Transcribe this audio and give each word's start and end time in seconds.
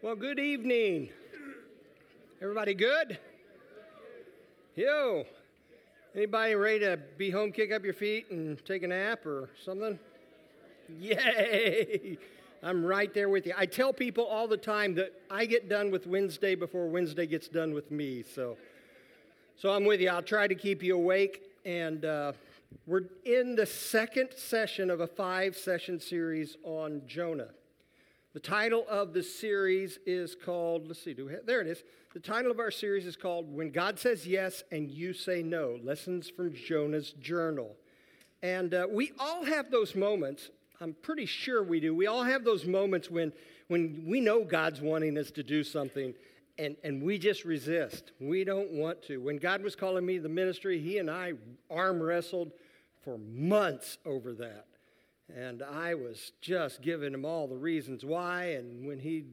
Well, 0.00 0.14
good 0.14 0.38
evening. 0.38 1.08
Everybody 2.40 2.72
good? 2.72 3.18
Yo. 4.76 5.24
Anybody 6.14 6.54
ready 6.54 6.78
to 6.80 7.00
be 7.16 7.30
home, 7.30 7.50
kick 7.50 7.72
up 7.72 7.82
your 7.82 7.94
feet, 7.94 8.30
and 8.30 8.64
take 8.64 8.84
a 8.84 8.86
nap 8.86 9.26
or 9.26 9.50
something? 9.64 9.98
Yay! 11.00 12.16
I'm 12.62 12.84
right 12.84 13.12
there 13.12 13.28
with 13.28 13.44
you. 13.44 13.54
I 13.56 13.66
tell 13.66 13.92
people 13.92 14.24
all 14.24 14.46
the 14.46 14.56
time 14.56 14.94
that 14.94 15.20
I 15.32 15.46
get 15.46 15.68
done 15.68 15.90
with 15.90 16.06
Wednesday 16.06 16.54
before 16.54 16.86
Wednesday 16.86 17.26
gets 17.26 17.48
done 17.48 17.74
with 17.74 17.90
me. 17.90 18.22
So, 18.22 18.56
so 19.56 19.72
I'm 19.72 19.84
with 19.84 20.00
you. 20.00 20.10
I'll 20.10 20.22
try 20.22 20.46
to 20.46 20.54
keep 20.54 20.80
you 20.80 20.94
awake. 20.94 21.42
And 21.64 22.04
uh, 22.04 22.34
we're 22.86 23.06
in 23.24 23.56
the 23.56 23.66
second 23.66 24.28
session 24.36 24.90
of 24.90 25.00
a 25.00 25.08
five 25.08 25.56
session 25.56 25.98
series 25.98 26.56
on 26.62 27.02
Jonah. 27.08 27.48
The 28.38 28.42
title 28.48 28.84
of 28.88 29.14
the 29.14 29.22
series 29.24 29.98
is 30.06 30.36
called, 30.36 30.86
let's 30.86 31.02
see, 31.02 31.12
have, 31.12 31.44
there 31.44 31.60
it 31.60 31.66
is. 31.66 31.82
The 32.14 32.20
title 32.20 32.52
of 32.52 32.60
our 32.60 32.70
series 32.70 33.04
is 33.04 33.16
called 33.16 33.52
When 33.52 33.72
God 33.72 33.98
Says 33.98 34.28
Yes 34.28 34.62
and 34.70 34.88
You 34.88 35.12
Say 35.12 35.42
No 35.42 35.76
Lessons 35.82 36.30
from 36.30 36.54
Jonah's 36.54 37.10
Journal. 37.14 37.74
And 38.40 38.74
uh, 38.74 38.86
we 38.88 39.10
all 39.18 39.44
have 39.44 39.72
those 39.72 39.96
moments. 39.96 40.50
I'm 40.80 40.94
pretty 41.02 41.26
sure 41.26 41.64
we 41.64 41.80
do. 41.80 41.96
We 41.96 42.06
all 42.06 42.22
have 42.22 42.44
those 42.44 42.64
moments 42.64 43.10
when, 43.10 43.32
when 43.66 44.04
we 44.06 44.20
know 44.20 44.44
God's 44.44 44.80
wanting 44.80 45.18
us 45.18 45.32
to 45.32 45.42
do 45.42 45.64
something 45.64 46.14
and, 46.60 46.76
and 46.84 47.02
we 47.02 47.18
just 47.18 47.44
resist. 47.44 48.12
We 48.20 48.44
don't 48.44 48.70
want 48.70 49.02
to. 49.08 49.16
When 49.16 49.38
God 49.38 49.64
was 49.64 49.74
calling 49.74 50.06
me 50.06 50.18
to 50.18 50.22
the 50.22 50.28
ministry, 50.28 50.78
He 50.78 50.98
and 50.98 51.10
I 51.10 51.32
arm 51.68 52.00
wrestled 52.00 52.52
for 53.02 53.18
months 53.18 53.98
over 54.06 54.32
that. 54.34 54.66
And 55.34 55.62
I 55.62 55.94
was 55.94 56.32
just 56.40 56.80
giving 56.80 57.12
him 57.12 57.24
all 57.24 57.46
the 57.46 57.56
reasons 57.56 58.04
why. 58.04 58.44
And 58.52 58.86
when 58.86 58.98
he 58.98 59.24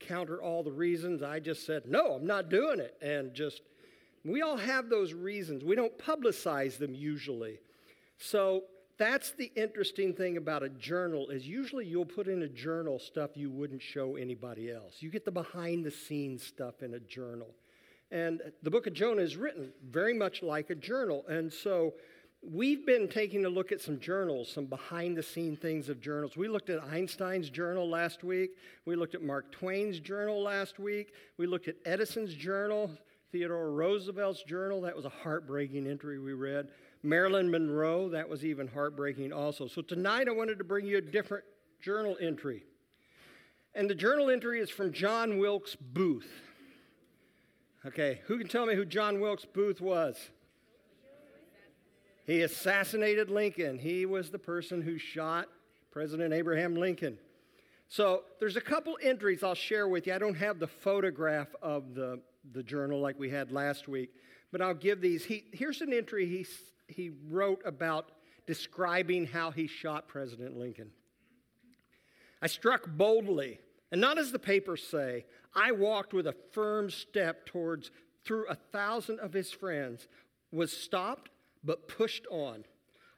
countered 0.00 0.40
all 0.40 0.62
the 0.62 0.72
reasons, 0.72 1.22
I 1.22 1.40
just 1.40 1.66
said, 1.66 1.82
No, 1.86 2.12
I'm 2.14 2.26
not 2.26 2.48
doing 2.48 2.80
it. 2.80 2.96
And 3.02 3.34
just, 3.34 3.62
we 4.24 4.42
all 4.42 4.56
have 4.56 4.88
those 4.88 5.12
reasons. 5.12 5.62
We 5.64 5.76
don't 5.76 5.96
publicize 5.98 6.78
them 6.78 6.94
usually. 6.94 7.58
So 8.18 8.64
that's 8.98 9.32
the 9.32 9.50
interesting 9.56 10.14
thing 10.14 10.36
about 10.36 10.62
a 10.62 10.68
journal 10.68 11.28
is 11.28 11.46
usually 11.46 11.86
you'll 11.86 12.04
put 12.04 12.28
in 12.28 12.42
a 12.42 12.48
journal 12.48 12.98
stuff 12.98 13.36
you 13.36 13.50
wouldn't 13.50 13.82
show 13.82 14.16
anybody 14.16 14.70
else. 14.70 14.96
You 15.00 15.10
get 15.10 15.24
the 15.24 15.32
behind 15.32 15.84
the 15.84 15.90
scenes 15.90 16.42
stuff 16.42 16.82
in 16.82 16.94
a 16.94 17.00
journal. 17.00 17.48
And 18.10 18.42
the 18.62 18.70
book 18.70 18.86
of 18.86 18.92
Jonah 18.92 19.22
is 19.22 19.36
written 19.36 19.72
very 19.90 20.12
much 20.12 20.42
like 20.42 20.70
a 20.70 20.74
journal. 20.74 21.24
And 21.28 21.52
so 21.52 21.94
We've 22.44 22.84
been 22.84 23.06
taking 23.06 23.44
a 23.44 23.48
look 23.48 23.70
at 23.70 23.80
some 23.80 24.00
journals, 24.00 24.50
some 24.50 24.66
behind 24.66 25.16
the 25.16 25.22
scene 25.22 25.56
things 25.56 25.88
of 25.88 26.00
journals. 26.00 26.36
We 26.36 26.48
looked 26.48 26.70
at 26.70 26.82
Einstein's 26.82 27.48
journal 27.48 27.88
last 27.88 28.24
week. 28.24 28.56
We 28.84 28.96
looked 28.96 29.14
at 29.14 29.22
Mark 29.22 29.52
Twain's 29.52 30.00
journal 30.00 30.42
last 30.42 30.80
week. 30.80 31.12
We 31.36 31.46
looked 31.46 31.68
at 31.68 31.76
Edison's 31.84 32.34
journal, 32.34 32.90
Theodore 33.30 33.70
Roosevelt's 33.70 34.42
journal. 34.42 34.80
That 34.80 34.96
was 34.96 35.04
a 35.04 35.08
heartbreaking 35.08 35.86
entry 35.86 36.18
we 36.18 36.32
read. 36.32 36.66
Marilyn 37.04 37.48
Monroe, 37.48 38.08
that 38.08 38.28
was 38.28 38.44
even 38.44 38.66
heartbreaking 38.66 39.32
also. 39.32 39.68
So 39.68 39.80
tonight 39.80 40.26
I 40.26 40.32
wanted 40.32 40.58
to 40.58 40.64
bring 40.64 40.84
you 40.84 40.98
a 40.98 41.00
different 41.00 41.44
journal 41.80 42.16
entry. 42.20 42.64
And 43.72 43.88
the 43.88 43.94
journal 43.94 44.30
entry 44.30 44.58
is 44.58 44.68
from 44.68 44.92
John 44.92 45.38
Wilkes 45.38 45.76
Booth. 45.76 46.30
Okay, 47.86 48.20
who 48.26 48.36
can 48.36 48.48
tell 48.48 48.66
me 48.66 48.74
who 48.74 48.84
John 48.84 49.20
Wilkes 49.20 49.44
Booth 49.44 49.80
was? 49.80 50.16
He 52.24 52.42
assassinated 52.42 53.30
Lincoln. 53.30 53.78
He 53.78 54.06
was 54.06 54.30
the 54.30 54.38
person 54.38 54.80
who 54.80 54.98
shot 54.98 55.48
President 55.90 56.32
Abraham 56.32 56.76
Lincoln. 56.76 57.18
So 57.88 58.22
there's 58.40 58.56
a 58.56 58.60
couple 58.60 58.96
entries 59.02 59.42
I'll 59.42 59.54
share 59.54 59.88
with 59.88 60.06
you. 60.06 60.14
I 60.14 60.18
don't 60.18 60.36
have 60.36 60.58
the 60.58 60.66
photograph 60.66 61.48
of 61.60 61.94
the, 61.94 62.20
the 62.52 62.62
journal 62.62 63.00
like 63.00 63.18
we 63.18 63.28
had 63.28 63.52
last 63.52 63.88
week, 63.88 64.14
but 64.50 64.62
I'll 64.62 64.72
give 64.72 65.00
these. 65.00 65.24
He, 65.24 65.44
here's 65.52 65.80
an 65.82 65.92
entry 65.92 66.26
he, 66.26 66.46
he 66.88 67.10
wrote 67.28 67.60
about 67.66 68.12
describing 68.46 69.26
how 69.26 69.50
he 69.50 69.66
shot 69.66 70.08
President 70.08 70.56
Lincoln. 70.56 70.90
I 72.40 72.46
struck 72.46 72.88
boldly, 72.88 73.60
and 73.90 74.00
not 74.00 74.18
as 74.18 74.32
the 74.32 74.38
papers 74.38 74.82
say. 74.82 75.26
I 75.54 75.72
walked 75.72 76.14
with 76.14 76.26
a 76.26 76.34
firm 76.52 76.88
step 76.88 77.46
towards 77.46 77.90
through 78.24 78.46
a 78.48 78.54
thousand 78.54 79.20
of 79.20 79.32
his 79.32 79.50
friends, 79.50 80.06
was 80.50 80.72
stopped 80.72 81.30
but 81.64 81.88
pushed 81.88 82.26
on. 82.30 82.64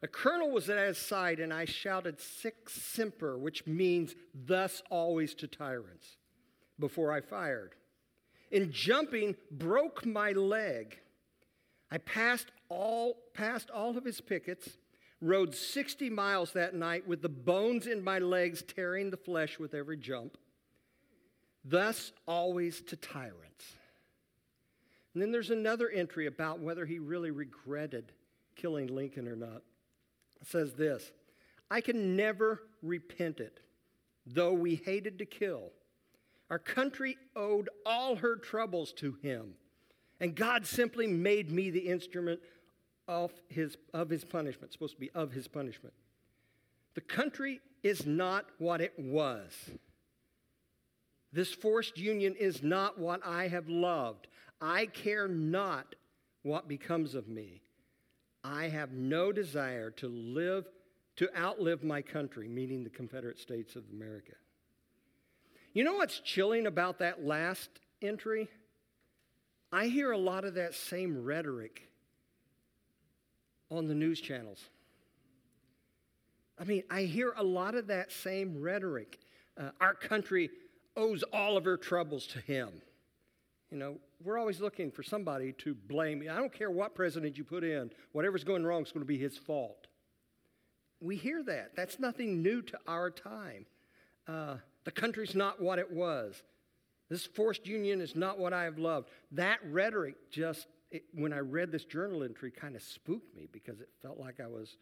A 0.03 0.07
colonel 0.07 0.51
was 0.51 0.69
at 0.69 0.87
his 0.87 0.99
side, 0.99 1.41
and 1.41 1.53
I 1.53 1.65
shouted, 1.65 2.21
Sic 2.21 2.69
semper, 2.69 3.39
which 3.39 3.67
means 3.67 4.15
thus 4.35 4.83
always 4.91 5.35
to 5.37 5.47
tyrants, 5.47 6.19
before 6.79 7.11
I 7.11 7.23
fired. 7.23 7.75
In 8.51 8.71
jumping, 8.71 9.35
broke 9.51 10.05
my 10.05 10.33
leg. 10.33 10.99
I 11.91 11.99
passed 11.99 12.51
all, 12.69 13.17
passed 13.33 13.71
all 13.71 13.97
of 13.97 14.05
his 14.05 14.21
pickets, 14.21 14.69
rode 15.21 15.55
60 15.55 16.11
miles 16.11 16.53
that 16.53 16.75
night 16.75 17.09
with 17.09 17.23
the 17.23 17.29
bones 17.31 17.87
in 17.87 18.05
my 18.05 18.19
legs 18.19 18.63
tearing 18.63 19.11
the 19.11 19.17
flesh 19.17 19.59
with 19.59 19.73
every 19.73 19.97
jump. 19.97 20.37
Thus 21.65 22.13
always 22.27 22.83
to 22.83 22.97
tyrants. 22.97 23.65
And 25.15 25.23
then 25.23 25.33
there's 25.33 25.51
another 25.51 25.89
entry 25.89 26.27
about 26.27 26.61
whether 26.61 26.85
he 26.85 26.99
really 26.99 27.31
regretted 27.31 28.13
killing 28.57 28.89
Lincoln 28.89 29.29
or 29.29 29.37
not. 29.37 29.63
Says 30.45 30.75
this 30.75 31.13
I 31.71 31.81
can 31.81 32.17
never 32.17 32.63
repent 32.83 33.41
it, 33.41 33.61
though 34.27 34.53
we 34.53 34.77
hated 34.77 35.19
to 35.19 35.27
kill. 35.27 35.73
Our 36.51 36.59
country 36.59 37.17
owed 37.35 37.71
all 37.87 38.17
her 38.17 38.37
troubles 38.37 38.93
to 38.95 39.17
him, 39.23 39.55
and 40.21 40.35
God 40.35 40.67
simply 40.67 41.07
made 41.07 41.51
me 41.51 41.71
the 41.71 41.89
instrument 41.89 42.41
of 43.09 43.33
his, 43.49 43.77
of 43.93 44.11
his 44.11 44.25
punishment. 44.25 44.73
Supposed 44.73 44.95
to 44.95 45.01
be 45.01 45.11
of 45.11 45.33
his 45.33 45.49
punishment. 45.49 45.95
The 46.95 47.01
country 47.01 47.61
is 47.83 48.07
not 48.07 48.47
what 48.59 48.81
it 48.81 48.93
was. 48.99 49.53
This 51.33 51.53
forced 51.53 51.99
union 51.99 52.37
is 52.39 52.63
not 52.63 52.99
what 52.99 53.21
I 53.27 53.49
have 53.49 53.69
loved. 53.69 54.29
I 54.61 54.87
care 54.87 55.27
not 55.27 55.97
what 56.43 56.69
becomes 56.69 57.17
of 57.17 57.27
me. 57.27 57.64
I 58.45 58.69
have 58.69 58.93
no 58.93 59.33
desire 59.33 59.91
to 59.93 60.09
live, 60.09 60.67
to 61.17 61.29
outlive 61.37 61.83
my 61.83 62.03
country, 62.03 62.47
meaning 62.47 62.85
the 62.85 62.91
Confederate 62.91 63.39
States 63.39 63.75
of 63.75 63.85
America. 63.91 64.35
You 65.73 65.83
know 65.83 65.95
what's 65.95 66.21
chilling 66.21 66.67
about 66.67 66.99
that 66.99 67.25
last 67.25 67.71
entry? 68.03 68.49
I 69.73 69.87
hear 69.87 70.13
a 70.13 70.19
lot 70.19 70.45
of 70.45 70.55
that 70.55 70.75
same 70.75 71.25
rhetoric 71.25 71.89
on 73.71 73.89
the 73.89 73.95
news 73.95 74.21
channels. 74.21 74.61
I 76.59 76.65
mean, 76.65 76.85
I 76.91 77.03
hear 77.03 77.35
a 77.37 77.43
lot 77.43 77.75
of 77.75 77.89
that 77.89 78.13
same 78.13 78.61
rhetoric. 78.61 79.19
Uh, 79.59 79.71
our 79.81 79.95
country 79.95 80.51
owes 80.97 81.25
all 81.33 81.57
of 81.57 81.65
her 81.65 81.77
troubles 81.77 82.27
to 82.29 82.41
him. 82.41 82.71
You 83.75 83.81
know, 83.81 83.97
we're 84.23 84.39
always 84.39 84.61
looking 84.61 84.93
for 84.93 85.03
somebody 85.03 85.53
to 85.55 85.75
blame. 85.75 86.25
I 86.31 86.37
don't 86.37 86.53
care 86.53 86.71
what 86.71 86.95
president 86.95 87.37
you 87.37 87.43
put 87.43 87.65
in, 87.65 87.91
whatever's 88.13 88.45
going 88.45 88.65
wrong 88.65 88.85
is 88.85 88.93
going 88.93 89.03
to 89.03 89.05
be 89.05 89.19
his 89.19 89.37
fault. 89.37 89.89
We 91.01 91.17
hear 91.17 91.43
that. 91.43 91.73
That's 91.75 91.99
nothing 91.99 92.41
new 92.41 92.63
to 92.63 92.79
our 92.87 93.11
time. 93.11 93.67
Uh, 94.29 94.59
the 94.85 94.93
country's 94.93 95.35
not 95.35 95.61
what 95.61 95.81
it 95.81 95.91
was. 95.91 96.41
This 97.11 97.27
forced 97.27 97.67
union 97.67 98.01
is 98.01 98.15
not 98.15 98.39
what 98.39 98.53
I 98.53 98.63
have 98.63 98.79
loved. 98.79 99.09
That 99.33 99.59
rhetoric 99.65 100.31
just, 100.31 100.69
it, 100.93 101.03
when 101.13 101.33
I 101.33 101.41
read 101.41 101.73
this 101.73 101.85
journal 101.85 102.23
entry, 102.23 102.53
kind 102.53 102.77
of 102.77 102.83
spooked 102.83 103.35
me 103.35 103.49
because 103.51 103.81
it 103.81 103.89
felt 104.01 104.21
like 104.21 104.39
I 104.39 104.47
was 104.47 104.77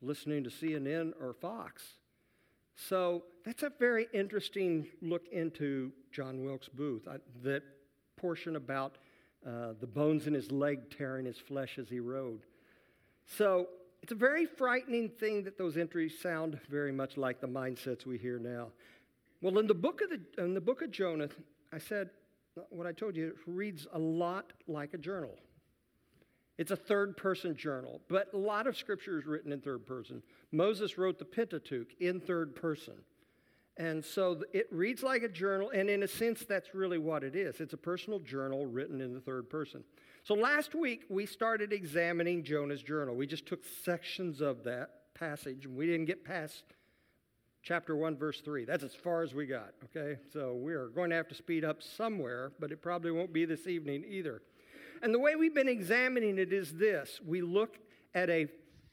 listening 0.00 0.44
to 0.44 0.50
CNN 0.50 1.12
or 1.20 1.34
Fox. 1.34 1.82
So 2.74 3.24
that's 3.44 3.64
a 3.64 3.70
very 3.78 4.08
interesting 4.14 4.86
look 5.02 5.28
into 5.30 5.92
John 6.10 6.42
Wilkes 6.42 6.70
Booth 6.70 7.06
I, 7.06 7.18
that 7.42 7.62
portion 8.20 8.56
about 8.56 8.98
uh, 9.46 9.72
the 9.80 9.86
bones 9.86 10.26
in 10.26 10.34
his 10.34 10.52
leg 10.52 10.90
tearing 10.96 11.26
his 11.26 11.38
flesh 11.38 11.78
as 11.78 11.88
he 11.88 12.00
rode. 12.00 12.40
So 13.26 13.68
it's 14.02 14.12
a 14.12 14.16
very 14.16 14.46
frightening 14.46 15.08
thing 15.08 15.44
that 15.44 15.56
those 15.56 15.76
entries 15.76 16.18
sound 16.18 16.58
very 16.68 16.92
much 16.92 17.16
like 17.16 17.40
the 17.40 17.48
mindsets 17.48 18.04
we 18.06 18.18
hear 18.18 18.38
now. 18.38 18.68
Well, 19.40 19.58
in 19.58 19.66
the 19.66 19.74
book 19.74 20.00
of, 20.02 20.10
the, 20.10 20.44
in 20.44 20.54
the 20.54 20.60
book 20.60 20.82
of 20.82 20.90
Jonah, 20.90 21.28
I 21.72 21.78
said 21.78 22.10
what 22.68 22.86
I 22.86 22.92
told 22.92 23.16
you, 23.16 23.28
it 23.28 23.36
reads 23.46 23.86
a 23.92 23.98
lot 23.98 24.52
like 24.66 24.94
a 24.94 24.98
journal. 24.98 25.36
It's 26.58 26.72
a 26.72 26.76
third 26.76 27.16
person 27.16 27.56
journal, 27.56 28.02
but 28.08 28.34
a 28.34 28.36
lot 28.36 28.66
of 28.66 28.76
scripture 28.76 29.18
is 29.18 29.24
written 29.24 29.52
in 29.52 29.60
third 29.60 29.86
person. 29.86 30.22
Moses 30.52 30.98
wrote 30.98 31.18
the 31.18 31.24
Pentateuch 31.24 31.88
in 32.00 32.20
third 32.20 32.54
person. 32.54 32.94
And 33.80 34.04
so 34.04 34.42
it 34.52 34.66
reads 34.70 35.02
like 35.02 35.22
a 35.22 35.28
journal, 35.28 35.70
and 35.70 35.88
in 35.88 36.02
a 36.02 36.06
sense, 36.06 36.44
that's 36.46 36.74
really 36.74 36.98
what 36.98 37.24
it 37.24 37.34
is. 37.34 37.60
It's 37.60 37.72
a 37.72 37.78
personal 37.78 38.18
journal 38.18 38.66
written 38.66 39.00
in 39.00 39.14
the 39.14 39.20
third 39.20 39.48
person. 39.48 39.84
So 40.22 40.34
last 40.34 40.74
week, 40.74 41.04
we 41.08 41.24
started 41.24 41.72
examining 41.72 42.44
Jonah's 42.44 42.82
journal. 42.82 43.16
We 43.16 43.26
just 43.26 43.46
took 43.46 43.64
sections 43.82 44.42
of 44.42 44.64
that 44.64 45.14
passage, 45.14 45.64
and 45.64 45.74
we 45.74 45.86
didn't 45.86 46.04
get 46.04 46.26
past 46.26 46.62
chapter 47.62 47.96
1, 47.96 48.18
verse 48.18 48.42
3. 48.42 48.66
That's 48.66 48.84
as 48.84 48.94
far 48.94 49.22
as 49.22 49.32
we 49.32 49.46
got, 49.46 49.72
okay? 49.84 50.20
So 50.30 50.52
we 50.56 50.74
are 50.74 50.88
going 50.88 51.08
to 51.08 51.16
have 51.16 51.28
to 51.28 51.34
speed 51.34 51.64
up 51.64 51.82
somewhere, 51.82 52.52
but 52.60 52.72
it 52.72 52.82
probably 52.82 53.12
won't 53.12 53.32
be 53.32 53.46
this 53.46 53.66
evening 53.66 54.04
either. 54.06 54.42
And 55.00 55.14
the 55.14 55.18
way 55.18 55.36
we've 55.36 55.54
been 55.54 55.68
examining 55.68 56.36
it 56.36 56.52
is 56.52 56.74
this 56.74 57.18
we 57.24 57.40
look 57.40 57.78
at 58.14 58.28
a 58.28 58.46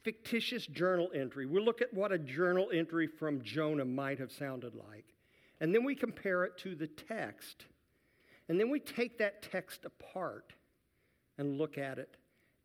fictitious 0.08 0.66
journal 0.66 1.10
entry. 1.14 1.46
We 1.46 1.60
look 1.60 1.82
at 1.82 1.94
what 1.94 2.14
a 2.14 2.18
journal 2.18 2.70
entry 2.74 3.08
from 3.08 3.42
Jonah 3.42 3.84
might 3.84 4.20
have 4.20 4.32
sounded 4.32 4.74
like. 4.74 5.04
And 5.60 5.76
then 5.76 5.84
we 5.84 5.96
compare 5.96 6.46
it 6.46 6.58
to 6.60 6.76
the 6.76 6.88
text. 6.88 7.66
And 8.48 8.58
then 8.58 8.70
we 8.70 8.80
take 8.80 9.18
that 9.18 9.42
text 9.42 9.84
apart 9.84 10.54
and 11.38 11.58
look 11.58 11.78
at 11.78 11.98
it. 11.98 12.16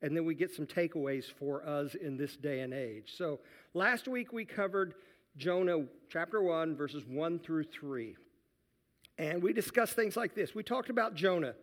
And 0.02 0.16
then 0.16 0.24
we 0.24 0.36
get 0.36 0.54
some 0.54 0.66
takeaways 0.66 1.24
for 1.24 1.66
us 1.66 1.96
in 1.96 2.16
this 2.16 2.36
day 2.36 2.60
and 2.60 2.72
age. 2.72 3.14
So 3.18 3.40
last 3.74 4.06
week 4.06 4.32
we 4.32 4.44
covered 4.44 4.94
Jonah 5.36 5.86
chapter 6.08 6.40
1, 6.40 6.76
verses 6.76 7.02
1 7.08 7.40
through 7.40 7.64
3. 7.64 8.14
And 9.18 9.42
we 9.42 9.52
discussed 9.52 9.94
things 9.94 10.16
like 10.16 10.36
this. 10.36 10.54
We 10.54 10.62
talked 10.62 10.90
about 10.90 11.16
Jonah. 11.16 11.54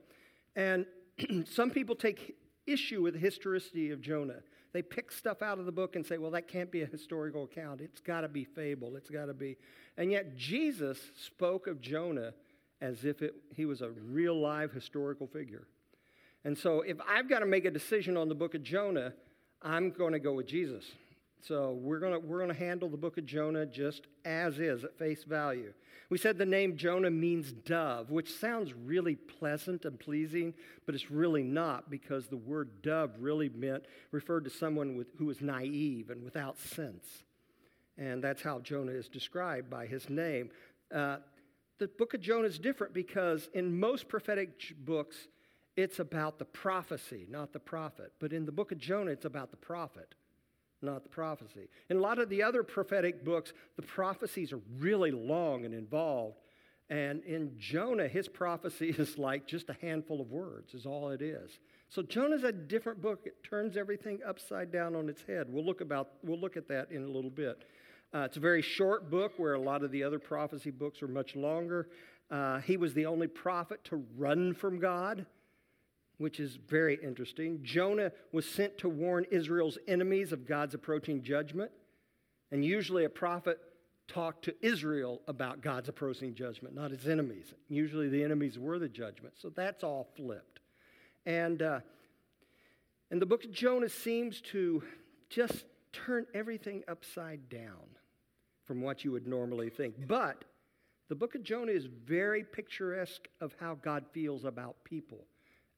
And 0.57 0.85
some 1.45 1.71
people 1.71 1.95
take 1.95 2.35
issue 2.67 3.01
with 3.01 3.13
the 3.13 3.19
historicity 3.21 3.91
of 3.91 4.01
Jonah. 4.01 4.41
They 4.71 4.81
pick 4.81 5.11
stuff 5.11 5.41
out 5.41 5.59
of 5.59 5.65
the 5.65 5.71
book 5.71 5.95
and 5.95 6.05
say, 6.05 6.17
well, 6.17 6.31
that 6.31 6.47
can't 6.47 6.71
be 6.71 6.81
a 6.81 6.85
historical 6.85 7.45
account. 7.45 7.81
It's 7.81 8.01
got 8.01 8.21
to 8.21 8.27
be 8.27 8.43
fable. 8.43 8.95
It's 8.95 9.09
got 9.09 9.25
to 9.25 9.33
be. 9.33 9.57
And 9.97 10.11
yet, 10.11 10.35
Jesus 10.37 10.99
spoke 11.15 11.67
of 11.67 11.81
Jonah 11.81 12.33
as 12.81 13.03
if 13.03 13.21
it, 13.21 13.33
he 13.55 13.65
was 13.65 13.81
a 13.81 13.89
real 13.89 14.39
live 14.39 14.71
historical 14.71 15.27
figure. 15.27 15.67
And 16.45 16.57
so, 16.57 16.81
if 16.81 16.97
I've 17.07 17.27
got 17.27 17.39
to 17.39 17.45
make 17.45 17.65
a 17.65 17.71
decision 17.71 18.15
on 18.15 18.29
the 18.29 18.35
book 18.35 18.53
of 18.53 18.63
Jonah, 18.63 19.13
I'm 19.61 19.91
going 19.91 20.13
to 20.13 20.19
go 20.19 20.33
with 20.33 20.47
Jesus. 20.47 20.85
So 21.41 21.79
we're 21.81 21.99
going 21.99 22.27
we're 22.27 22.39
gonna 22.39 22.53
handle 22.53 22.89
the 22.89 22.97
book 22.97 23.17
of 23.17 23.25
Jonah 23.25 23.65
just 23.65 24.07
as 24.25 24.59
is 24.59 24.83
at 24.83 24.97
face 24.97 25.23
value. 25.23 25.73
We 26.09 26.17
said 26.17 26.37
the 26.37 26.45
name 26.45 26.75
Jonah 26.75 27.11
means 27.11 27.51
dove, 27.51 28.09
which 28.09 28.33
sounds 28.33 28.73
really 28.73 29.15
pleasant 29.15 29.85
and 29.85 29.99
pleasing, 29.99 30.53
but 30.85 30.95
it's 30.95 31.11
really 31.11 31.43
not 31.43 31.89
because 31.89 32.27
the 32.27 32.37
word 32.37 32.81
dove 32.81 33.11
really 33.19 33.49
meant, 33.49 33.85
referred 34.11 34.43
to 34.45 34.49
someone 34.49 34.97
with, 34.97 35.07
who 35.17 35.27
was 35.27 35.39
naive 35.39 36.09
and 36.09 36.23
without 36.23 36.57
sense. 36.57 37.05
And 37.97 38.23
that's 38.23 38.41
how 38.41 38.59
Jonah 38.59 38.93
is 38.93 39.07
described 39.07 39.69
by 39.69 39.85
his 39.85 40.09
name. 40.09 40.49
Uh, 40.93 41.17
the 41.77 41.87
book 41.87 42.13
of 42.13 42.21
Jonah 42.21 42.47
is 42.47 42.57
different 42.57 42.93
because 42.93 43.49
in 43.53 43.79
most 43.79 44.09
prophetic 44.09 44.73
books, 44.83 45.27
it's 45.77 45.99
about 45.99 46.39
the 46.39 46.45
prophecy, 46.45 47.27
not 47.29 47.53
the 47.53 47.59
prophet. 47.59 48.13
But 48.19 48.33
in 48.33 48.45
the 48.45 48.51
book 48.51 48.71
of 48.71 48.79
Jonah, 48.79 49.11
it's 49.11 49.25
about 49.25 49.51
the 49.51 49.57
prophet 49.57 50.15
not 50.81 51.03
the 51.03 51.09
prophecy. 51.09 51.67
In 51.89 51.97
a 51.97 51.99
lot 51.99 52.19
of 52.19 52.29
the 52.29 52.43
other 52.43 52.63
prophetic 52.63 53.23
books, 53.23 53.53
the 53.75 53.81
prophecies 53.81 54.53
are 54.53 54.61
really 54.77 55.11
long 55.11 55.65
and 55.65 55.73
involved. 55.73 56.37
And 56.89 57.23
in 57.23 57.51
Jonah, 57.57 58.07
his 58.07 58.27
prophecy 58.27 58.89
is 58.97 59.17
like 59.17 59.47
just 59.47 59.69
a 59.69 59.77
handful 59.81 60.21
of 60.21 60.31
words, 60.31 60.73
is 60.73 60.85
all 60.85 61.09
it 61.09 61.21
is. 61.21 61.59
So 61.89 62.01
Jonah's 62.01 62.43
a 62.43 62.51
different 62.51 63.01
book. 63.01 63.21
It 63.25 63.43
turns 63.43 63.77
everything 63.77 64.19
upside 64.27 64.71
down 64.71 64.95
on 64.95 65.09
its 65.09 65.23
head. 65.23 65.47
We'll 65.49 65.65
look, 65.65 65.81
about, 65.81 66.09
we'll 66.23 66.39
look 66.39 66.57
at 66.57 66.67
that 66.67 66.91
in 66.91 67.03
a 67.03 67.07
little 67.07 67.31
bit. 67.31 67.63
Uh, 68.13 68.19
it's 68.19 68.37
a 68.37 68.41
very 68.41 68.61
short 68.61 69.09
book 69.11 69.33
where 69.37 69.53
a 69.53 69.61
lot 69.61 69.83
of 69.83 69.91
the 69.91 70.03
other 70.03 70.19
prophecy 70.19 70.71
books 70.71 71.01
are 71.03 71.07
much 71.07 71.35
longer. 71.35 71.89
Uh, 72.31 72.59
he 72.59 72.77
was 72.77 72.93
the 72.93 73.05
only 73.05 73.27
prophet 73.27 73.83
to 73.83 74.03
run 74.17 74.53
from 74.53 74.79
God 74.79 75.25
which 76.19 76.39
is 76.39 76.57
very 76.67 76.99
interesting. 77.01 77.61
Jonah 77.63 78.11
was 78.31 78.45
sent 78.45 78.77
to 78.77 78.89
warn 78.89 79.25
Israel's 79.31 79.77
enemies 79.87 80.31
of 80.31 80.45
God's 80.45 80.75
approaching 80.75 81.23
judgment. 81.23 81.71
And 82.51 82.63
usually 82.63 83.05
a 83.05 83.09
prophet 83.09 83.57
talked 84.07 84.43
to 84.45 84.55
Israel 84.61 85.21
about 85.27 85.61
God's 85.61 85.87
approaching 85.87 86.35
judgment, 86.35 86.75
not 86.75 86.91
his 86.91 87.07
enemies. 87.07 87.53
Usually 87.69 88.09
the 88.09 88.23
enemies 88.23 88.59
were 88.59 88.79
the 88.79 88.89
judgment. 88.89 89.35
So 89.37 89.49
that's 89.49 89.83
all 89.83 90.09
flipped. 90.17 90.59
And, 91.25 91.61
uh, 91.61 91.79
and 93.11 93.21
the 93.21 93.25
book 93.25 93.45
of 93.45 93.51
Jonah 93.51 93.89
seems 93.89 94.41
to 94.51 94.83
just 95.29 95.63
turn 95.93 96.25
everything 96.33 96.83
upside 96.89 97.47
down 97.49 97.95
from 98.65 98.81
what 98.81 99.05
you 99.05 99.11
would 99.13 99.25
normally 99.25 99.69
think. 99.69 99.95
But 100.05 100.43
the 101.07 101.15
book 101.15 101.35
of 101.35 101.43
Jonah 101.43 101.71
is 101.71 101.85
very 101.85 102.43
picturesque 102.43 103.27
of 103.39 103.55
how 103.59 103.75
God 103.75 104.05
feels 104.11 104.43
about 104.43 104.83
people 104.83 105.25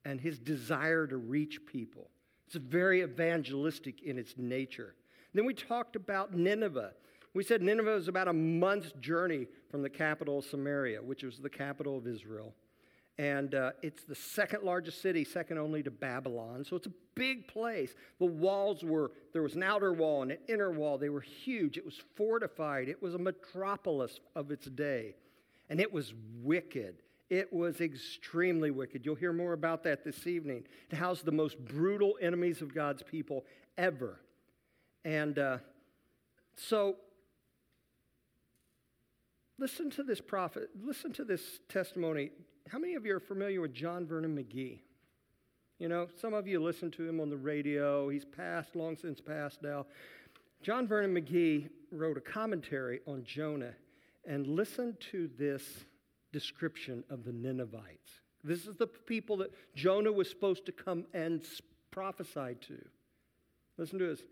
and 0.06 0.20
his 0.20 0.40
desire 0.40 1.08
to 1.08 1.18
reach 1.18 1.66
people. 1.66 2.10
It's 2.48 2.56
very 2.56 3.02
evangelistic 3.02 4.02
in 4.02 4.18
its 4.18 4.34
nature. 4.38 4.96
Then 5.34 5.46
we 5.46 5.54
talked 5.54 5.96
about 5.96 6.34
Nineveh. 6.34 6.92
We 7.34 7.44
said 7.44 7.62
Nineveh 7.62 7.92
was 7.92 8.08
about 8.10 8.28
a 8.28 8.34
month's 8.34 8.92
journey 9.00 9.48
from 9.70 9.82
the 9.82 9.90
capital 9.90 10.42
Samaria, 10.42 11.02
which 11.02 11.24
was 11.24 11.38
the 11.38 11.50
capital 11.50 11.98
of 11.98 12.08
Israel. 12.08 12.54
And 13.18 13.56
uh, 13.56 13.72
it's 13.82 14.04
the 14.04 14.16
second 14.16 14.64
largest 14.64 15.02
city, 15.02 15.24
second 15.24 15.58
only 15.58 15.84
to 15.84 15.92
Babylon. 15.92 16.66
So 16.66 16.76
it's 16.76 16.88
a 16.88 16.94
big 17.16 17.48
place. 17.48 17.94
The 18.20 18.26
walls 18.26 18.84
were, 18.84 19.12
there 19.32 19.44
was 19.44 19.56
an 19.56 19.64
outer 19.64 19.94
wall 19.94 20.24
and 20.24 20.32
an 20.32 20.40
inner 20.50 20.72
wall. 20.72 20.98
They 20.98 21.10
were 21.10 21.22
huge. 21.22 21.78
It 21.78 21.86
was 21.86 22.02
fortified. 22.16 22.90
It 22.90 23.02
was 23.02 23.14
a 23.14 23.20
metropolis 23.20 24.20
of 24.36 24.52
its 24.52 24.66
day. 24.66 25.16
And 25.70 25.80
it 25.80 25.94
was 25.94 26.14
wicked. 26.42 26.96
It 27.32 27.54
was 27.54 27.80
extremely 27.80 28.72
wicked. 28.72 29.06
You'll 29.06 29.16
hear 29.16 29.32
more 29.32 29.54
about 29.54 29.84
that 29.86 30.04
this 30.04 30.28
evening. 30.28 30.66
It 30.90 30.98
housed 30.98 31.24
the 31.24 31.32
most 31.32 31.58
brutal 31.64 32.18
enemies 32.22 32.62
of 32.62 32.76
God's 32.76 33.04
people 33.04 33.46
ever. 33.78 34.20
And 35.06 35.40
uh, 35.40 35.60
so, 36.58 36.98
listen 39.58 39.90
to 39.92 40.04
this 40.04 40.20
prophet, 40.20 40.72
listen 40.84 41.14
to 41.14 41.24
this 41.24 41.62
testimony. 41.70 42.32
How 42.68 42.80
many 42.80 42.96
of 42.96 43.06
you 43.06 43.16
are 43.16 43.22
familiar 43.22 43.62
with 43.62 43.74
John 43.74 44.06
Vernon 44.06 44.36
McGee? 44.36 44.80
You 45.80 45.88
know, 45.88 46.10
some 46.20 46.34
of 46.34 46.48
you 46.48 46.62
listen 46.62 46.92
to 46.92 47.08
him 47.08 47.22
on 47.22 47.30
the 47.30 47.38
radio. 47.38 48.10
He's 48.10 48.26
passed, 48.26 48.76
long 48.76 48.98
since 48.98 49.22
passed 49.22 49.64
now. 49.64 49.86
John 50.64 50.86
Vernon 50.86 51.16
McGee 51.16 51.70
wrote 51.94 52.18
a 52.18 52.22
commentary 52.22 53.00
on 53.08 53.24
Jonah, 53.24 53.74
and 54.26 54.48
listen 54.48 54.98
to 55.12 55.30
this 55.40 55.86
description 56.32 57.04
of 57.10 57.24
the 57.24 57.32
Ninevites. 57.32 58.22
This 58.44 58.66
is 58.66 58.76
the 58.76 58.88
people 58.88 59.38
that 59.38 59.52
Jonah 59.76 60.12
was 60.12 60.30
supposed 60.30 60.66
to 60.66 60.72
come 60.72 61.06
and 61.14 61.46
prophesy 61.92 62.56
to. 62.68 62.78
Listen 63.78 64.00
to 64.00 64.08
this. 64.08 64.24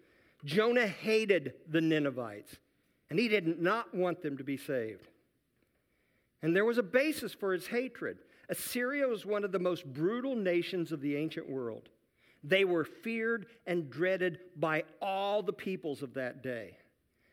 Jonah 0.45 0.87
hated 0.87 1.53
the 1.67 1.81
Ninevites, 1.81 2.57
and 3.09 3.19
he 3.19 3.27
did 3.27 3.61
not 3.61 3.93
want 3.93 4.21
them 4.21 4.37
to 4.37 4.43
be 4.43 4.57
saved. 4.57 5.07
And 6.41 6.55
there 6.55 6.65
was 6.65 6.77
a 6.77 6.83
basis 6.83 7.33
for 7.33 7.51
his 7.51 7.67
hatred. 7.67 8.19
Assyria 8.49 9.07
was 9.07 9.25
one 9.25 9.43
of 9.43 9.51
the 9.51 9.59
most 9.59 9.85
brutal 9.85 10.35
nations 10.35 10.91
of 10.91 11.01
the 11.01 11.15
ancient 11.17 11.49
world. 11.49 11.89
They 12.43 12.63
were 12.63 12.85
feared 12.85 13.47
and 13.67 13.89
dreaded 13.89 14.39
by 14.55 14.83
all 15.01 15.43
the 15.43 15.53
peoples 15.53 16.01
of 16.01 16.13
that 16.13 16.41
day. 16.41 16.77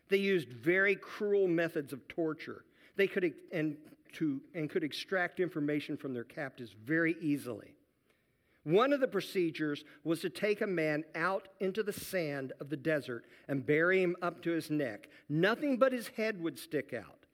They 0.09 0.17
used 0.17 0.49
very 0.49 0.95
cruel 0.95 1.47
methods 1.47 1.93
of 1.93 2.07
torture. 2.07 2.65
They 2.97 3.07
could 3.07 3.33
and 3.51 3.77
to, 4.13 4.41
and 4.53 4.69
could 4.69 4.83
extract 4.83 5.39
information 5.39 5.97
from 5.97 6.13
their 6.13 6.23
captives 6.23 6.75
very 6.85 7.15
easily. 7.21 7.73
One 8.63 8.91
of 8.91 8.99
the 8.99 9.07
procedures 9.07 9.85
was 10.03 10.19
to 10.21 10.29
take 10.29 10.59
a 10.59 10.67
man 10.67 11.05
out 11.15 11.47
into 11.61 11.83
the 11.83 11.93
sand 11.93 12.51
of 12.59 12.69
the 12.69 12.75
desert 12.75 13.23
and 13.47 13.65
bury 13.65 14.01
him 14.03 14.17
up 14.21 14.41
to 14.43 14.51
his 14.51 14.69
neck. 14.69 15.07
Nothing 15.29 15.77
but 15.77 15.93
his 15.93 16.09
head 16.09 16.41
would 16.41 16.59
stick 16.59 16.93
out. 16.93 17.25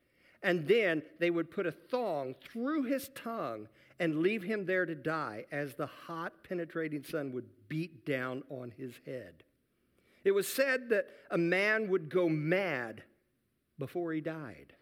And 0.44 0.68
then 0.68 1.02
they 1.20 1.32
would 1.32 1.50
put 1.50 1.66
a 1.66 1.72
thong 1.72 2.36
through 2.44 2.84
his 2.84 3.10
tongue 3.16 3.68
and 4.00 4.20
leave 4.20 4.44
him 4.44 4.66
there 4.66 4.86
to 4.86 4.94
die 4.94 5.46
as 5.52 5.74
the 5.74 5.88
hot, 5.88 6.44
penetrating 6.44 7.04
sun 7.04 7.32
would 7.32 7.48
beat 7.68 8.06
down 8.06 8.44
on 8.50 8.72
his 8.78 8.94
head. 9.06 9.44
It 10.24 10.32
was 10.32 10.48
said 10.48 10.90
that 10.90 11.08
a 11.32 11.38
man 11.38 11.90
would 11.90 12.10
go 12.10 12.30
mad 12.30 13.04
before 13.80 14.14
he 14.14 14.22
died. 14.22 14.74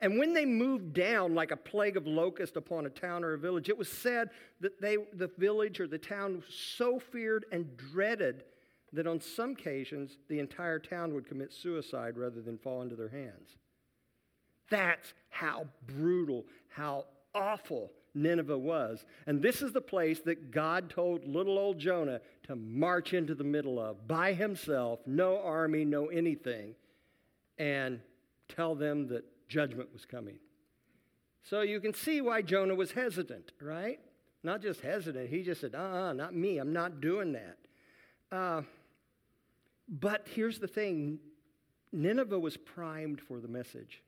And 0.00 0.18
when 0.18 0.32
they 0.32 0.46
moved 0.46 0.94
down 0.94 1.34
like 1.34 1.50
a 1.50 1.56
plague 1.56 1.96
of 1.96 2.06
locusts 2.06 2.56
upon 2.56 2.86
a 2.86 2.90
town 2.90 3.22
or 3.22 3.34
a 3.34 3.38
village, 3.38 3.68
it 3.68 3.76
was 3.76 3.88
said 3.88 4.30
that 4.60 4.80
they, 4.80 4.96
the 5.12 5.30
village 5.38 5.78
or 5.78 5.86
the 5.86 5.98
town 5.98 6.36
was 6.36 6.54
so 6.54 6.98
feared 6.98 7.44
and 7.52 7.76
dreaded 7.76 8.44
that 8.92 9.06
on 9.06 9.20
some 9.20 9.52
occasions 9.52 10.18
the 10.28 10.38
entire 10.38 10.78
town 10.78 11.14
would 11.14 11.28
commit 11.28 11.52
suicide 11.52 12.16
rather 12.16 12.40
than 12.40 12.58
fall 12.58 12.82
into 12.82 12.96
their 12.96 13.08
hands. 13.08 13.56
That's 14.70 15.12
how 15.28 15.66
brutal, 15.86 16.46
how 16.68 17.04
awful 17.34 17.92
Nineveh 18.14 18.58
was. 18.58 19.04
And 19.26 19.42
this 19.42 19.62
is 19.62 19.72
the 19.72 19.80
place 19.80 20.20
that 20.20 20.50
God 20.50 20.90
told 20.90 21.26
little 21.26 21.58
old 21.58 21.78
Jonah 21.78 22.20
to 22.44 22.56
march 22.56 23.12
into 23.12 23.34
the 23.34 23.44
middle 23.44 23.78
of 23.78 24.08
by 24.08 24.32
himself, 24.32 25.00
no 25.06 25.40
army, 25.42 25.84
no 25.84 26.06
anything, 26.06 26.74
and 27.58 28.00
tell 28.48 28.74
them 28.74 29.08
that 29.08 29.24
judgment 29.50 29.92
was 29.92 30.06
coming. 30.06 30.38
So 31.42 31.60
you 31.60 31.80
can 31.80 31.92
see 31.92 32.20
why 32.22 32.40
Jonah 32.40 32.74
was 32.74 32.92
hesitant, 32.92 33.52
right? 33.60 33.98
Not 34.42 34.62
just 34.62 34.80
hesitant, 34.80 35.28
he 35.28 35.42
just 35.42 35.60
said, 35.60 35.74
uh 35.74 35.78
uh 35.78 36.12
not 36.14 36.34
me, 36.34 36.56
I'm 36.58 36.72
not 36.72 37.00
doing 37.00 37.32
that. 37.32 37.58
Uh, 38.32 38.62
but 39.88 40.26
here's 40.34 40.58
the 40.58 40.68
thing 40.68 41.18
Nineveh 41.92 42.38
was 42.38 42.56
primed 42.56 43.20
for 43.20 43.40
the 43.40 43.48
message. 43.48 44.02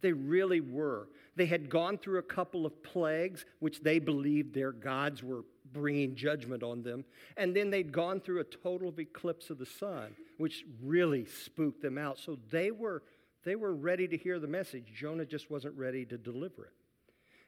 They 0.00 0.12
really 0.12 0.60
were. 0.60 1.08
They 1.36 1.46
had 1.46 1.68
gone 1.68 1.98
through 1.98 2.18
a 2.18 2.24
couple 2.24 2.66
of 2.66 2.82
plagues, 2.82 3.44
which 3.60 3.80
they 3.82 3.98
believed 3.98 4.52
their 4.52 4.72
gods 4.72 5.22
were 5.22 5.44
bringing 5.72 6.14
judgment 6.14 6.62
on 6.62 6.82
them. 6.82 7.04
And 7.36 7.54
then 7.54 7.70
they'd 7.70 7.92
gone 7.92 8.20
through 8.20 8.40
a 8.40 8.44
total 8.44 8.92
eclipse 8.98 9.48
of 9.50 9.58
the 9.58 9.66
sun, 9.66 10.16
which 10.38 10.64
really 10.82 11.24
spooked 11.26 11.82
them 11.82 11.98
out. 11.98 12.18
So 12.18 12.38
they 12.50 12.70
were, 12.70 13.02
they 13.44 13.56
were 13.56 13.74
ready 13.74 14.06
to 14.08 14.16
hear 14.16 14.38
the 14.38 14.46
message. 14.46 14.92
Jonah 14.94 15.24
just 15.24 15.50
wasn't 15.50 15.76
ready 15.76 16.04
to 16.06 16.18
deliver 16.18 16.66
it. 16.66 16.72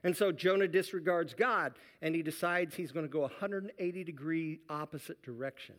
And 0.02 0.14
so 0.14 0.30
Jonah 0.32 0.68
disregards 0.68 1.34
God 1.34 1.74
and 2.02 2.14
he 2.14 2.22
decides 2.22 2.74
he's 2.74 2.92
going 2.92 3.06
to 3.06 3.12
go 3.12 3.20
180 3.20 4.04
degree 4.04 4.60
opposite 4.68 5.22
direction. 5.22 5.76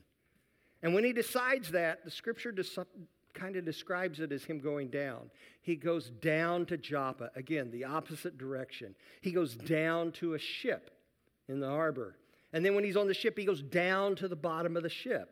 And 0.82 0.94
when 0.94 1.04
he 1.04 1.14
decides 1.14 1.72
that, 1.72 2.04
the 2.04 2.12
scripture 2.12 2.54
kind 3.34 3.56
of 3.56 3.66
describes 3.66 4.20
it 4.20 4.32
as 4.32 4.44
him 4.44 4.60
going 4.60 4.90
down. 4.90 5.30
He 5.62 5.76
goes 5.76 6.10
down 6.10 6.66
to 6.68 6.78
Joppa, 6.78 7.32
again, 7.36 7.70
the 7.72 7.86
opposite 7.86 8.38
direction. 8.38 8.96
He 9.22 9.32
goes 9.32 9.56
down 9.56 10.12
to 10.14 10.34
a 10.34 10.40
ship 10.40 10.92
in 11.48 11.60
the 11.60 11.70
harbor. 11.70 12.18
And 12.54 12.66
then 12.66 12.74
when 12.76 12.84
he's 12.84 12.98
on 12.98 13.08
the 13.08 13.14
ship, 13.14 13.38
he 13.38 13.46
goes 13.46 13.62
down 13.62 14.16
to 14.18 14.28
the 14.28 14.36
bottom 14.36 14.78
of 14.78 14.84
the 14.84 14.90
ship. 14.90 15.30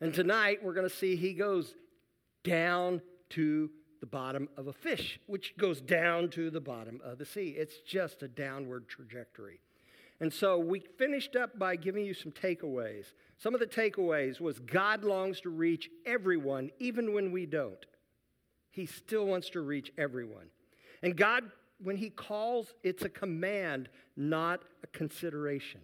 And 0.00 0.14
tonight, 0.14 0.62
we're 0.62 0.74
going 0.74 0.88
to 0.88 0.94
see 0.94 1.16
he 1.16 1.34
goes 1.34 1.74
down 2.44 3.02
to 3.30 3.70
the 4.00 4.06
bottom 4.06 4.48
of 4.56 4.66
a 4.66 4.72
fish, 4.72 5.20
which 5.26 5.56
goes 5.56 5.80
down 5.80 6.30
to 6.30 6.50
the 6.50 6.60
bottom 6.60 7.00
of 7.04 7.18
the 7.18 7.26
sea. 7.26 7.54
It's 7.56 7.78
just 7.86 8.22
a 8.22 8.28
downward 8.28 8.88
trajectory. 8.88 9.60
And 10.20 10.32
so 10.32 10.58
we 10.58 10.80
finished 10.98 11.36
up 11.36 11.58
by 11.58 11.76
giving 11.76 12.04
you 12.04 12.12
some 12.12 12.32
takeaways. 12.32 13.06
Some 13.38 13.54
of 13.54 13.60
the 13.60 13.66
takeaways 13.66 14.40
was 14.40 14.58
God 14.58 15.02
longs 15.02 15.40
to 15.42 15.50
reach 15.50 15.88
everyone, 16.04 16.70
even 16.78 17.14
when 17.14 17.32
we 17.32 17.46
don't. 17.46 17.84
He 18.70 18.86
still 18.86 19.26
wants 19.26 19.50
to 19.50 19.60
reach 19.60 19.92
everyone. 19.96 20.46
And 21.02 21.16
God, 21.16 21.44
when 21.82 21.96
He 21.96 22.10
calls, 22.10 22.74
it's 22.82 23.02
a 23.02 23.08
command, 23.08 23.88
not 24.16 24.62
a 24.82 24.86
consideration. 24.88 25.80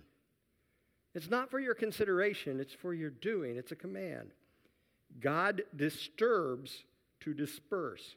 It's 1.15 1.31
not 1.31 1.51
for 1.51 1.59
your 1.59 1.75
consideration, 1.75 2.61
it's 2.61 2.75
for 2.75 2.93
your 2.93 3.09
doing. 3.09 3.57
It's 3.57 3.73
a 3.73 3.77
command. 3.77 4.33
God 5.19 5.63
disturbs 5.75 6.85
to 7.21 7.35
disperse. 7.35 8.17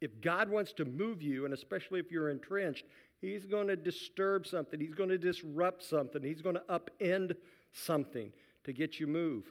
If 0.00 0.20
God 0.20 0.48
wants 0.48 0.72
to 0.74 0.84
move 0.84 1.22
you, 1.22 1.44
and 1.44 1.54
especially 1.54 2.00
if 2.00 2.10
you're 2.10 2.30
entrenched, 2.30 2.84
He's 3.20 3.46
going 3.46 3.68
to 3.68 3.76
disturb 3.76 4.46
something. 4.46 4.78
He's 4.78 4.94
going 4.94 5.08
to 5.08 5.18
disrupt 5.18 5.82
something. 5.82 6.22
He's 6.22 6.42
going 6.42 6.56
to 6.56 6.62
upend 6.68 7.36
something 7.72 8.30
to 8.64 8.72
get 8.72 9.00
you 9.00 9.06
move. 9.06 9.44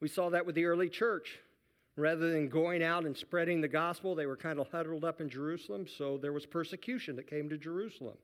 We 0.00 0.08
saw 0.08 0.28
that 0.30 0.44
with 0.44 0.54
the 0.54 0.66
early 0.66 0.90
church. 0.90 1.38
Rather 1.96 2.32
than 2.32 2.48
going 2.48 2.82
out 2.82 3.06
and 3.06 3.16
spreading 3.16 3.60
the 3.60 3.68
gospel, 3.68 4.14
they 4.14 4.26
were 4.26 4.36
kind 4.36 4.58
of 4.58 4.66
huddled 4.70 5.04
up 5.04 5.20
in 5.20 5.28
Jerusalem, 5.30 5.86
so 5.86 6.18
there 6.18 6.32
was 6.32 6.44
persecution 6.44 7.14
that 7.16 7.28
came 7.28 7.48
to 7.48 7.56
Jerusalem. 7.56 8.16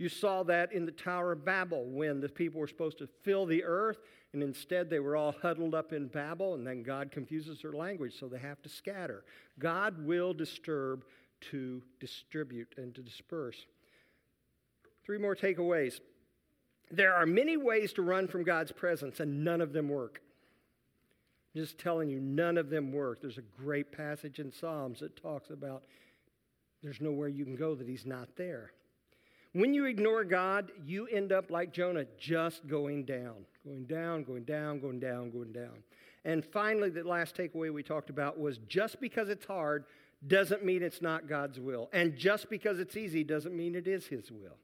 You 0.00 0.08
saw 0.08 0.42
that 0.44 0.72
in 0.72 0.86
the 0.86 0.92
Tower 0.92 1.32
of 1.32 1.44
Babel 1.44 1.84
when 1.84 2.22
the 2.22 2.28
people 2.30 2.58
were 2.58 2.66
supposed 2.66 2.96
to 2.98 3.06
fill 3.22 3.44
the 3.44 3.62
earth, 3.62 3.98
and 4.32 4.42
instead 4.42 4.88
they 4.88 4.98
were 4.98 5.14
all 5.14 5.32
huddled 5.42 5.74
up 5.74 5.92
in 5.92 6.06
Babel, 6.06 6.54
and 6.54 6.66
then 6.66 6.82
God 6.82 7.10
confuses 7.10 7.60
their 7.60 7.74
language, 7.74 8.14
so 8.18 8.26
they 8.26 8.38
have 8.38 8.62
to 8.62 8.70
scatter. 8.70 9.24
God 9.58 10.06
will 10.06 10.32
disturb 10.32 11.04
to 11.50 11.82
distribute 12.00 12.76
and 12.78 12.94
to 12.94 13.02
disperse. 13.02 13.66
Three 15.04 15.18
more 15.18 15.36
takeaways. 15.36 16.00
There 16.90 17.12
are 17.12 17.26
many 17.26 17.58
ways 17.58 17.92
to 17.92 18.02
run 18.02 18.26
from 18.26 18.42
God's 18.42 18.72
presence, 18.72 19.20
and 19.20 19.44
none 19.44 19.60
of 19.60 19.74
them 19.74 19.90
work. 19.90 20.22
I'm 21.54 21.60
just 21.60 21.76
telling 21.76 22.08
you, 22.08 22.20
none 22.20 22.56
of 22.56 22.70
them 22.70 22.90
work. 22.90 23.20
There's 23.20 23.36
a 23.36 23.62
great 23.62 23.92
passage 23.92 24.38
in 24.38 24.50
Psalms 24.50 25.00
that 25.00 25.20
talks 25.20 25.50
about 25.50 25.82
there's 26.82 27.02
nowhere 27.02 27.28
you 27.28 27.44
can 27.44 27.56
go 27.56 27.74
that 27.74 27.86
He's 27.86 28.06
not 28.06 28.36
there. 28.36 28.72
When 29.52 29.74
you 29.74 29.86
ignore 29.86 30.24
God, 30.24 30.70
you 30.84 31.06
end 31.06 31.32
up 31.32 31.50
like 31.50 31.72
Jonah, 31.72 32.06
just 32.18 32.66
going 32.68 33.04
down, 33.04 33.44
going 33.64 33.84
down, 33.84 34.22
going 34.22 34.44
down, 34.44 34.78
going 34.80 35.00
down, 35.00 35.30
going 35.30 35.52
down. 35.52 35.82
And 36.24 36.44
finally, 36.44 36.90
the 36.90 37.02
last 37.02 37.36
takeaway 37.36 37.72
we 37.72 37.82
talked 37.82 38.10
about 38.10 38.38
was 38.38 38.58
just 38.68 39.00
because 39.00 39.28
it's 39.28 39.46
hard 39.46 39.84
doesn't 40.26 40.64
mean 40.64 40.82
it's 40.82 41.02
not 41.02 41.28
God's 41.28 41.58
will. 41.58 41.88
And 41.92 42.16
just 42.16 42.50
because 42.50 42.78
it's 42.78 42.96
easy 42.96 43.24
doesn't 43.24 43.56
mean 43.56 43.74
it 43.74 43.88
is 43.88 44.06
His 44.06 44.30
will. 44.30 44.58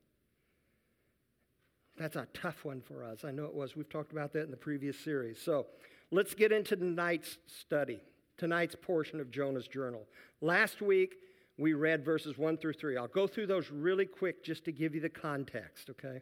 That's 1.99 2.16
a 2.16 2.28
tough 2.35 2.64
one 2.64 2.83
for 2.83 3.02
us. 3.02 3.25
I 3.25 3.31
know 3.31 3.47
it 3.47 3.55
was. 3.55 3.75
We've 3.75 3.88
talked 3.88 4.12
about 4.12 4.33
that 4.35 4.43
in 4.43 4.50
the 4.50 4.57
previous 4.57 4.99
series. 4.99 5.40
So 5.40 5.66
let's 6.11 6.35
get 6.35 6.52
into 6.52 6.76
tonight's 6.76 7.38
study, 7.47 8.02
tonight's 8.37 8.76
portion 8.81 9.19
of 9.19 9.31
Jonah's 9.31 9.66
journal. 9.66 10.07
Last 10.43 10.83
week, 10.83 11.16
we 11.58 11.72
read 11.72 12.04
verses 12.04 12.36
1 12.36 12.58
through 12.58 12.75
3. 12.75 12.96
I'll 12.96 13.08
go 13.08 13.26
through 13.26 13.46
those 13.46 13.70
really 13.70 14.06
quick 14.06 14.44
just 14.44 14.64
to 14.64 14.72
give 14.72 14.94
you 14.94 15.00
the 15.00 15.08
context, 15.08 15.90
okay? 15.90 16.20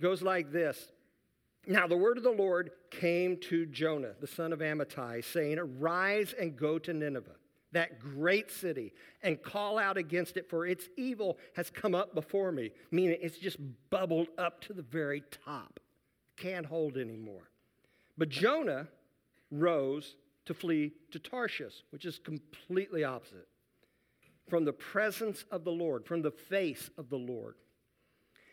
Goes 0.00 0.22
like 0.22 0.52
this. 0.52 0.92
Now, 1.66 1.86
the 1.86 1.96
word 1.96 2.16
of 2.16 2.22
the 2.22 2.30
Lord 2.30 2.70
came 2.90 3.36
to 3.48 3.66
Jonah, 3.66 4.14
the 4.20 4.26
son 4.26 4.52
of 4.52 4.60
Amittai, 4.60 5.24
saying, 5.24 5.58
Arise 5.58 6.34
and 6.38 6.56
go 6.56 6.78
to 6.78 6.92
Nineveh, 6.92 7.36
that 7.72 7.98
great 7.98 8.50
city, 8.50 8.92
and 9.22 9.42
call 9.42 9.78
out 9.78 9.98
against 9.98 10.36
it, 10.36 10.48
for 10.48 10.64
its 10.64 10.88
evil 10.96 11.36
has 11.56 11.68
come 11.68 11.94
up 11.94 12.14
before 12.14 12.52
me. 12.52 12.70
Meaning, 12.90 13.18
it's 13.20 13.36
just 13.36 13.58
bubbled 13.90 14.28
up 14.38 14.60
to 14.62 14.72
the 14.72 14.82
very 14.82 15.22
top. 15.44 15.80
Can't 16.36 16.64
hold 16.64 16.96
anymore. 16.96 17.50
But 18.16 18.30
Jonah 18.30 18.88
rose 19.50 20.16
to 20.46 20.54
flee 20.54 20.92
to 21.10 21.18
Tarshish, 21.18 21.82
which 21.90 22.04
is 22.04 22.18
completely 22.18 23.04
opposite. 23.04 23.48
From 24.48 24.64
the 24.64 24.72
presence 24.72 25.44
of 25.50 25.64
the 25.64 25.70
Lord, 25.70 26.06
from 26.06 26.22
the 26.22 26.30
face 26.30 26.90
of 26.98 27.08
the 27.08 27.18
Lord. 27.18 27.54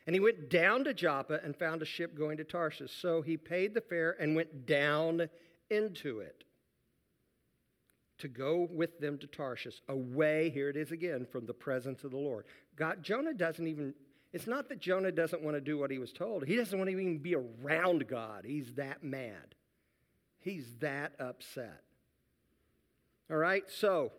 And 0.06 0.15
he 0.15 0.20
went 0.20 0.50
down 0.50 0.84
to 0.86 0.94
Joppa 0.94 1.41
and 1.44 1.56
found 1.56 1.82
a 1.82 1.86
ship 1.86 2.17
going 2.17 2.38
to 2.38 2.44
Tarshish. 2.44 2.91
So 2.91 3.22
he 3.22 3.36
paid 3.36 3.74
the 3.74 3.82
fare 3.82 4.15
and 4.20 4.36
went 4.36 4.65
down 4.65 5.29
into 5.70 6.20
it 6.20 6.44
to 8.20 8.27
go 8.27 8.67
with 8.72 9.00
them 9.00 9.17
to 9.20 9.27
Tarshish, 9.27 9.82
away, 9.89 10.50
here 10.50 10.70
it 10.70 10.77
is 10.77 10.91
again, 10.91 11.27
from 11.32 11.46
the 11.46 11.53
presence 11.53 12.03
of 12.03 12.12
the 12.12 12.17
Lord. 12.17 12.46
God, 12.75 13.03
Jonah 13.03 13.34
doesn't 13.34 13.67
even, 13.67 13.94
it's 14.34 14.48
not 14.48 14.70
that 14.70 14.79
Jonah 14.79 15.12
doesn't 15.12 15.44
want 15.44 15.56
to 15.56 15.62
do 15.62 15.77
what 15.77 15.91
he 15.91 16.00
was 16.00 16.12
told. 16.12 16.46
He 16.46 16.56
doesn't 16.56 16.77
want 16.77 16.89
to 16.89 16.98
even 16.98 17.20
be 17.20 17.36
around 17.36 18.08
God. 18.08 18.44
He's 18.46 18.74
that 18.74 19.03
mad. 19.03 19.56
He's 20.47 20.77
that 20.79 21.11
upset. 21.19 21.81
All 23.29 23.35
right, 23.35 23.65
so 23.67 24.13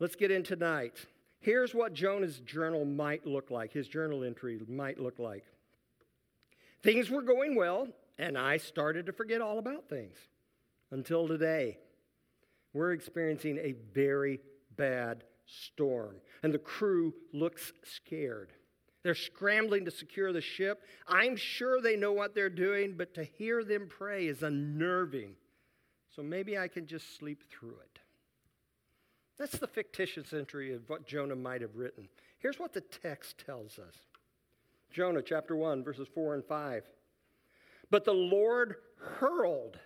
let's 0.00 0.16
get 0.16 0.30
in 0.30 0.42
tonight. 0.42 0.94
Here's 1.40 1.74
what 1.74 1.92
Jonah's 1.92 2.38
journal 2.38 2.86
might 2.86 3.26
look 3.26 3.50
like, 3.50 3.70
his 3.70 3.88
journal 3.88 4.24
entry 4.24 4.58
might 4.66 4.98
look 4.98 5.18
like. 5.18 5.44
Things 6.82 7.10
were 7.10 7.20
going 7.20 7.56
well, 7.56 7.88
and 8.16 8.38
I 8.38 8.56
started 8.56 9.04
to 9.04 9.12
forget 9.12 9.42
all 9.42 9.58
about 9.58 9.86
things 9.90 10.16
until 10.92 11.28
today. 11.28 11.76
We're 12.72 12.92
experiencing 12.92 13.58
a 13.58 13.74
very 13.92 14.40
bad 14.78 15.24
storm, 15.44 16.14
and 16.42 16.54
the 16.54 16.58
crew 16.58 17.12
looks 17.34 17.74
scared. 17.84 18.54
They're 19.02 19.14
scrambling 19.14 19.84
to 19.84 19.90
secure 19.90 20.32
the 20.32 20.40
ship. 20.40 20.82
I'm 21.06 21.36
sure 21.36 21.80
they 21.80 21.96
know 21.96 22.12
what 22.12 22.34
they're 22.34 22.50
doing, 22.50 22.94
but 22.96 23.14
to 23.14 23.24
hear 23.24 23.62
them 23.62 23.88
pray 23.88 24.26
is 24.26 24.42
unnerving. 24.42 25.36
So 26.14 26.22
maybe 26.22 26.58
I 26.58 26.68
can 26.68 26.86
just 26.86 27.16
sleep 27.16 27.44
through 27.48 27.76
it. 27.84 28.00
That's 29.38 29.56
the 29.56 29.68
fictitious 29.68 30.32
entry 30.32 30.74
of 30.74 30.88
what 30.88 31.06
Jonah 31.06 31.36
might 31.36 31.60
have 31.60 31.76
written. 31.76 32.08
Here's 32.38 32.58
what 32.58 32.72
the 32.72 32.80
text 32.80 33.42
tells 33.44 33.78
us 33.78 33.94
Jonah 34.90 35.22
chapter 35.22 35.54
1, 35.54 35.84
verses 35.84 36.08
4 36.12 36.34
and 36.34 36.44
5. 36.44 36.82
But 37.90 38.04
the 38.04 38.12
Lord 38.12 38.76
hurled, 38.98 39.78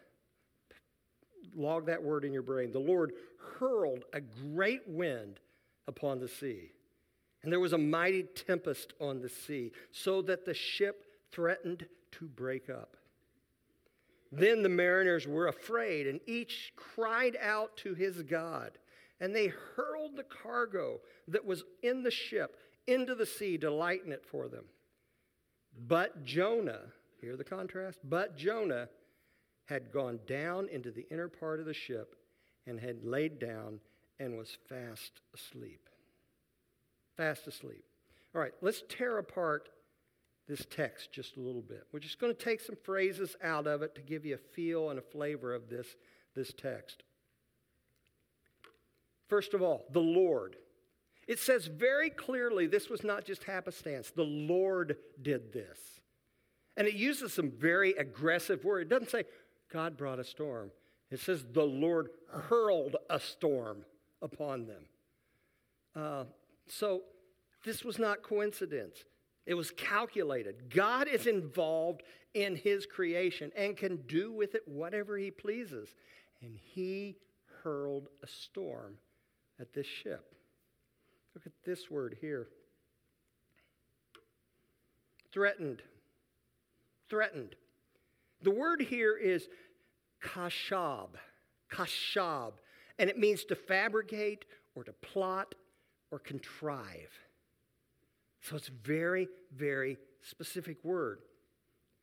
log 1.54 1.86
that 1.86 2.02
word 2.02 2.24
in 2.24 2.32
your 2.32 2.42
brain, 2.42 2.72
the 2.72 2.78
Lord 2.78 3.12
hurled 3.58 4.04
a 4.12 4.20
great 4.20 4.88
wind 4.88 5.38
upon 5.86 6.18
the 6.18 6.28
sea. 6.28 6.72
And 7.42 7.52
there 7.52 7.60
was 7.60 7.72
a 7.72 7.78
mighty 7.78 8.22
tempest 8.22 8.92
on 9.00 9.20
the 9.20 9.28
sea, 9.28 9.72
so 9.90 10.22
that 10.22 10.44
the 10.44 10.54
ship 10.54 11.04
threatened 11.32 11.86
to 12.12 12.26
break 12.26 12.70
up. 12.70 12.96
Then 14.30 14.62
the 14.62 14.68
mariners 14.68 15.26
were 15.26 15.48
afraid, 15.48 16.06
and 16.06 16.20
each 16.26 16.72
cried 16.76 17.36
out 17.40 17.76
to 17.78 17.94
his 17.94 18.22
God. 18.22 18.78
And 19.20 19.34
they 19.34 19.48
hurled 19.48 20.16
the 20.16 20.24
cargo 20.24 21.00
that 21.28 21.44
was 21.44 21.64
in 21.82 22.02
the 22.02 22.10
ship 22.10 22.56
into 22.86 23.14
the 23.14 23.26
sea 23.26 23.58
to 23.58 23.70
lighten 23.70 24.12
it 24.12 24.24
for 24.24 24.48
them. 24.48 24.64
But 25.86 26.24
Jonah, 26.24 26.80
hear 27.20 27.36
the 27.36 27.44
contrast, 27.44 27.98
but 28.04 28.36
Jonah 28.36 28.88
had 29.66 29.92
gone 29.92 30.20
down 30.26 30.68
into 30.68 30.90
the 30.90 31.06
inner 31.10 31.28
part 31.28 31.60
of 31.60 31.66
the 31.66 31.74
ship 31.74 32.16
and 32.66 32.80
had 32.80 33.04
laid 33.04 33.38
down 33.38 33.80
and 34.18 34.36
was 34.36 34.56
fast 34.68 35.20
asleep. 35.34 35.88
Fast 37.16 37.46
asleep. 37.46 37.84
All 38.34 38.40
right, 38.40 38.52
let's 38.62 38.82
tear 38.88 39.18
apart 39.18 39.68
this 40.48 40.66
text 40.70 41.12
just 41.12 41.36
a 41.36 41.40
little 41.40 41.62
bit. 41.62 41.84
We're 41.92 42.00
just 42.00 42.18
going 42.18 42.34
to 42.34 42.44
take 42.44 42.60
some 42.60 42.76
phrases 42.82 43.36
out 43.42 43.66
of 43.66 43.82
it 43.82 43.94
to 43.94 44.00
give 44.00 44.24
you 44.24 44.34
a 44.34 44.54
feel 44.54 44.90
and 44.90 44.98
a 44.98 45.02
flavor 45.02 45.54
of 45.54 45.68
this, 45.68 45.86
this 46.34 46.52
text. 46.52 47.02
First 49.28 49.54
of 49.54 49.62
all, 49.62 49.84
the 49.90 50.00
Lord. 50.00 50.56
It 51.28 51.38
says 51.38 51.66
very 51.66 52.10
clearly 52.10 52.66
this 52.66 52.90
was 52.90 53.04
not 53.04 53.24
just 53.24 53.44
happenstance. 53.44 54.10
The 54.10 54.24
Lord 54.24 54.96
did 55.20 55.52
this. 55.52 55.78
And 56.76 56.86
it 56.88 56.94
uses 56.94 57.32
some 57.32 57.50
very 57.50 57.92
aggressive 57.92 58.64
word. 58.64 58.82
It 58.82 58.88
doesn't 58.88 59.10
say 59.10 59.24
God 59.72 59.96
brought 59.96 60.18
a 60.18 60.24
storm. 60.24 60.70
It 61.10 61.20
says 61.20 61.44
the 61.52 61.62
Lord 61.62 62.08
hurled 62.30 62.96
a 63.08 63.20
storm 63.20 63.84
upon 64.20 64.66
them. 64.66 64.84
Uh, 65.94 66.24
so 66.78 67.02
this 67.64 67.84
was 67.84 67.98
not 67.98 68.22
coincidence. 68.22 69.04
It 69.46 69.54
was 69.54 69.70
calculated. 69.72 70.72
God 70.72 71.08
is 71.08 71.26
involved 71.26 72.02
in 72.34 72.56
his 72.56 72.86
creation 72.86 73.50
and 73.56 73.76
can 73.76 73.96
do 74.06 74.32
with 74.32 74.54
it 74.54 74.62
whatever 74.66 75.18
he 75.18 75.30
pleases. 75.30 75.94
And 76.40 76.56
he 76.56 77.16
hurled 77.62 78.08
a 78.22 78.26
storm 78.26 78.94
at 79.60 79.72
this 79.72 79.86
ship. 79.86 80.34
Look 81.34 81.46
at 81.46 81.52
this 81.64 81.90
word 81.90 82.16
here 82.20 82.48
threatened. 85.32 85.82
Threatened. 87.08 87.56
The 88.42 88.50
word 88.50 88.82
here 88.82 89.16
is 89.16 89.48
kashab. 90.22 91.08
Kashab. 91.70 92.52
And 92.98 93.08
it 93.08 93.18
means 93.18 93.44
to 93.46 93.56
fabricate 93.56 94.44
or 94.74 94.84
to 94.84 94.92
plot 94.92 95.54
or 96.12 96.20
contrive. 96.20 97.10
So 98.42 98.54
it's 98.54 98.68
very, 98.68 99.26
very 99.52 99.98
specific 100.20 100.84
word. 100.84 101.20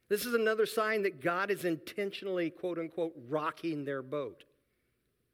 This 0.10 0.25
is 0.25 0.34
another 0.34 0.66
sign 0.66 1.04
that 1.04 1.22
God 1.22 1.51
is 1.51 1.63
intentionally, 1.63 2.50
quote 2.50 2.80
unquote, 2.80 3.13
rocking 3.30 3.86
their 3.86 4.01
boat. 4.01 4.44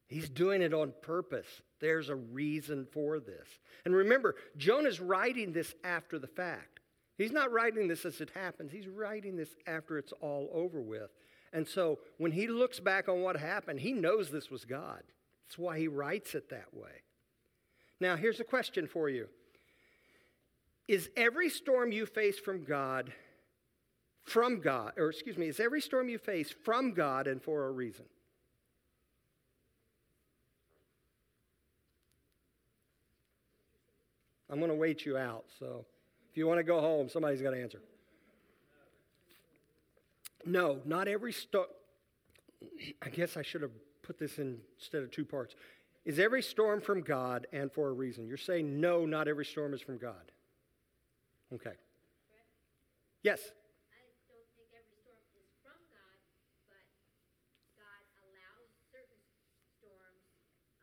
He's 0.07 0.29
doing 0.29 0.61
it 0.61 0.73
on 0.73 0.93
purpose. 1.01 1.47
There's 1.79 2.09
a 2.09 2.15
reason 2.15 2.85
for 2.91 3.19
this. 3.19 3.47
And 3.85 3.95
remember, 3.95 4.35
Jonah's 4.57 4.99
writing 4.99 5.53
this 5.53 5.73
after 5.83 6.19
the 6.19 6.27
fact. 6.27 6.81
He's 7.17 7.31
not 7.31 7.51
writing 7.51 7.87
this 7.87 8.03
as 8.05 8.19
it 8.19 8.31
happens, 8.35 8.71
he's 8.71 8.87
writing 8.87 9.37
this 9.37 9.55
after 9.65 9.97
it's 9.97 10.13
all 10.21 10.49
over 10.53 10.81
with. 10.81 11.09
And 11.53 11.65
so 11.65 11.99
when 12.17 12.33
he 12.33 12.47
looks 12.47 12.81
back 12.81 13.07
on 13.07 13.21
what 13.21 13.37
happened, 13.37 13.79
he 13.79 13.93
knows 13.93 14.29
this 14.29 14.51
was 14.51 14.65
God. 14.65 15.01
That's 15.47 15.57
why 15.57 15.79
he 15.79 15.87
writes 15.87 16.35
it 16.35 16.49
that 16.49 16.73
way. 16.73 17.04
Now, 17.99 18.15
here's 18.15 18.39
a 18.39 18.43
question 18.43 18.87
for 18.87 19.09
you 19.09 19.27
Is 20.87 21.09
every 21.15 21.49
storm 21.49 21.91
you 21.91 22.05
face 22.05 22.37
from 22.37 22.63
God, 22.63 23.11
from 24.23 24.59
God, 24.61 24.93
or 24.97 25.09
excuse 25.09 25.37
me, 25.37 25.47
is 25.47 25.59
every 25.59 25.81
storm 25.81 26.09
you 26.09 26.17
face 26.17 26.53
from 26.63 26.93
God 26.93 27.27
and 27.27 27.41
for 27.41 27.65
a 27.65 27.71
reason? 27.71 28.05
I'm 34.49 34.59
going 34.59 34.69
to 34.69 34.77
wait 34.77 35.05
you 35.05 35.17
out. 35.17 35.45
So 35.59 35.85
if 36.29 36.37
you 36.37 36.47
want 36.47 36.59
to 36.59 36.63
go 36.63 36.79
home, 36.79 37.09
somebody's 37.09 37.41
got 37.41 37.51
to 37.51 37.61
answer. 37.61 37.81
No, 40.45 40.79
not 40.85 41.07
every 41.07 41.33
storm. 41.33 41.65
I 43.01 43.09
guess 43.09 43.37
I 43.37 43.41
should 43.41 43.61
have 43.63 43.71
put 44.03 44.19
this 44.19 44.37
in 44.37 44.59
instead 44.77 45.01
of 45.01 45.11
two 45.11 45.25
parts. 45.25 45.55
Is 46.05 46.19
every 46.19 46.41
storm 46.41 46.81
from 46.81 47.01
God 47.01 47.47
and 47.51 47.71
for 47.71 47.89
a 47.89 47.93
reason? 47.93 48.27
You're 48.27 48.37
saying 48.37 48.79
no, 48.79 49.05
not 49.05 49.27
every 49.27 49.45
storm 49.45 49.73
is 49.73 49.81
from 49.81 49.97
God. 49.97 50.31
Okay. 51.53 51.73
Yes. 53.23 53.41
I 53.41 54.05
don't 54.29 54.45
think 54.53 54.69
every 54.77 54.93
storm 55.01 55.25
is 55.33 55.49
from 55.65 55.81
God, 55.89 56.17
but 56.69 56.85
God 57.73 58.05
allows 58.21 58.69
certain 58.93 59.17
storms 59.81 60.21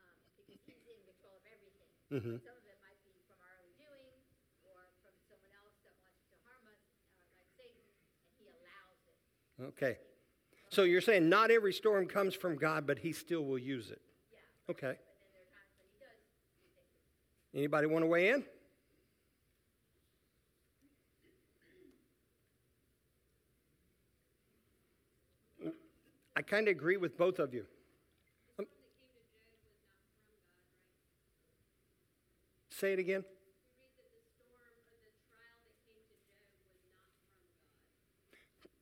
um, 0.03 0.19
because 0.35 0.59
He's 0.67 0.83
in 0.91 0.99
control 1.07 1.39
of 1.39 1.47
everything. 1.47 1.87
Mhm. 2.11 2.43
Some 2.43 2.59
of 2.59 2.67
it 2.67 2.79
might 2.83 2.99
be 3.07 3.15
from 3.31 3.39
our 3.47 3.55
own 3.63 3.71
doing 3.79 4.19
or 4.67 4.91
from 5.07 5.15
someone 5.31 5.55
else 5.55 5.79
that 5.87 5.95
wants 6.03 6.19
to 6.27 6.35
harm 6.43 6.67
us, 6.67 6.83
uh, 7.15 7.31
like 7.39 7.51
Satan, 7.55 7.87
and 8.27 8.35
He 8.43 8.51
allows 8.51 8.99
it. 9.07 9.19
Okay. 9.79 10.03
So 10.75 10.83
you're 10.83 11.05
saying 11.05 11.31
not 11.31 11.55
every 11.55 11.71
storm 11.71 12.11
comes 12.11 12.35
from 12.35 12.59
God, 12.59 12.91
but 12.91 12.99
He 12.99 13.15
still 13.15 13.47
will 13.47 13.63
use 13.63 13.95
it. 13.95 14.03
Yeah. 14.35 14.75
Okay. 14.75 14.99
But 14.99 15.15
then 15.21 15.31
there 15.31 15.47
are 15.47 15.53
times 15.55 15.75
when 15.79 15.87
He 15.87 15.99
does 16.03 16.19
do 16.59 16.67
things. 16.75 16.91
Anybody 17.55 17.87
want 17.87 18.03
to 18.03 18.07
weigh 18.07 18.31
in? 18.31 18.45
I 26.35 26.41
kind 26.41 26.67
of 26.67 26.73
agree 26.73 26.97
with 26.97 27.19
both 27.19 27.39
of 27.39 27.53
you. 27.53 27.67
Um, 28.59 28.67
say 32.71 32.95
it 32.95 32.99
again. 32.99 33.23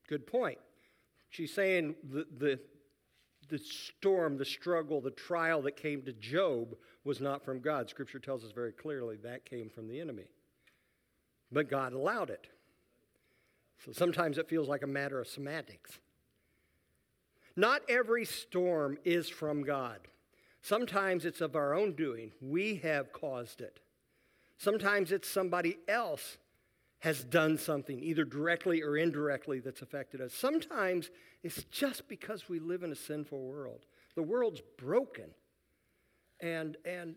Good 0.08 0.26
point. 0.26 0.58
She's 1.28 1.52
saying 1.52 1.96
the, 2.08 2.26
the, 2.38 2.60
the 3.48 3.58
storm, 3.58 4.38
the 4.38 4.44
struggle, 4.44 5.00
the 5.00 5.10
trial 5.10 5.62
that 5.62 5.76
came 5.76 6.02
to 6.02 6.12
Job 6.12 6.76
was 7.04 7.20
not 7.20 7.44
from 7.44 7.60
God. 7.60 7.88
Scripture 7.88 8.18
tells 8.18 8.44
us 8.44 8.52
very 8.52 8.72
clearly 8.72 9.16
that 9.22 9.44
came 9.44 9.70
from 9.70 9.88
the 9.88 10.00
enemy. 10.00 10.26
But 11.50 11.70
God 11.70 11.92
allowed 11.92 12.30
it. 12.30 12.46
So 13.84 13.92
sometimes 13.92 14.38
it 14.38 14.48
feels 14.48 14.68
like 14.68 14.82
a 14.82 14.86
matter 14.86 15.20
of 15.20 15.26
semantics. 15.26 15.98
Not 17.56 17.82
every 17.88 18.24
storm 18.24 18.98
is 19.04 19.28
from 19.28 19.62
God. 19.62 20.00
Sometimes 20.62 21.24
it's 21.24 21.40
of 21.40 21.56
our 21.56 21.74
own 21.74 21.92
doing. 21.92 22.32
We 22.40 22.76
have 22.76 23.12
caused 23.12 23.60
it. 23.60 23.80
Sometimes 24.58 25.10
it's 25.10 25.28
somebody 25.28 25.78
else 25.88 26.36
has 27.00 27.24
done 27.24 27.56
something, 27.56 27.98
either 27.98 28.24
directly 28.24 28.82
or 28.82 28.98
indirectly, 28.98 29.58
that's 29.58 29.80
affected 29.80 30.20
us. 30.20 30.34
Sometimes 30.34 31.10
it's 31.42 31.64
just 31.64 32.06
because 32.08 32.48
we 32.48 32.58
live 32.58 32.82
in 32.82 32.92
a 32.92 32.96
sinful 32.96 33.40
world. 33.40 33.86
The 34.16 34.22
world's 34.22 34.60
broken, 34.76 35.30
and, 36.42 36.76
and 36.84 37.16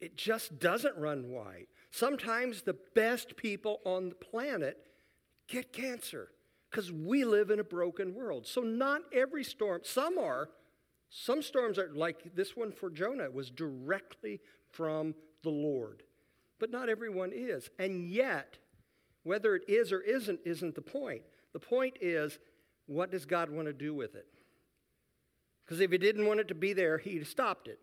it 0.00 0.16
just 0.16 0.58
doesn't 0.58 0.96
run 0.96 1.30
white. 1.30 1.68
Sometimes 1.90 2.62
the 2.62 2.76
best 2.94 3.36
people 3.36 3.80
on 3.84 4.10
the 4.10 4.14
planet 4.14 4.78
get 5.48 5.72
cancer 5.72 6.28
because 6.70 6.92
we 6.92 7.24
live 7.24 7.50
in 7.50 7.60
a 7.60 7.64
broken 7.64 8.14
world. 8.14 8.46
So, 8.46 8.60
not 8.60 9.02
every 9.12 9.44
storm, 9.44 9.80
some 9.84 10.18
are, 10.18 10.50
some 11.08 11.42
storms 11.42 11.78
are 11.78 11.90
like 11.94 12.34
this 12.34 12.56
one 12.56 12.72
for 12.72 12.90
Jonah 12.90 13.30
was 13.30 13.50
directly 13.50 14.40
from 14.72 15.14
the 15.42 15.50
Lord. 15.50 16.02
But 16.58 16.70
not 16.70 16.88
everyone 16.88 17.32
is. 17.34 17.70
And 17.78 18.08
yet, 18.08 18.58
whether 19.22 19.54
it 19.54 19.62
is 19.68 19.92
or 19.92 20.00
isn't, 20.00 20.40
isn't 20.44 20.74
the 20.74 20.82
point. 20.82 21.22
The 21.52 21.60
point 21.60 21.96
is, 22.00 22.38
what 22.86 23.10
does 23.10 23.24
God 23.24 23.50
want 23.50 23.66
to 23.66 23.72
do 23.72 23.94
with 23.94 24.14
it? 24.14 24.26
Because 25.64 25.80
if 25.80 25.90
He 25.90 25.98
didn't 25.98 26.26
want 26.26 26.40
it 26.40 26.48
to 26.48 26.54
be 26.54 26.72
there, 26.72 26.98
He'd 26.98 27.26
stopped 27.26 27.68
it. 27.68 27.78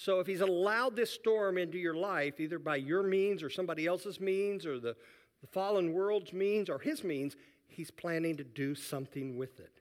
So 0.00 0.20
if 0.20 0.28
He's 0.28 0.42
allowed 0.42 0.94
this 0.94 1.10
storm 1.10 1.58
into 1.58 1.76
your 1.76 1.94
life, 1.94 2.38
either 2.38 2.60
by 2.60 2.76
your 2.76 3.02
means 3.02 3.42
or 3.42 3.50
somebody 3.50 3.84
else's 3.84 4.20
means 4.20 4.64
or 4.64 4.78
the, 4.78 4.94
the 5.40 5.46
fallen 5.48 5.92
world's 5.92 6.32
means 6.32 6.70
or 6.70 6.78
His 6.78 7.02
means, 7.02 7.34
He's 7.66 7.90
planning 7.90 8.36
to 8.36 8.44
do 8.44 8.76
something 8.76 9.36
with 9.36 9.58
it. 9.58 9.80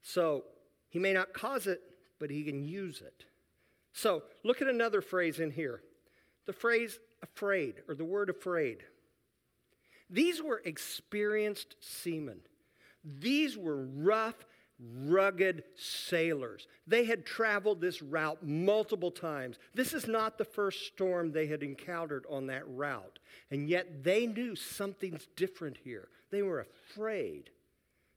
So 0.00 0.44
He 0.88 0.98
may 0.98 1.12
not 1.12 1.34
cause 1.34 1.66
it, 1.66 1.82
but 2.18 2.30
He 2.30 2.44
can 2.44 2.64
use 2.64 3.02
it. 3.02 3.26
So 3.92 4.22
look 4.42 4.62
at 4.62 4.68
another 4.68 5.02
phrase 5.02 5.38
in 5.38 5.50
here 5.50 5.82
the 6.46 6.54
phrase 6.54 6.98
afraid, 7.22 7.74
or 7.88 7.94
the 7.94 8.06
word 8.06 8.30
afraid. 8.30 8.78
These 10.08 10.42
were 10.42 10.62
experienced 10.64 11.76
seamen. 11.80 12.40
These 13.04 13.58
were 13.58 13.84
rough, 13.84 14.46
rugged 15.04 15.64
sailors. 15.76 16.66
They 16.86 17.04
had 17.04 17.26
traveled 17.26 17.80
this 17.80 18.00
route 18.02 18.42
multiple 18.42 19.10
times. 19.10 19.58
This 19.74 19.92
is 19.92 20.06
not 20.06 20.38
the 20.38 20.44
first 20.44 20.86
storm 20.86 21.32
they 21.32 21.46
had 21.46 21.62
encountered 21.62 22.24
on 22.28 22.46
that 22.46 22.66
route. 22.66 23.18
And 23.50 23.68
yet 23.68 24.02
they 24.02 24.26
knew 24.26 24.56
something's 24.56 25.26
different 25.36 25.76
here. 25.84 26.08
They 26.30 26.42
were 26.42 26.60
afraid. 26.60 27.50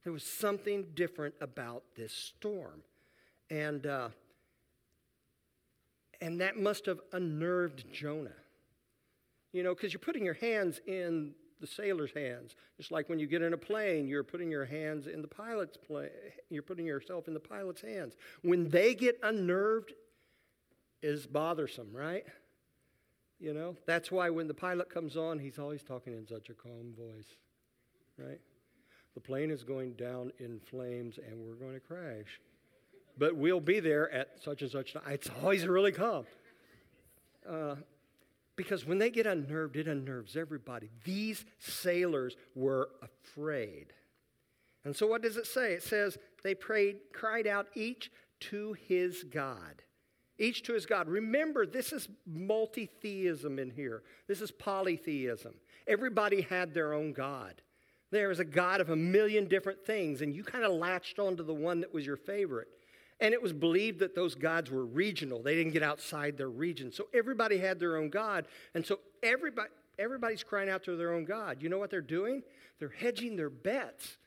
There 0.03 0.13
was 0.13 0.23
something 0.23 0.87
different 0.95 1.35
about 1.41 1.83
this 1.95 2.13
storm. 2.13 2.83
And, 3.49 3.85
uh, 3.85 4.09
and 6.21 6.39
that 6.41 6.57
must 6.57 6.85
have 6.85 6.99
unnerved 7.11 7.85
Jonah. 7.91 8.31
You 9.51 9.63
know, 9.63 9.75
because 9.75 9.93
you're 9.93 9.99
putting 9.99 10.25
your 10.25 10.33
hands 10.33 10.81
in 10.87 11.35
the 11.63 11.67
sailor's 11.67 12.11
hands. 12.13 12.55
Just 12.77 12.91
like 12.91 13.07
when 13.07 13.19
you 13.19 13.25
get 13.25 13.41
in 13.41 13.53
a 13.53 13.57
plane, 13.57 14.07
you're 14.07 14.23
putting 14.23 14.51
your 14.51 14.65
hands 14.65 15.07
in 15.07 15.21
the 15.21 15.27
pilot's 15.27 15.77
plane. 15.77 16.09
You're 16.49 16.61
putting 16.61 16.85
yourself 16.85 17.27
in 17.27 17.33
the 17.33 17.39
pilot's 17.39 17.81
hands. 17.81 18.15
When 18.41 18.69
they 18.69 18.93
get 18.93 19.17
unnerved, 19.23 19.93
is 21.03 21.27
bothersome, 21.27 21.89
right? 21.93 22.25
You 23.39 23.53
know, 23.53 23.75
that's 23.85 24.09
why 24.09 24.29
when 24.29 24.47
the 24.47 24.53
pilot 24.53 24.89
comes 24.89 25.17
on, 25.17 25.37
he's 25.37 25.59
always 25.59 25.83
talking 25.83 26.13
in 26.13 26.25
such 26.25 26.49
a 26.49 26.53
calm 26.53 26.93
voice, 26.97 27.27
right? 28.17 28.39
The 29.13 29.19
plane 29.19 29.51
is 29.51 29.63
going 29.63 29.93
down 29.93 30.31
in 30.39 30.59
flames 30.59 31.19
and 31.19 31.45
we're 31.45 31.55
going 31.55 31.73
to 31.73 31.79
crash. 31.79 32.39
But 33.17 33.35
we'll 33.35 33.59
be 33.59 33.79
there 33.79 34.09
at 34.11 34.41
such 34.41 34.61
and 34.63 34.71
such 34.71 34.93
time. 34.93 35.03
It's 35.09 35.29
always 35.41 35.67
really 35.67 35.91
calm. 35.91 36.25
Uh, 37.47 37.75
because 38.55 38.85
when 38.85 38.99
they 38.99 39.09
get 39.09 39.25
unnerved, 39.25 39.75
it 39.75 39.87
unnerves 39.87 40.37
everybody. 40.37 40.89
These 41.03 41.45
sailors 41.59 42.35
were 42.55 42.89
afraid. 43.01 43.93
And 44.85 44.95
so, 44.95 45.07
what 45.07 45.21
does 45.21 45.37
it 45.37 45.47
say? 45.47 45.73
It 45.73 45.83
says 45.83 46.17
they 46.43 46.55
prayed, 46.55 46.97
cried 47.13 47.47
out 47.47 47.67
each 47.73 48.11
to 48.41 48.73
his 48.87 49.23
God. 49.23 49.81
Each 50.37 50.63
to 50.63 50.73
his 50.73 50.85
God. 50.85 51.07
Remember, 51.07 51.65
this 51.65 51.93
is 51.93 52.09
multi 52.25 52.85
theism 52.85 53.59
in 53.59 53.69
here. 53.69 54.03
This 54.27 54.41
is 54.41 54.51
polytheism. 54.51 55.53
Everybody 55.87 56.41
had 56.41 56.73
their 56.73 56.93
own 56.93 57.13
God. 57.13 57.61
There 58.11 58.29
was 58.29 58.39
a 58.39 58.45
God 58.45 58.81
of 58.81 58.89
a 58.89 58.95
million 58.95 59.47
different 59.47 59.85
things, 59.85 60.21
and 60.21 60.35
you 60.35 60.43
kind 60.43 60.63
of 60.63 60.71
latched 60.73 61.17
onto 61.17 61.43
the 61.43 61.53
one 61.53 61.81
that 61.81 61.93
was 61.93 62.05
your 62.05 62.17
favorite. 62.17 62.67
And 63.19 63.33
it 63.33 63.41
was 63.41 63.53
believed 63.53 63.99
that 63.99 64.15
those 64.15 64.35
gods 64.35 64.69
were 64.69 64.85
regional. 64.85 65.41
They 65.41 65.55
didn't 65.55 65.73
get 65.73 65.83
outside 65.83 66.37
their 66.37 66.49
region. 66.49 66.91
So 66.91 67.07
everybody 67.13 67.57
had 67.57 67.79
their 67.79 67.97
own 67.97 68.09
God. 68.09 68.45
And 68.73 68.85
so 68.85 68.99
everybody, 69.21 69.69
everybody's 69.97 70.43
crying 70.43 70.69
out 70.69 70.83
to 70.85 70.95
their 70.95 71.13
own 71.13 71.25
God. 71.25 71.61
You 71.61 71.69
know 71.69 71.77
what 71.77 71.89
they're 71.89 72.01
doing? 72.01 72.43
They're 72.79 72.89
hedging 72.89 73.35
their 73.35 73.49
bets. 73.49 74.17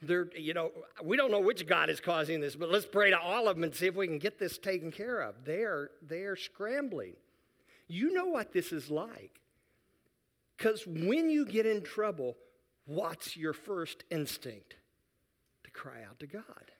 They're, 0.00 0.28
you 0.36 0.54
know, 0.54 0.70
we 1.02 1.16
don't 1.16 1.30
know 1.30 1.40
which 1.40 1.66
God 1.66 1.90
is 1.90 2.00
causing 2.00 2.40
this, 2.40 2.56
but 2.56 2.70
let's 2.70 2.86
pray 2.86 3.10
to 3.10 3.18
all 3.18 3.48
of 3.48 3.56
them 3.56 3.64
and 3.64 3.74
see 3.74 3.86
if 3.86 3.94
we 3.94 4.06
can 4.06 4.18
get 4.18 4.38
this 4.38 4.58
taken 4.58 4.90
care 4.90 5.20
of. 5.20 5.44
They 5.44 5.62
are, 5.62 5.90
they 6.06 6.22
are 6.22 6.36
scrambling. 6.36 7.14
You 7.88 8.12
know 8.12 8.26
what 8.26 8.52
this 8.52 8.72
is 8.72 8.90
like. 8.90 9.40
Because 10.56 10.86
when 10.86 11.30
you 11.30 11.44
get 11.44 11.66
in 11.66 11.82
trouble, 11.82 12.36
what's 12.86 13.36
your 13.36 13.52
first 13.52 14.04
instinct? 14.10 14.76
To 15.64 15.70
cry 15.70 16.02
out 16.08 16.20
to 16.20 16.26
God. 16.26 16.70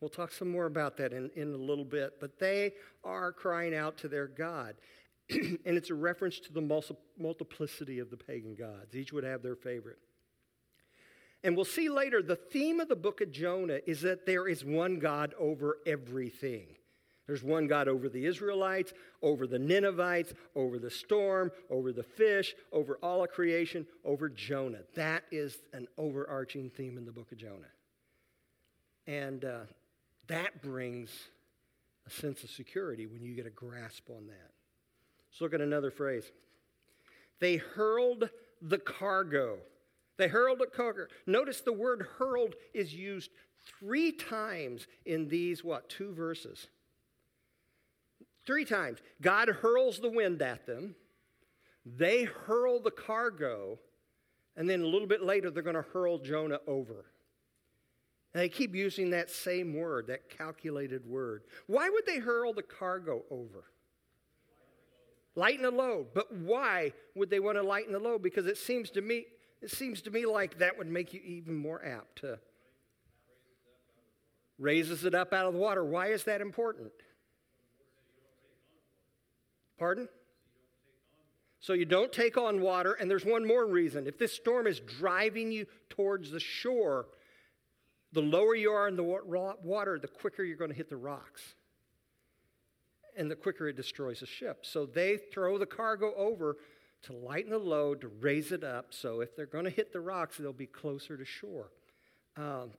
We'll 0.00 0.10
talk 0.10 0.30
some 0.30 0.50
more 0.50 0.66
about 0.66 0.96
that 0.98 1.12
in, 1.12 1.30
in 1.36 1.54
a 1.54 1.56
little 1.56 1.84
bit, 1.84 2.20
but 2.20 2.38
they 2.38 2.72
are 3.02 3.32
crying 3.32 3.74
out 3.74 3.96
to 3.98 4.08
their 4.08 4.26
God. 4.26 4.74
and 5.30 5.58
it's 5.64 5.90
a 5.90 5.94
reference 5.94 6.38
to 6.40 6.52
the 6.52 6.92
multiplicity 7.18 7.98
of 7.98 8.10
the 8.10 8.16
pagan 8.16 8.54
gods. 8.54 8.94
Each 8.94 9.12
would 9.12 9.24
have 9.24 9.42
their 9.42 9.56
favorite. 9.56 9.98
And 11.42 11.56
we'll 11.56 11.64
see 11.64 11.88
later 11.88 12.22
the 12.22 12.36
theme 12.36 12.80
of 12.80 12.88
the 12.88 12.96
book 12.96 13.20
of 13.20 13.30
Jonah 13.30 13.78
is 13.86 14.02
that 14.02 14.26
there 14.26 14.48
is 14.48 14.64
one 14.64 14.98
God 14.98 15.34
over 15.38 15.78
everything. 15.86 16.66
There's 17.26 17.42
one 17.42 17.66
God 17.66 17.88
over 17.88 18.08
the 18.08 18.24
Israelites, 18.24 18.92
over 19.20 19.46
the 19.46 19.58
Ninevites, 19.58 20.32
over 20.54 20.78
the 20.78 20.90
storm, 20.90 21.50
over 21.70 21.92
the 21.92 22.04
fish, 22.04 22.54
over 22.72 22.98
all 23.02 23.24
of 23.24 23.30
creation, 23.30 23.86
over 24.04 24.28
Jonah. 24.28 24.82
That 24.94 25.24
is 25.32 25.58
an 25.72 25.88
overarching 25.98 26.70
theme 26.70 26.96
in 26.96 27.04
the 27.04 27.12
book 27.12 27.32
of 27.32 27.38
Jonah. 27.38 27.66
And 29.08 29.44
uh, 29.44 29.60
that 30.28 30.62
brings 30.62 31.10
a 32.06 32.10
sense 32.10 32.44
of 32.44 32.50
security 32.50 33.06
when 33.06 33.22
you 33.22 33.34
get 33.34 33.46
a 33.46 33.50
grasp 33.50 34.08
on 34.10 34.26
that. 34.26 34.50
Let's 35.30 35.40
look 35.40 35.54
at 35.54 35.60
another 35.60 35.90
phrase. 35.90 36.24
They 37.40 37.56
hurled 37.56 38.30
the 38.62 38.78
cargo. 38.78 39.58
They 40.16 40.28
hurled 40.28 40.62
a 40.62 40.66
cargo. 40.66 41.06
Notice 41.26 41.60
the 41.60 41.72
word 41.72 42.06
hurled 42.18 42.54
is 42.72 42.94
used 42.94 43.30
three 43.78 44.12
times 44.12 44.86
in 45.04 45.28
these, 45.28 45.62
what, 45.62 45.88
two 45.88 46.12
verses. 46.14 46.68
Three 48.46 48.64
times. 48.64 48.98
God 49.20 49.48
hurls 49.48 49.98
the 49.98 50.08
wind 50.08 50.40
at 50.40 50.66
them. 50.66 50.94
They 51.84 52.24
hurl 52.24 52.80
the 52.80 52.90
cargo. 52.90 53.78
And 54.56 54.70
then 54.70 54.80
a 54.80 54.86
little 54.86 55.08
bit 55.08 55.22
later, 55.22 55.50
they're 55.50 55.62
going 55.62 55.76
to 55.76 55.82
hurl 55.82 56.18
Jonah 56.18 56.60
over. 56.66 57.04
And 58.34 58.42
they 58.42 58.48
keep 58.48 58.74
using 58.74 59.10
that 59.10 59.30
same 59.30 59.74
word, 59.74 60.08
that 60.08 60.28
calculated 60.28 61.06
word. 61.06 61.44
Why 61.66 61.88
would 61.88 62.04
they 62.06 62.18
hurl 62.18 62.52
the 62.52 62.62
cargo 62.62 63.22
over? 63.30 63.64
Lighten 65.34 65.62
the 65.62 65.70
load. 65.70 66.08
But 66.14 66.32
why 66.34 66.92
would 67.14 67.30
they 67.30 67.40
want 67.40 67.56
to 67.56 67.62
lighten 67.62 67.92
the 67.92 67.98
load? 67.98 68.22
Because 68.22 68.46
it 68.46 68.58
seems 68.58 68.90
to 68.90 69.00
me, 69.00 69.26
it 69.62 69.70
seems 69.70 70.02
to 70.02 70.10
me 70.10 70.26
like 70.26 70.58
that 70.58 70.76
would 70.76 70.88
make 70.88 71.14
you 71.14 71.20
even 71.24 71.54
more 71.54 71.84
apt 71.84 72.16
to 72.20 72.38
raises 74.58 75.04
it 75.04 75.14
up 75.14 75.32
out 75.32 75.46
of 75.46 75.52
the 75.52 75.58
water. 75.58 75.84
Why 75.84 76.08
is 76.08 76.24
that 76.24 76.40
important? 76.40 76.92
Pardon? 79.78 80.08
So 81.60 81.72
you 81.72 81.84
don't 81.84 82.12
take 82.12 82.38
on 82.38 82.60
water, 82.60 82.92
and 82.92 83.10
there's 83.10 83.24
one 83.24 83.46
more 83.46 83.66
reason. 83.66 84.06
If 84.06 84.18
this 84.18 84.32
storm 84.32 84.66
is 84.66 84.80
driving 84.80 85.50
you 85.50 85.66
towards 85.88 86.30
the 86.30 86.40
shore, 86.40 87.06
the 88.16 88.22
lower 88.22 88.54
you 88.54 88.70
are 88.70 88.88
in 88.88 88.96
the 88.96 89.04
water, 89.04 89.98
the 89.98 90.08
quicker 90.08 90.42
you're 90.42 90.56
going 90.56 90.70
to 90.70 90.76
hit 90.76 90.88
the 90.88 90.96
rocks. 90.96 91.54
And 93.14 93.30
the 93.30 93.36
quicker 93.36 93.68
it 93.68 93.76
destroys 93.76 94.20
the 94.20 94.26
ship. 94.26 94.64
So 94.64 94.86
they 94.86 95.18
throw 95.18 95.58
the 95.58 95.66
cargo 95.66 96.14
over 96.16 96.56
to 97.02 97.12
lighten 97.12 97.50
the 97.50 97.58
load, 97.58 98.00
to 98.00 98.08
raise 98.08 98.52
it 98.52 98.64
up. 98.64 98.86
So 98.94 99.20
if 99.20 99.36
they're 99.36 99.44
going 99.44 99.64
to 99.64 99.70
hit 99.70 99.92
the 99.92 100.00
rocks, 100.00 100.38
they'll 100.38 100.54
be 100.54 100.66
closer 100.66 101.18
to 101.18 101.26
shore. 101.26 101.70
Um, 102.38 102.70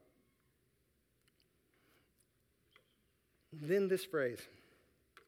then 3.54 3.88
this 3.88 4.06
phrase, 4.06 4.40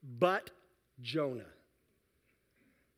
but 0.04 0.50
Jonah. 1.02 1.44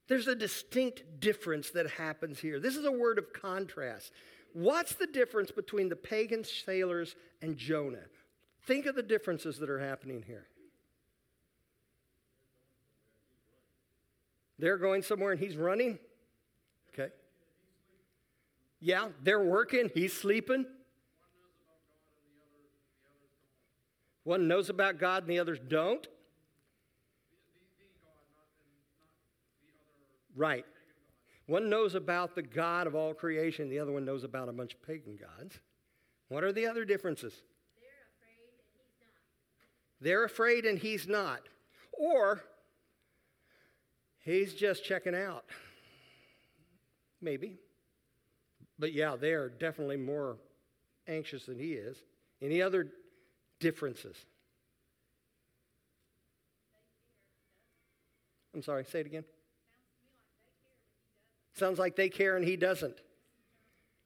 There's 0.08 0.28
a 0.28 0.36
distinct 0.36 1.20
difference 1.20 1.72
that 1.72 1.90
happens 1.90 2.40
here. 2.40 2.60
This 2.60 2.78
is 2.78 2.86
a 2.86 2.92
word 2.92 3.18
of 3.18 3.34
contrast. 3.34 4.12
What's 4.54 4.94
the 4.94 5.08
difference 5.08 5.52
between 5.52 5.90
the 5.90 5.96
pagan 5.96 6.44
sailors 6.44 7.16
and 7.42 7.58
Jonah? 7.58 8.06
Think 8.66 8.86
of 8.86 8.96
the 8.96 9.04
differences 9.04 9.58
that 9.60 9.70
are 9.70 9.80
happening 9.80 10.24
here. 10.26 10.48
They're 14.60 14.78
going 14.78 15.02
somewhere 15.02 15.32
and 15.32 15.40
he's 15.40 15.58
running. 15.58 15.98
Okay. 16.94 17.12
Yeah, 18.80 19.10
they're 19.24 19.44
working, 19.44 19.90
he's 19.94 20.14
sleeping. 20.14 20.66
One 24.24 24.48
knows 24.48 24.70
about 24.70 25.00
God 25.00 25.24
and 25.24 25.32
the 25.32 25.40
others 25.40 25.60
don't. 25.68 26.08
Right. 30.36 30.66
One 31.52 31.70
knows 31.70 31.96
about 31.96 32.34
the 32.34 32.42
God 32.42 32.88
of 32.88 32.96
all 32.96 33.14
creation, 33.14 33.68
the 33.68 33.80
other 33.80 33.92
one 33.92 34.06
knows 34.06 34.24
about 34.24 34.48
a 34.48 34.54
bunch 34.54 34.74
of 34.74 34.82
pagan 34.84 35.18
gods. 35.18 35.60
What 36.30 36.46
are 36.46 36.54
the 36.54 36.66
other 36.66 36.86
differences? 36.86 37.34
They're 40.00 40.24
afraid 40.24 40.64
and 40.64 40.80
he's 40.80 41.10
not. 41.10 41.42
They're 41.42 41.44
afraid 41.44 42.00
and 42.00 42.00
he's 42.00 42.00
not. 42.00 42.40
Or 42.40 42.42
he's 44.20 44.54
just 44.54 44.86
checking 44.86 45.14
out. 45.14 45.44
Maybe. 47.22 47.58
But 48.80 48.94
yeah, 48.94 49.18
they 49.18 49.34
are 49.34 49.50
definitely 49.50 49.98
more 49.98 50.38
anxious 51.06 51.48
than 51.48 51.60
he 51.60 51.74
is. 51.74 51.98
Any 52.42 52.62
other 52.62 52.88
differences? 53.60 54.16
I'm 58.56 58.64
sorry, 58.64 58.86
say 58.86 59.02
it 59.02 59.06
again. 59.06 59.26
Sounds 61.54 61.80
like 61.80 61.96
they 61.96 62.10
care 62.10 62.38
and 62.38 62.46
he 62.46 62.56
doesn't. 62.56 62.98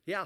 Yeah. 0.05 0.25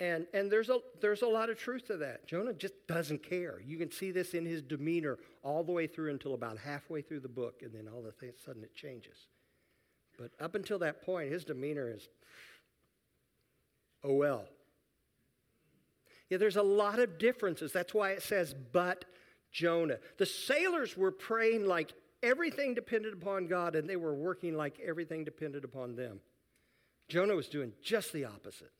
And, 0.00 0.26
and 0.32 0.50
there's, 0.50 0.68
a, 0.68 0.78
there's 1.00 1.22
a 1.22 1.26
lot 1.26 1.50
of 1.50 1.58
truth 1.58 1.86
to 1.88 1.96
that. 1.98 2.26
Jonah 2.26 2.52
just 2.52 2.74
doesn't 2.86 3.22
care. 3.22 3.60
You 3.64 3.76
can 3.78 3.90
see 3.90 4.12
this 4.12 4.32
in 4.32 4.46
his 4.46 4.62
demeanor 4.62 5.18
all 5.42 5.64
the 5.64 5.72
way 5.72 5.86
through 5.86 6.10
until 6.10 6.34
about 6.34 6.56
halfway 6.58 7.02
through 7.02 7.20
the 7.20 7.28
book, 7.28 7.62
and 7.62 7.74
then 7.74 7.88
all 7.92 7.98
of 7.98 8.06
a 8.06 8.12
sudden 8.44 8.62
it 8.62 8.74
changes. 8.74 9.26
But 10.16 10.30
up 10.40 10.54
until 10.54 10.78
that 10.80 11.02
point, 11.02 11.32
his 11.32 11.44
demeanor 11.44 11.90
is, 11.90 12.08
oh 14.04 14.14
well. 14.14 14.44
Yeah, 16.30 16.38
there's 16.38 16.56
a 16.56 16.62
lot 16.62 16.98
of 16.98 17.18
differences. 17.18 17.72
That's 17.72 17.94
why 17.94 18.10
it 18.10 18.22
says, 18.22 18.54
but 18.72 19.04
Jonah. 19.50 19.98
The 20.18 20.26
sailors 20.26 20.96
were 20.96 21.10
praying 21.10 21.66
like 21.66 21.92
Everything 22.22 22.74
depended 22.74 23.12
upon 23.12 23.46
God, 23.46 23.76
and 23.76 23.88
they 23.88 23.96
were 23.96 24.14
working 24.14 24.56
like 24.56 24.80
everything 24.84 25.24
depended 25.24 25.64
upon 25.64 25.94
them. 25.94 26.20
Jonah 27.08 27.36
was 27.36 27.48
doing 27.48 27.72
just 27.82 28.12
the 28.12 28.24
opposite. 28.24 28.72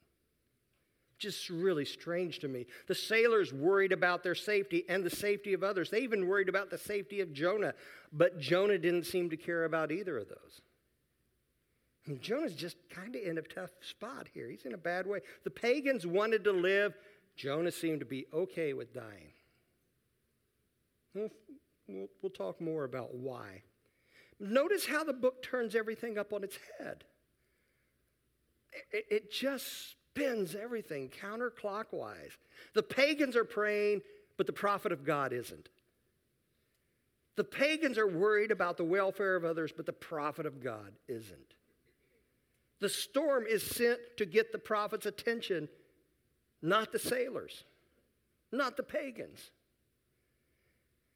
Just 1.18 1.48
really 1.48 1.84
strange 1.84 2.38
to 2.40 2.48
me. 2.48 2.66
The 2.86 2.94
sailors 2.94 3.52
worried 3.52 3.92
about 3.92 4.22
their 4.22 4.34
safety 4.34 4.84
and 4.88 5.02
the 5.02 5.10
safety 5.10 5.52
of 5.52 5.64
others. 5.64 5.90
They 5.90 6.00
even 6.00 6.28
worried 6.28 6.48
about 6.48 6.70
the 6.70 6.78
safety 6.78 7.20
of 7.20 7.32
Jonah, 7.32 7.74
but 8.12 8.38
Jonah 8.38 8.78
didn't 8.78 9.04
seem 9.04 9.30
to 9.30 9.36
care 9.36 9.64
about 9.64 9.90
either 9.90 10.18
of 10.18 10.28
those. 10.28 10.60
Jonah's 12.20 12.54
just 12.54 12.76
kind 12.88 13.14
of 13.14 13.22
in 13.22 13.38
a 13.38 13.42
tough 13.42 13.70
spot 13.80 14.28
here. 14.32 14.48
He's 14.48 14.64
in 14.64 14.74
a 14.74 14.78
bad 14.78 15.06
way. 15.06 15.20
The 15.44 15.50
pagans 15.50 16.06
wanted 16.06 16.44
to 16.44 16.52
live, 16.52 16.94
Jonah 17.36 17.72
seemed 17.72 18.00
to 18.00 18.06
be 18.06 18.26
okay 18.32 18.72
with 18.72 18.94
dying. 18.94 19.32
Well, 21.14 21.28
We'll, 21.88 22.08
we'll 22.22 22.30
talk 22.30 22.60
more 22.60 22.84
about 22.84 23.14
why. 23.14 23.62
Notice 24.38 24.86
how 24.86 25.02
the 25.02 25.12
book 25.12 25.42
turns 25.42 25.74
everything 25.74 26.18
up 26.18 26.32
on 26.32 26.44
its 26.44 26.58
head. 26.78 27.04
It, 28.92 29.06
it 29.10 29.32
just 29.32 29.90
spins 29.90 30.54
everything 30.54 31.10
counterclockwise. 31.10 32.36
The 32.74 32.82
pagans 32.82 33.34
are 33.36 33.44
praying, 33.44 34.02
but 34.36 34.46
the 34.46 34.52
prophet 34.52 34.92
of 34.92 35.04
God 35.04 35.32
isn't. 35.32 35.68
The 37.36 37.44
pagans 37.44 37.98
are 37.98 38.06
worried 38.06 38.50
about 38.50 38.76
the 38.76 38.84
welfare 38.84 39.36
of 39.36 39.44
others, 39.44 39.72
but 39.74 39.86
the 39.86 39.92
prophet 39.92 40.44
of 40.44 40.62
God 40.62 40.92
isn't. 41.08 41.54
The 42.80 42.88
storm 42.88 43.44
is 43.48 43.62
sent 43.62 43.98
to 44.18 44.26
get 44.26 44.52
the 44.52 44.58
prophet's 44.58 45.06
attention, 45.06 45.68
not 46.62 46.92
the 46.92 46.98
sailors, 46.98 47.64
not 48.52 48.76
the 48.76 48.82
pagans. 48.82 49.50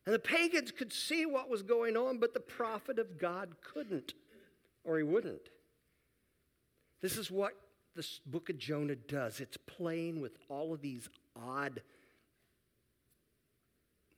And 0.05 0.15
the 0.15 0.19
pagans 0.19 0.73
could 0.73 0.93
see 0.93 1.27
what 1.27 1.49
was 1.49 1.63
going 1.63 1.97
on, 1.97 2.19
but 2.19 2.35
the 2.35 2.41
prophet 2.41 2.99
of 2.99 3.19
God 3.19 3.55
couldn't, 3.63 4.15
or 4.85 4.99
he 4.99 5.05
wouldn't. 5.05 5.49
This 7.01 7.17
is 7.17 7.31
what 7.31 7.53
the 7.95 8.07
book 8.27 8.51
of 8.51 8.59
Jonah 8.59 8.97
does. 8.97 9.41
It's 9.41 9.57
playing 9.57 10.21
with 10.21 10.33
all 10.49 10.73
of 10.73 10.81
these 10.81 11.09
odd, 11.37 11.83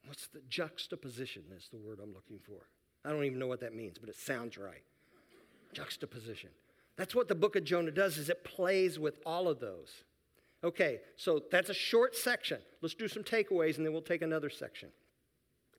what's 0.06 0.28
the 0.28 0.40
juxtaposition? 0.48 1.42
Is 1.56 1.68
the 1.70 1.78
word 1.78 1.98
I'm 2.02 2.14
looking 2.14 2.38
for. 2.46 2.66
I 3.04 3.10
don't 3.10 3.24
even 3.24 3.38
know 3.38 3.46
what 3.46 3.60
that 3.60 3.74
means, 3.74 3.98
but 3.98 4.08
it 4.08 4.16
sounds 4.16 4.56
right. 4.56 4.82
Juxtaposition. 5.74 6.50
That's 6.96 7.14
what 7.14 7.28
the 7.28 7.34
book 7.34 7.56
of 7.56 7.64
Jonah 7.64 7.90
does 7.90 8.16
is 8.16 8.30
it 8.30 8.44
plays 8.44 8.98
with 8.98 9.18
all 9.26 9.48
of 9.48 9.60
those. 9.60 10.04
Okay, 10.62 11.00
so 11.16 11.42
that's 11.50 11.68
a 11.68 11.74
short 11.74 12.16
section. 12.16 12.58
Let's 12.80 12.94
do 12.94 13.08
some 13.08 13.22
takeaways 13.22 13.76
and 13.76 13.84
then 13.84 13.92
we'll 13.92 14.00
take 14.00 14.22
another 14.22 14.48
section. 14.48 14.88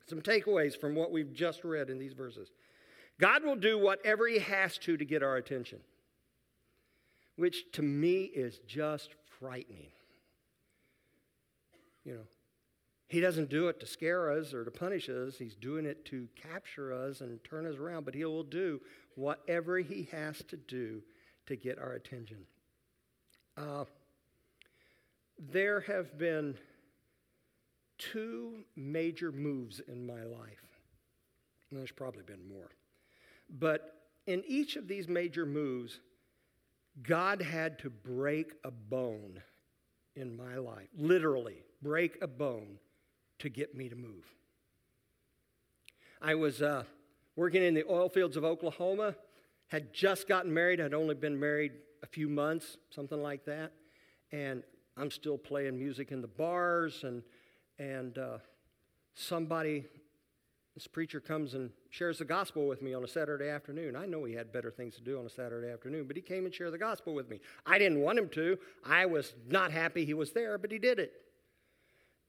Some 0.07 0.21
takeaways 0.21 0.79
from 0.79 0.95
what 0.95 1.11
we've 1.11 1.33
just 1.33 1.63
read 1.63 1.89
in 1.89 1.97
these 1.97 2.13
verses. 2.13 2.51
God 3.19 3.43
will 3.43 3.55
do 3.55 3.77
whatever 3.79 4.27
he 4.27 4.39
has 4.39 4.77
to 4.79 4.97
to 4.97 5.05
get 5.05 5.23
our 5.23 5.37
attention, 5.37 5.79
which 7.37 7.71
to 7.73 7.81
me 7.81 8.23
is 8.23 8.59
just 8.67 9.15
frightening. 9.39 9.89
You 12.03 12.13
know, 12.13 12.25
he 13.07 13.19
doesn't 13.19 13.49
do 13.49 13.67
it 13.67 13.79
to 13.79 13.85
scare 13.87 14.31
us 14.31 14.53
or 14.53 14.65
to 14.65 14.71
punish 14.71 15.09
us. 15.09 15.37
He's 15.37 15.55
doing 15.55 15.85
it 15.85 16.05
to 16.05 16.27
capture 16.35 16.93
us 16.93 17.21
and 17.21 17.43
turn 17.43 17.65
us 17.65 17.77
around, 17.77 18.05
but 18.05 18.13
he 18.13 18.25
will 18.25 18.43
do 18.43 18.81
whatever 19.15 19.79
he 19.79 20.07
has 20.11 20.43
to 20.49 20.57
do 20.57 21.01
to 21.47 21.55
get 21.55 21.79
our 21.79 21.93
attention. 21.93 22.45
Uh, 23.57 23.85
there 25.39 25.81
have 25.81 26.17
been 26.17 26.55
two 27.97 28.63
major 28.75 29.31
moves 29.31 29.79
in 29.87 30.05
my 30.05 30.23
life. 30.23 30.65
And 31.69 31.79
there's 31.79 31.91
probably 31.91 32.23
been 32.23 32.47
more. 32.47 32.71
But 33.49 33.93
in 34.27 34.43
each 34.47 34.75
of 34.75 34.87
these 34.87 35.07
major 35.07 35.45
moves, 35.45 35.99
God 37.03 37.41
had 37.41 37.79
to 37.79 37.89
break 37.89 38.53
a 38.63 38.71
bone 38.71 39.41
in 40.15 40.35
my 40.35 40.55
life, 40.55 40.87
literally, 40.97 41.63
break 41.81 42.17
a 42.21 42.27
bone 42.27 42.79
to 43.39 43.49
get 43.49 43.75
me 43.75 43.89
to 43.89 43.95
move. 43.95 44.25
I 46.21 46.35
was 46.35 46.61
uh, 46.61 46.83
working 47.35 47.61
in 47.63 47.73
the 47.73 47.83
oil 47.89 48.07
fields 48.07 48.37
of 48.37 48.45
Oklahoma, 48.45 49.15
had 49.67 49.93
just 49.93 50.27
gotten 50.27 50.53
married, 50.53 50.79
had 50.79 50.93
only 50.93 51.15
been 51.15 51.39
married 51.39 51.73
a 52.01 52.07
few 52.07 52.29
months, 52.29 52.77
something 52.89 53.21
like 53.21 53.45
that. 53.45 53.73
And 54.31 54.63
I'm 54.95 55.11
still 55.11 55.37
playing 55.37 55.77
music 55.77 56.11
in 56.11 56.21
the 56.21 56.27
bars 56.27 57.03
and 57.03 57.23
and 57.79 58.17
uh, 58.17 58.37
somebody, 59.13 59.85
this 60.73 60.87
preacher 60.87 61.19
comes 61.19 61.53
and 61.53 61.71
shares 61.89 62.19
the 62.19 62.25
gospel 62.25 62.67
with 62.67 62.81
me 62.81 62.93
on 62.93 63.03
a 63.03 63.07
Saturday 63.07 63.49
afternoon. 63.49 63.95
I 63.95 64.05
know 64.05 64.23
he 64.23 64.33
had 64.33 64.51
better 64.51 64.71
things 64.71 64.95
to 64.95 65.01
do 65.01 65.19
on 65.19 65.25
a 65.25 65.29
Saturday 65.29 65.71
afternoon, 65.71 66.05
but 66.07 66.15
he 66.15 66.21
came 66.21 66.45
and 66.45 66.53
shared 66.53 66.73
the 66.73 66.77
gospel 66.77 67.13
with 67.13 67.29
me. 67.29 67.39
I 67.65 67.77
didn't 67.77 68.01
want 68.01 68.19
him 68.19 68.29
to. 68.29 68.57
I 68.85 69.05
was 69.05 69.33
not 69.47 69.71
happy 69.71 70.05
he 70.05 70.13
was 70.13 70.31
there, 70.31 70.57
but 70.57 70.71
he 70.71 70.79
did 70.79 70.99
it. 70.99 71.13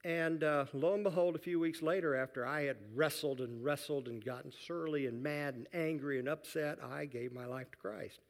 And 0.04 0.44
uh, 0.44 0.66
lo 0.72 0.94
and 0.94 1.02
behold, 1.02 1.34
a 1.34 1.40
few 1.40 1.58
weeks 1.58 1.82
later, 1.82 2.14
after 2.14 2.46
I 2.46 2.62
had 2.62 2.76
wrestled 2.94 3.40
and 3.40 3.64
wrestled 3.64 4.06
and 4.06 4.24
gotten 4.24 4.52
surly 4.66 5.06
and 5.06 5.20
mad 5.20 5.54
and 5.54 5.66
angry 5.72 6.20
and 6.20 6.28
upset, 6.28 6.78
I 6.80 7.06
gave 7.06 7.32
my 7.32 7.46
life 7.46 7.72
to 7.72 7.76
Christ. 7.76 8.20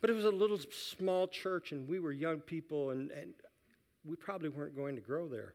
But 0.00 0.10
it 0.10 0.12
was 0.12 0.24
a 0.24 0.30
little 0.30 0.60
small 0.70 1.26
church, 1.26 1.72
and 1.72 1.88
we 1.88 1.98
were 1.98 2.12
young 2.12 2.38
people, 2.38 2.90
and, 2.90 3.10
and 3.10 3.32
we 4.04 4.14
probably 4.14 4.50
weren't 4.50 4.76
going 4.76 4.94
to 4.94 5.02
grow 5.02 5.26
there. 5.26 5.54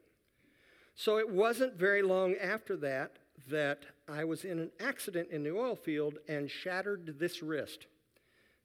So 0.98 1.18
it 1.18 1.28
wasn't 1.28 1.74
very 1.74 2.00
long 2.00 2.36
after 2.36 2.74
that 2.78 3.18
that 3.50 3.84
I 4.08 4.24
was 4.24 4.44
in 4.44 4.58
an 4.58 4.70
accident 4.80 5.28
in 5.30 5.42
the 5.42 5.54
oil 5.54 5.76
field 5.76 6.18
and 6.26 6.50
shattered 6.50 7.18
this 7.18 7.42
wrist. 7.42 7.86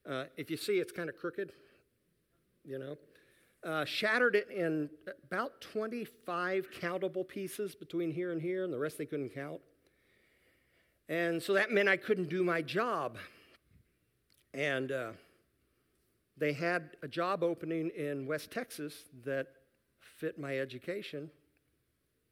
Uh, 0.10 0.24
if 0.38 0.50
you 0.50 0.56
see, 0.56 0.80
it's 0.80 0.94
kind 0.94 1.10
of 1.10 1.18
crooked, 1.18 1.52
you 2.64 2.80
know. 2.80 2.98
Uh, 3.64 3.84
shattered 3.84 4.36
it 4.36 4.50
in 4.50 4.90
about 5.26 5.60
25 5.60 6.72
countable 6.72 7.24
pieces 7.26 7.76
between 7.76 8.10
here 8.12 8.32
and 8.32 8.42
here, 8.42 8.64
and 8.64 8.72
the 8.74 8.80
rest 8.80 8.98
they 8.98 9.06
couldn't 9.06 9.36
count. 9.36 9.60
And 11.10 11.44
so 11.44 11.54
that 11.54 11.70
meant 11.70 11.90
I 11.90 11.98
couldn't 11.98 12.30
do 12.30 12.46
my 12.46 12.62
job. 12.62 13.18
And 14.54 14.92
uh, 14.92 15.12
they 16.38 16.54
had 16.54 16.92
a 17.04 17.08
job 17.10 17.44
opening 17.44 17.90
in 17.90 18.26
West 18.26 18.52
Texas 18.52 19.04
that 19.26 19.48
fit 20.00 20.40
my 20.40 20.58
education 20.58 21.30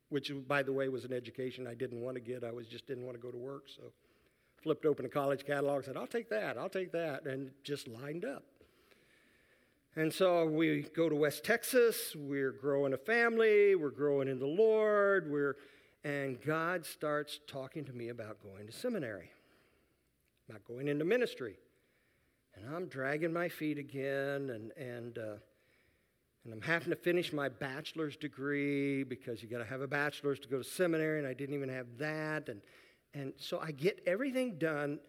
which, 0.10 0.32
by 0.48 0.64
the 0.64 0.74
way, 0.74 0.90
was 0.90 1.06
an 1.06 1.14
education 1.14 1.68
I 1.68 1.76
didn't 1.76 2.02
want 2.02 2.16
to 2.16 2.22
get. 2.22 2.44
I 2.44 2.52
was 2.52 2.68
just 2.68 2.88
didn't 2.88 3.06
want 3.06 3.16
to 3.16 3.22
go 3.22 3.32
to 3.32 3.38
work. 3.38 3.66
So 3.76 3.92
flipped 4.62 4.86
open 4.86 5.06
a 5.06 5.10
college 5.10 5.46
catalog, 5.46 5.86
said, 5.86 5.98
I'll 5.98 6.08
take 6.08 6.30
that, 6.30 6.58
I'll 6.58 6.70
take 6.70 6.92
that, 6.92 7.26
and 7.26 7.52
just 7.64 7.88
lined 7.88 8.26
up. 8.26 8.44
And 9.96 10.14
so 10.14 10.46
we 10.46 10.84
go 10.96 11.10
to 11.10 11.16
West 11.16 11.44
Texas, 11.44 12.16
we're 12.16 12.52
growing 12.52 12.94
a 12.94 12.98
family, 12.98 13.76
we're 13.76 13.90
growing 13.90 14.28
in 14.28 14.40
the 14.40 14.46
Lord, 14.46 15.30
we're, 15.32 15.56
and 16.04 16.40
God 16.42 16.86
starts 16.86 17.40
talking 17.48 17.84
to 17.86 17.94
me 17.94 18.10
about 18.10 18.42
going 18.42 18.68
to 18.68 18.72
seminary, 18.72 19.32
about 20.48 20.64
going 20.66 20.88
into 20.88 21.06
ministry. 21.06 21.56
And 22.56 22.76
I'm 22.76 22.88
dragging 22.88 23.34
my 23.34 23.50
feet 23.50 23.78
again, 23.78 24.50
and, 24.52 24.72
and 24.78 25.18
uh, 25.18 25.36
and 26.46 26.54
I'm 26.54 26.62
having 26.62 26.90
to 26.90 26.96
finish 26.96 27.34
my 27.34 27.50
bachelor's 27.50 28.16
degree 28.16 29.04
because 29.04 29.44
you 29.44 29.50
got 29.50 29.60
to 29.60 29.66
have 29.66 29.82
a 29.82 29.88
bachelor's 29.88 30.40
to 30.40 30.48
go 30.48 30.58
to 30.58 30.64
seminary, 30.64 31.20
and 31.20 31.28
I 31.28 31.34
didn't 31.34 31.56
even 31.56 31.70
have 31.70 31.88
that. 31.98 32.50
And, 32.50 32.62
and 33.14 33.34
so 33.38 33.60
I 33.60 33.72
get 33.72 34.02
everything 34.08 34.58
done 34.58 35.00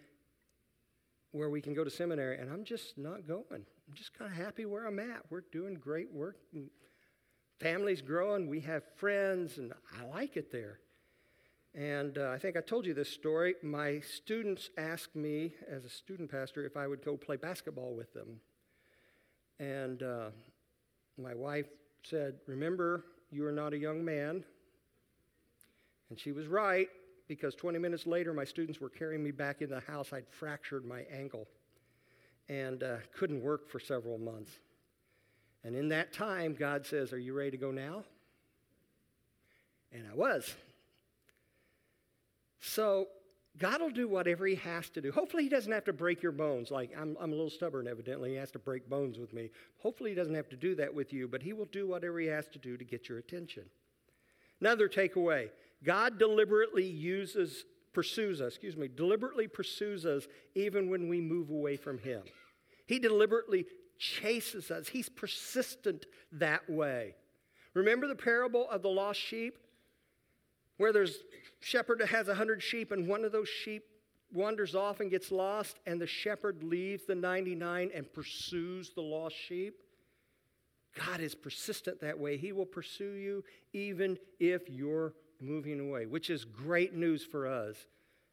where 1.33 1.49
we 1.49 1.61
can 1.61 1.75
go 1.75 1.85
to 1.85 1.91
seminary, 1.91 2.39
and 2.39 2.51
I'm 2.51 2.65
just 2.65 2.99
not 2.99 3.27
going. 3.27 3.45
I'm 3.89 3.95
just 3.95 4.13
kind 4.19 4.31
of 4.31 4.37
happy 4.37 4.65
where 4.65 4.87
I'm 4.87 4.99
at. 4.99 5.23
We're 5.31 5.45
doing 5.53 5.75
great 5.75 6.13
work. 6.13 6.37
Family's 7.61 8.03
growing. 8.03 8.49
We 8.49 8.61
have 8.61 8.83
friends, 8.97 9.59
and 9.59 9.73
I 9.99 10.05
like 10.07 10.37
it 10.37 10.51
there. 10.51 10.81
And 11.75 12.19
uh, 12.19 12.31
I 12.31 12.39
think 12.39 12.57
I 12.57 12.61
told 12.61 12.85
you 12.85 12.95
this 12.95 13.11
story. 13.11 13.55
My 13.63 14.01
students 14.01 14.71
asked 14.77 15.15
me, 15.15 15.55
as 15.71 15.85
a 15.85 15.89
student 15.89 16.31
pastor, 16.31 16.65
if 16.65 16.77
I 16.77 16.89
would 16.89 17.05
go 17.05 17.17
play 17.17 17.37
basketball 17.37 17.95
with 17.95 18.13
them. 18.13 18.41
And 19.61 20.03
uh, 20.03 20.31
my 21.23 21.35
wife 21.35 21.67
said, 22.03 22.35
Remember, 22.47 23.05
you 23.31 23.47
are 23.47 23.53
not 23.53 23.73
a 23.73 23.79
young 23.79 24.05
man. 24.05 24.45
And 26.09 26.19
she 26.19 26.33
was 26.33 26.47
right 26.47 26.89
because 27.29 27.55
20 27.55 27.79
minutes 27.79 28.07
later, 28.07 28.35
my 28.35 28.45
students 28.45 28.81
were 28.81 28.89
carrying 28.89 29.23
me 29.23 29.31
back 29.31 29.63
in 29.63 29.71
the 29.71 29.81
house. 29.81 30.13
I'd 30.13 30.29
fractured 30.29 30.85
my 30.85 31.03
ankle 31.13 31.47
and 32.49 32.83
uh, 32.83 32.97
couldn't 33.17 33.43
work 33.43 33.69
for 33.69 33.79
several 33.79 34.19
months. 34.19 34.51
And 35.63 35.77
in 35.77 35.89
that 35.91 36.13
time, 36.13 36.57
God 36.59 36.87
says, 36.87 37.13
Are 37.13 37.19
you 37.19 37.35
ready 37.35 37.53
to 37.53 37.57
go 37.57 37.71
now? 37.71 38.05
And 39.93 40.07
I 40.11 40.15
was. 40.15 40.53
So 42.61 43.09
God 43.59 43.81
will 43.81 43.91
do 43.91 44.09
whatever 44.09 44.47
He 44.47 44.55
has 44.57 44.89
to 44.91 45.01
do. 45.01 45.11
Hopefully, 45.13 45.43
He 45.43 45.49
doesn't 45.49 45.73
have 45.73 45.85
to 45.85 45.93
break 45.93 46.23
your 46.23 46.33
bones. 46.33 46.71
Like, 46.71 46.91
I'm, 46.97 47.17
I'm 47.21 47.33
a 47.33 47.35
little 47.35 47.51
stubborn, 47.51 47.89
evidently. 47.89 48.31
He 48.31 48.37
has 48.37 48.51
to 48.53 48.59
break 48.59 48.89
bones 48.89 49.19
with 49.19 49.33
me. 49.33 49.51
Hopefully, 49.79 50.11
He 50.11 50.17
doesn't 50.17 50.35
have 50.35 50.49
to 50.51 50.57
do 50.57 50.75
that 50.77 50.95
with 50.95 51.13
you, 51.13 51.29
but 51.29 51.43
He 51.43 51.53
will 51.53 51.67
do 51.67 51.87
whatever 51.87 52.21
He 52.21 52.29
has 52.29 52.49
to 52.49 52.59
do 52.59 52.77
to 52.77 52.85
get 52.85 53.09
your 53.09 53.19
attention. 53.19 53.65
Another 54.61 54.89
takeaway 54.89 55.51
God 55.83 56.19
deliberately 56.19 56.85
uses, 56.85 57.65
pursues 57.93 58.41
us, 58.41 58.55
excuse 58.55 58.77
me, 58.77 58.89
deliberately 58.89 59.49
pursues 59.49 60.07
us 60.07 60.27
even 60.55 60.91
when 60.91 61.09
we 61.09 61.21
move 61.21 61.51
away 61.51 61.77
from 61.77 61.99
Him. 61.99 62.23
He 62.87 62.99
deliberately 62.99 63.67
chases 63.99 64.71
us, 64.71 64.89
He's 64.89 65.09
persistent 65.09 66.07
that 66.33 66.69
way. 66.71 67.15
Remember 67.75 68.07
the 68.07 68.17
parable 68.17 68.69
of 68.71 68.83
the 68.83 68.89
lost 68.89 69.21
sheep? 69.21 69.59
Where 70.81 70.95
there's 70.95 71.19
shepherd 71.61 71.99
that 71.99 72.09
has 72.09 72.29
a 72.29 72.35
hundred 72.35 72.63
sheep 72.63 72.91
and 72.91 73.07
one 73.07 73.23
of 73.23 73.33
those 73.33 73.51
sheep 73.51 73.85
wanders 74.33 74.75
off 74.75 75.01
and 75.01 75.11
gets 75.11 75.31
lost 75.31 75.79
and 75.85 76.01
the 76.01 76.07
shepherd 76.07 76.63
leaves 76.63 77.05
the 77.05 77.15
99 77.15 77.91
and 77.95 78.11
pursues 78.15 78.91
the 78.95 79.03
lost 79.03 79.37
sheep 79.37 79.75
god 80.97 81.21
is 81.21 81.35
persistent 81.35 82.01
that 82.01 82.19
way. 82.19 82.39
He 82.39 82.53
will 82.53 82.65
pursue 82.65 83.13
you 83.13 83.45
even 83.75 84.17
if 84.39 84.71
you're 84.71 85.13
moving 85.39 85.81
away 85.81 86.07
which 86.07 86.31
is 86.31 86.47
great 86.47 86.95
news 86.95 87.23
for 87.23 87.47
us 87.47 87.77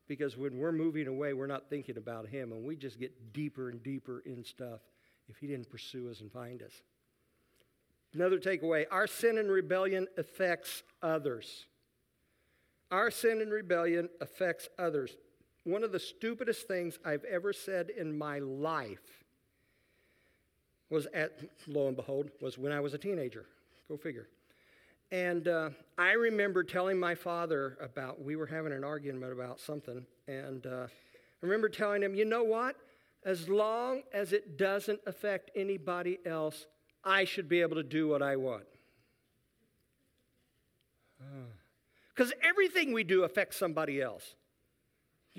because 0.08 0.38
when 0.38 0.58
we're 0.58 0.72
moving 0.72 1.08
away 1.08 1.34
we're 1.34 1.48
not 1.48 1.70
thinking 1.70 1.98
about 1.98 2.30
him 2.30 2.54
and 2.54 2.66
we 2.66 2.78
just 2.78 2.98
get 2.98 3.34
deeper 3.34 3.68
and 3.68 3.84
deeper 3.84 4.24
in 4.26 4.46
stuff 4.46 4.80
if 5.28 5.36
he 5.36 5.48
didn't 5.48 5.70
pursue 5.70 6.10
us 6.10 6.22
and 6.22 6.32
find 6.32 6.64
us. 6.64 6.72
Another 8.14 8.40
takeaway 8.40 8.86
our 8.90 9.06
sin 9.06 9.38
and 9.38 9.52
rebellion 9.52 10.08
affects 10.18 10.84
others 11.04 11.66
Our 12.92 13.12
sin 13.12 13.42
and 13.42 13.52
rebellion 13.52 14.10
affects 14.22 14.70
others. 14.80 15.18
One 15.64 15.84
of 15.84 15.92
the 15.92 16.00
stupidest 16.00 16.68
things 16.68 16.98
I've 17.04 17.26
ever 17.26 17.52
said 17.52 17.90
in 17.90 18.18
my 18.18 18.40
life 18.40 19.26
was 20.90 21.06
at, 21.14 21.42
lo 21.68 21.88
and 21.88 21.98
behold, 21.98 22.30
was 22.42 22.58
when 22.58 22.72
I 22.72 22.80
was 22.80 22.94
a 22.94 22.98
teenager. 22.98 23.46
Go 23.90 23.98
figure. 23.98 24.30
And 25.12 25.48
uh, 25.48 25.70
I 25.98 26.14
remember 26.14 26.64
telling 26.64 26.98
my 27.00 27.16
father 27.16 27.78
about, 27.82 28.22
we 28.22 28.36
were 28.36 28.46
having 28.46 28.72
an 28.72 28.84
argument 28.84 29.34
about 29.34 29.60
something, 29.60 30.06
and 30.28 30.66
uh, 30.66 30.88
I 30.88 31.46
remember 31.46 31.70
telling 31.70 32.04
him, 32.04 32.16
you 32.16 32.26
know 32.26 32.44
what? 32.44 32.76
As 33.26 33.50
long 33.50 34.04
as 34.14 34.32
it 34.32 34.58
doesn't 34.58 35.02
affect 35.06 35.52
anybody 35.56 36.20
else, 36.26 36.66
I 37.04 37.26
should 37.26 37.50
be 37.50 37.62
able 37.62 37.76
to 37.76 37.84
do 37.84 38.08
what 38.08 38.22
I 38.22 38.36
want. 38.38 38.64
Because 42.18 42.34
everything 42.42 42.94
we 42.94 43.04
do 43.04 43.24
affects 43.24 43.58
somebody 43.58 44.02
else. 44.02 44.36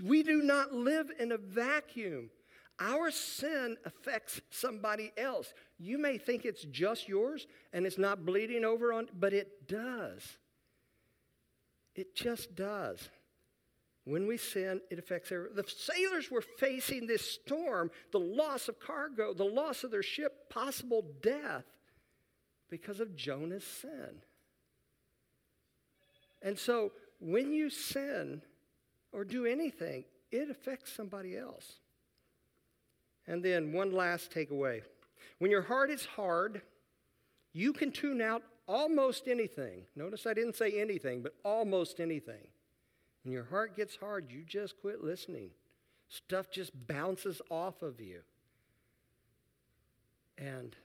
We 0.01 0.23
do 0.23 0.43
not 0.43 0.73
live 0.73 1.11
in 1.19 1.33
a 1.33 1.37
vacuum. 1.37 2.31
Our 2.79 3.11
sin 3.11 3.77
affects 3.85 4.41
somebody 4.51 5.13
else. 5.17 5.53
You 5.81 5.99
may 5.99 6.19
think 6.19 6.45
it's 6.45 6.63
just 6.63 7.09
yours 7.09 7.49
and 7.73 7.85
it's 7.85 7.99
not 7.99 8.25
bleeding 8.25 8.65
over 8.65 8.93
on, 8.93 9.09
but 9.19 9.33
it 9.33 9.67
does. 9.67 10.23
It 11.97 12.15
just 12.15 12.55
does. 12.55 13.09
When 14.05 14.29
we 14.29 14.37
sin, 14.37 14.81
it 14.89 15.01
affects 15.01 15.33
everyone. 15.33 15.57
The 15.57 15.65
sailors 15.67 16.31
were 16.31 16.45
facing 16.59 17.09
this 17.09 17.29
storm, 17.29 17.91
the 18.13 18.21
loss 18.21 18.69
of 18.69 18.79
cargo, 18.79 19.35
the 19.35 19.43
loss 19.43 19.83
of 19.83 19.91
their 19.91 20.05
ship, 20.05 20.49
possible 20.49 21.05
death 21.21 21.65
because 22.71 23.01
of 23.01 23.17
Jonah's 23.17 23.65
sin. 23.65 24.23
And 26.43 26.59
so 26.59 26.93
when 27.21 27.53
you 27.53 27.71
sin 27.71 28.43
or 29.13 29.25
do 29.25 29.47
anything, 29.47 30.05
it 30.31 30.51
affects 30.51 30.93
somebody 30.93 31.37
else. 31.37 31.75
And 33.27 33.43
then 33.43 33.73
one 33.73 33.93
last 33.93 34.31
takeaway. 34.31 34.83
When 35.39 35.51
your 35.51 35.63
heart 35.63 35.91
is 35.91 36.05
hard, 36.05 36.63
you 37.53 37.73
can 37.73 37.93
tune 37.93 38.21
out 38.21 38.43
almost 38.67 39.29
anything. 39.29 39.83
Notice 39.97 40.27
I 40.27 40.35
didn't 40.35 40.57
say 40.57 40.81
anything, 40.81 41.23
but 41.23 41.35
almost 41.45 42.01
anything. 42.01 42.47
When 43.25 43.33
your 43.33 43.45
heart 43.45 43.77
gets 43.77 43.97
hard, 43.97 44.31
you 44.31 44.45
just 44.47 44.81
quit 44.81 45.03
listening. 45.03 45.51
Stuff 46.09 46.51
just 46.51 46.73
bounces 46.87 47.43
off 47.51 47.83
of 47.83 48.01
you. 48.01 48.21
And 50.39 50.77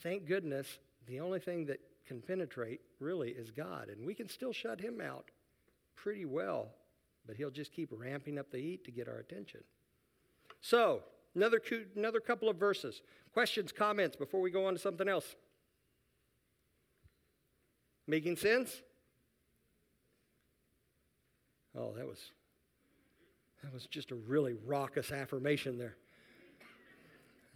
thank 0.00 0.26
goodness, 0.26 0.78
the 1.06 1.20
only 1.20 1.40
thing 1.40 1.66
that 1.66 1.80
can 2.06 2.20
penetrate 2.20 2.80
really 3.00 3.30
is 3.30 3.50
God. 3.50 3.88
And 3.88 4.06
we 4.06 4.14
can 4.14 4.28
still 4.28 4.52
shut 4.52 4.80
him 4.80 5.00
out 5.00 5.30
pretty 5.96 6.24
well, 6.24 6.68
but 7.26 7.36
he'll 7.36 7.50
just 7.50 7.72
keep 7.72 7.88
ramping 7.92 8.38
up 8.38 8.50
the 8.50 8.60
heat 8.60 8.84
to 8.84 8.90
get 8.90 9.08
our 9.08 9.18
attention. 9.18 9.60
So, 10.60 11.02
Another, 11.34 11.60
another 11.96 12.20
couple 12.20 12.48
of 12.48 12.56
verses. 12.56 13.02
Questions, 13.32 13.72
comments 13.72 14.16
before 14.16 14.40
we 14.40 14.50
go 14.50 14.66
on 14.66 14.74
to 14.74 14.78
something 14.78 15.08
else? 15.08 15.34
Making 18.06 18.36
sense? 18.36 18.82
Oh, 21.76 21.92
that 21.96 22.06
was 22.06 22.30
that 23.64 23.72
was 23.72 23.86
just 23.86 24.10
a 24.10 24.14
really 24.14 24.54
raucous 24.66 25.10
affirmation 25.10 25.78
there. 25.78 25.96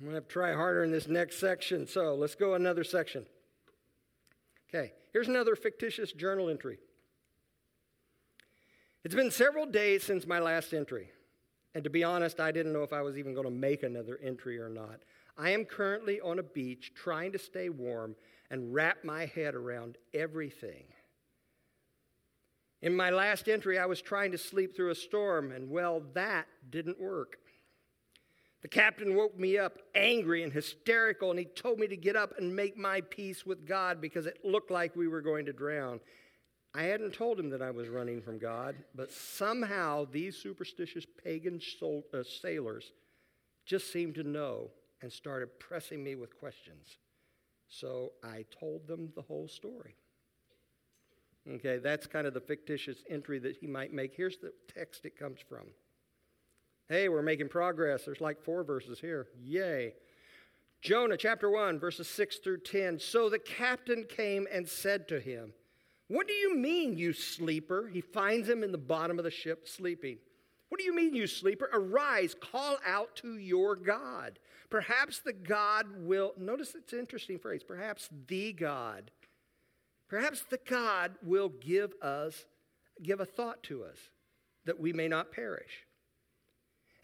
I'm 0.01 0.07
going 0.07 0.13
to 0.13 0.15
have 0.17 0.27
to 0.27 0.33
try 0.33 0.55
harder 0.55 0.83
in 0.83 0.91
this 0.91 1.07
next 1.07 1.39
section. 1.39 1.87
So 1.87 2.15
let's 2.15 2.35
go 2.35 2.55
another 2.55 2.83
section. 2.83 3.27
Okay, 4.69 4.93
here's 5.13 5.29
another 5.29 5.57
fictitious 5.57 6.13
journal 6.13 6.49
entry. 6.49 6.79
It's 9.05 9.15
been 9.15 9.31
several 9.31 9.65
days 9.65 10.03
since 10.03 10.27
my 10.27 10.39
last 10.39 10.75
entry. 10.75 11.11
And 11.75 11.85
to 11.85 11.91
be 11.91 12.05
honest, 12.05 12.41
I 12.41 12.53
didn't 12.53 12.73
know 12.73 12.83
if 12.83 12.93
I 12.93 13.03
was 13.03 13.17
even 13.17 13.35
going 13.35 13.47
to 13.47 13.53
make 13.53 13.83
another 13.83 14.19
entry 14.23 14.59
or 14.59 14.69
not. 14.69 15.01
I 15.37 15.51
am 15.51 15.65
currently 15.65 16.21
on 16.21 16.39
a 16.39 16.43
beach 16.43 16.93
trying 16.95 17.33
to 17.33 17.39
stay 17.39 17.69
warm 17.69 18.17
and 18.51 18.75
wrap 18.75 19.05
my 19.05 19.27
head 19.27 19.55
around 19.55 19.97
everything. 20.13 20.85
In 22.83 22.95
my 22.95 23.11
last 23.11 23.49
entry, 23.49 23.79
I 23.79 23.87
was 23.87 24.03
trying 24.03 24.33
to 24.33 24.39
sleep 24.39 24.75
through 24.75 24.91
a 24.91 24.95
storm, 24.95 25.53
and 25.53 25.71
well, 25.71 26.03
that 26.15 26.47
didn't 26.71 27.01
work. 27.01 27.39
The 28.63 28.69
captain 28.69 29.15
woke 29.15 29.39
me 29.39 29.57
up 29.57 29.79
angry 29.95 30.43
and 30.43 30.53
hysterical, 30.53 31.31
and 31.31 31.39
he 31.39 31.45
told 31.45 31.79
me 31.79 31.87
to 31.87 31.97
get 31.97 32.17
up 32.17 32.33
and 32.39 32.55
make 32.55 32.77
my 32.77 33.01
peace 33.03 33.47
with 33.47 33.67
God 33.67 34.01
because 34.01 34.27
it 34.27 34.45
looked 34.45 34.71
like 34.71 34.97
we 34.97 35.07
were 35.07 35.21
going 35.21 35.47
to 35.47 35.53
drown. 35.53 36.01
I 36.75 36.83
hadn't 36.83 37.15
told 37.15 37.39
him 37.39 37.51
that 37.51 37.63
I 37.63 37.71
was 37.71 37.89
running 37.89 38.21
from 38.21 38.39
God, 38.39 38.77
but 38.95 39.13
somehow 39.13 40.07
these 40.11 40.37
superstitious 40.37 41.07
pagan 41.25 41.61
sol- 41.61 42.05
uh, 42.13 42.23
sailors 42.25 42.93
just 43.65 43.93
seemed 43.93 44.17
to 44.17 44.25
know 44.25 44.71
and 45.03 45.13
started 45.13 45.59
pressing 45.61 46.03
me 46.03 46.17
with 46.17 46.39
questions. 46.39 46.99
So 47.69 48.13
I 48.25 48.45
told 48.59 48.87
them 48.87 49.13
the 49.15 49.23
whole 49.23 49.47
story. 49.47 49.95
Okay, 51.49 51.79
that's 51.79 52.07
kind 52.07 52.27
of 52.27 52.35
the 52.35 52.41
fictitious 52.41 52.99
entry 53.09 53.39
that 53.39 53.57
he 53.57 53.67
might 53.67 53.93
make. 53.93 54.15
Here's 54.15 54.39
the 54.39 54.53
text 54.75 55.05
it 55.05 55.19
comes 55.19 55.39
from. 55.49 55.69
Hey, 56.89 57.09
we're 57.09 57.23
making 57.23 57.49
progress. 57.49 58.05
There's 58.05 58.21
like 58.21 58.41
four 58.41 58.65
verses 58.65 58.99
here. 58.99 59.27
Yay. 59.43 59.95
Jonah 60.81 61.17
chapter 61.17 61.51
1, 61.51 61.79
verses 61.79 62.09
6 62.09 62.39
through 62.39 62.61
10. 62.61 62.99
So 62.99 63.29
the 63.29 63.39
captain 63.39 64.05
came 64.09 64.47
and 64.51 64.67
said 64.67 65.09
to 65.09 65.21
him, 65.21 65.53
what 66.09 66.27
do 66.27 66.33
you 66.33 66.57
mean, 66.57 66.97
you 66.97 67.13
sleeper? 67.13 67.91
He 67.93 68.01
finds 68.01 68.49
him 68.49 68.63
in 68.63 68.73
the 68.73 68.79
bottom 68.79 69.19
of 69.19 69.25
the 69.25 69.31
ship 69.31 69.69
sleeping. 69.69 70.17
What 70.71 70.79
do 70.79 70.85
you 70.85 70.95
mean, 70.95 71.15
you 71.15 71.27
sleeper? 71.27 71.69
Arise, 71.73 72.35
call 72.35 72.79
out 72.87 73.15
to 73.17 73.37
your 73.37 73.77
God. 73.77 74.39
Perhaps 74.71 75.21
the 75.21 75.35
God 75.35 75.87
will, 75.99 76.33
notice 76.39 76.75
it's 76.75 76.95
an 76.95 76.99
interesting 76.99 77.39
phrase, 77.39 77.63
perhaps 77.63 78.09
the 78.29 78.55
God. 78.55 79.11
Perhaps 80.09 80.45
the 80.51 80.61
God 80.67 81.17
will 81.23 81.51
give 81.51 81.93
us, 82.01 82.47
give 83.03 83.21
a 83.21 83.27
thought 83.27 83.63
to 83.65 83.85
us 83.85 83.99
that 84.65 84.81
we 84.81 84.95
may 84.95 85.09
not 85.09 85.33
perish. 85.33 85.87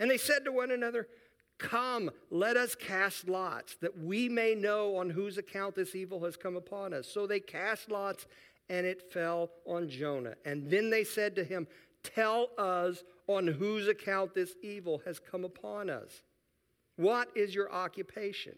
And 0.04 0.10
they 0.10 0.18
said 0.18 0.44
to 0.44 0.52
one 0.52 0.70
another, 0.70 1.08
Come, 1.56 2.10
let 2.30 2.58
us 2.58 2.74
cast 2.74 3.26
lots, 3.26 3.76
that 3.76 3.98
we 3.98 4.28
may 4.28 4.54
know 4.54 4.96
on 4.96 5.08
whose 5.08 5.38
account 5.38 5.74
this 5.74 5.94
evil 5.94 6.22
has 6.24 6.36
come 6.36 6.56
upon 6.56 6.92
us. 6.92 7.08
So 7.08 7.26
they 7.26 7.40
cast 7.40 7.90
lots, 7.90 8.26
and 8.68 8.84
it 8.84 9.10
fell 9.10 9.48
on 9.66 9.88
Jonah. 9.88 10.34
And 10.44 10.70
then 10.70 10.90
they 10.90 11.04
said 11.04 11.34
to 11.36 11.42
him, 11.42 11.66
Tell 12.02 12.50
us 12.58 13.02
on 13.28 13.46
whose 13.46 13.88
account 13.88 14.34
this 14.34 14.52
evil 14.62 15.00
has 15.06 15.18
come 15.18 15.42
upon 15.42 15.88
us. 15.88 16.22
What 16.96 17.28
is 17.34 17.54
your 17.54 17.72
occupation? 17.72 18.56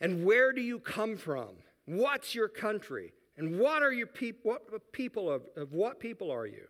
And 0.00 0.24
where 0.24 0.54
do 0.54 0.62
you 0.62 0.78
come 0.78 1.18
from? 1.18 1.50
What's 1.84 2.34
your 2.34 2.48
country? 2.48 3.12
And 3.36 3.58
what 3.58 3.82
are 3.82 3.92
your 3.92 4.06
people? 4.06 4.56
What 4.70 4.92
people 4.92 5.30
of, 5.30 5.42
of 5.58 5.74
what 5.74 6.00
people 6.00 6.30
are 6.30 6.46
you? 6.46 6.68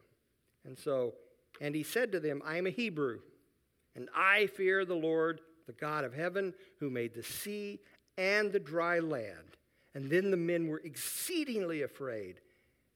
And 0.64 0.76
so, 0.76 1.14
and 1.60 1.74
he 1.74 1.82
said 1.82 2.12
to 2.12 2.20
them, 2.20 2.42
I 2.44 2.56
am 2.56 2.66
a 2.66 2.70
Hebrew, 2.70 3.20
and 3.94 4.08
I 4.14 4.46
fear 4.46 4.84
the 4.84 4.94
Lord, 4.94 5.40
the 5.66 5.72
God 5.72 6.04
of 6.04 6.14
heaven, 6.14 6.54
who 6.78 6.90
made 6.90 7.14
the 7.14 7.22
sea 7.22 7.80
and 8.16 8.50
the 8.50 8.60
dry 8.60 8.98
land. 8.98 9.56
And 9.94 10.10
then 10.10 10.30
the 10.30 10.36
men 10.36 10.68
were 10.68 10.80
exceedingly 10.84 11.82
afraid. 11.82 12.40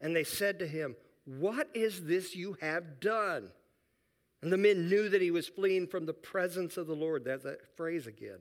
And 0.01 0.15
they 0.15 0.25
said 0.25 0.59
to 0.61 0.67
him, 0.67 0.97
What 1.25 1.69
is 1.75 2.05
this 2.05 2.37
you 2.37 2.57
have 2.61 3.01
done? 3.01 3.51
And 4.43 4.53
the 4.53 4.59
men 4.59 4.89
knew 4.89 5.09
that 5.09 5.23
he 5.23 5.31
was 5.31 5.49
fleeing 5.49 5.87
from 5.87 6.07
the 6.07 6.13
presence 6.13 6.77
of 6.77 6.87
the 6.87 6.95
Lord. 6.95 7.25
That's 7.25 7.45
that 7.45 7.77
phrase 7.77 8.07
again. 8.07 8.41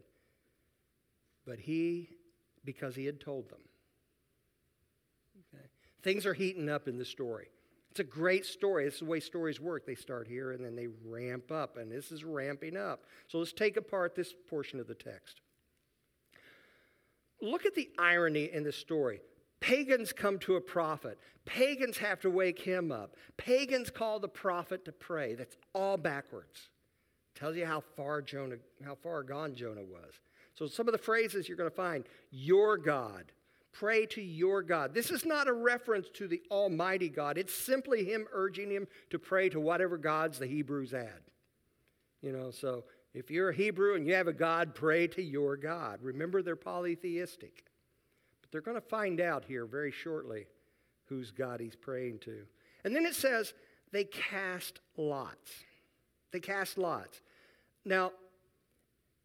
But 1.45 1.59
he, 1.59 2.09
because 2.65 2.95
he 2.95 3.05
had 3.05 3.19
told 3.19 3.49
them. 3.49 3.61
Okay. 5.53 5.63
Things 6.01 6.25
are 6.25 6.33
heating 6.33 6.69
up 6.69 6.87
in 6.87 6.97
the 6.97 7.05
story. 7.05 7.47
It's 7.93 7.99
a 7.99 8.03
great 8.03 8.43
story. 8.43 8.85
This 8.85 8.95
is 8.95 8.99
the 9.01 9.05
way 9.05 9.19
stories 9.19 9.59
work. 9.59 9.85
They 9.85 9.93
start 9.93 10.27
here 10.27 10.51
and 10.51 10.65
then 10.65 10.75
they 10.75 10.87
ramp 11.05 11.51
up, 11.51 11.77
and 11.77 11.91
this 11.91 12.11
is 12.11 12.23
ramping 12.23 12.75
up. 12.75 13.03
So 13.27 13.37
let's 13.37 13.53
take 13.53 13.77
apart 13.77 14.15
this 14.15 14.33
portion 14.49 14.79
of 14.79 14.87
the 14.87 14.95
text 14.95 15.41
look 17.43 17.65
at 17.65 17.75
the 17.75 17.89
irony 17.99 18.49
in 18.51 18.63
this 18.63 18.77
story. 18.77 19.21
Pagans 19.59 20.11
come 20.11 20.39
to 20.39 20.55
a 20.55 20.61
prophet. 20.61 21.19
Pagans 21.45 21.97
have 21.97 22.19
to 22.21 22.29
wake 22.29 22.59
him 22.59 22.91
up. 22.91 23.15
Pagans 23.37 23.89
call 23.89 24.19
the 24.19 24.27
prophet 24.27 24.85
to 24.85 24.91
pray. 24.91 25.35
That's 25.35 25.57
all 25.73 25.97
backwards. 25.97 26.69
Tells 27.35 27.55
you 27.55 27.65
how 27.65 27.81
far 27.95 28.21
Jonah, 28.21 28.57
how 28.85 28.95
far 28.95 29.23
gone 29.23 29.55
Jonah 29.55 29.83
was. 29.83 30.13
So 30.55 30.67
some 30.67 30.87
of 30.87 30.91
the 30.91 30.97
phrases 30.97 31.47
you're 31.47 31.57
going 31.57 31.69
to 31.69 31.75
find, 31.75 32.05
your 32.31 32.77
God. 32.77 33.31
Pray 33.73 34.05
to 34.05 34.21
your 34.21 34.61
God. 34.61 34.93
This 34.93 35.09
is 35.09 35.25
not 35.25 35.47
a 35.47 35.53
reference 35.53 36.07
to 36.13 36.27
the 36.27 36.41
Almighty 36.51 37.09
God. 37.09 37.37
It's 37.39 37.53
simply 37.53 38.05
him 38.05 38.27
urging 38.31 38.69
him 38.69 38.87
to 39.09 39.17
pray 39.17 39.49
to 39.49 39.59
whatever 39.59 39.97
gods 39.97 40.37
the 40.37 40.45
Hebrews 40.45 40.91
had. 40.91 41.21
You 42.21 42.31
know, 42.31 42.51
so 42.51 42.85
if 43.13 43.31
you're 43.31 43.49
a 43.49 43.55
Hebrew 43.55 43.95
and 43.95 44.07
you 44.07 44.13
have 44.13 44.27
a 44.27 44.33
God, 44.33 44.75
pray 44.75 45.07
to 45.07 45.21
your 45.21 45.57
God. 45.57 45.99
Remember, 46.01 46.41
they're 46.41 46.55
polytheistic. 46.55 47.65
But 48.41 48.51
they're 48.51 48.61
going 48.61 48.79
to 48.79 48.81
find 48.81 49.19
out 49.19 49.43
here 49.45 49.65
very 49.65 49.91
shortly 49.91 50.45
whose 51.05 51.31
God 51.31 51.59
he's 51.59 51.75
praying 51.75 52.19
to. 52.19 52.43
And 52.83 52.95
then 52.95 53.05
it 53.05 53.15
says 53.15 53.53
they 53.91 54.03
cast 54.03 54.79
lots. 54.97 55.51
They 56.31 56.39
cast 56.39 56.77
lots. 56.77 57.21
Now, 57.85 58.11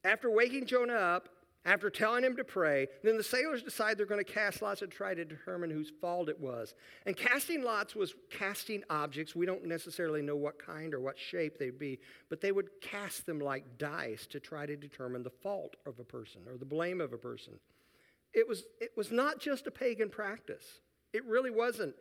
after 0.04 0.30
waking 0.30 0.66
Jonah 0.66 0.94
up, 0.94 1.28
after 1.64 1.90
telling 1.90 2.24
him 2.24 2.36
to 2.36 2.44
pray, 2.44 2.86
then 3.02 3.16
the 3.16 3.22
sailors 3.22 3.62
decide 3.62 3.98
they're 3.98 4.06
going 4.06 4.24
to 4.24 4.32
cast 4.32 4.62
lots 4.62 4.80
and 4.80 4.90
try 4.90 5.12
to 5.14 5.24
determine 5.24 5.70
whose 5.70 5.92
fault 6.00 6.28
it 6.28 6.40
was. 6.40 6.72
And 7.04 7.16
casting 7.16 7.62
lots 7.62 7.94
was 7.94 8.14
casting 8.30 8.84
objects. 8.88 9.34
We 9.34 9.44
don't 9.44 9.66
necessarily 9.66 10.22
know 10.22 10.36
what 10.36 10.64
kind 10.64 10.94
or 10.94 11.00
what 11.00 11.18
shape 11.18 11.58
they'd 11.58 11.78
be, 11.78 11.98
but 12.30 12.40
they 12.40 12.52
would 12.52 12.68
cast 12.80 13.26
them 13.26 13.40
like 13.40 13.76
dice 13.76 14.26
to 14.28 14.40
try 14.40 14.66
to 14.66 14.76
determine 14.76 15.22
the 15.22 15.30
fault 15.30 15.76
of 15.84 15.98
a 15.98 16.04
person 16.04 16.42
or 16.48 16.56
the 16.56 16.64
blame 16.64 17.00
of 17.00 17.12
a 17.12 17.18
person. 17.18 17.54
It 18.32 18.46
was, 18.46 18.64
it 18.80 18.92
was 18.96 19.10
not 19.10 19.40
just 19.40 19.66
a 19.66 19.70
pagan 19.70 20.10
practice, 20.10 20.64
it 21.12 21.24
really 21.24 21.50
wasn't. 21.50 21.94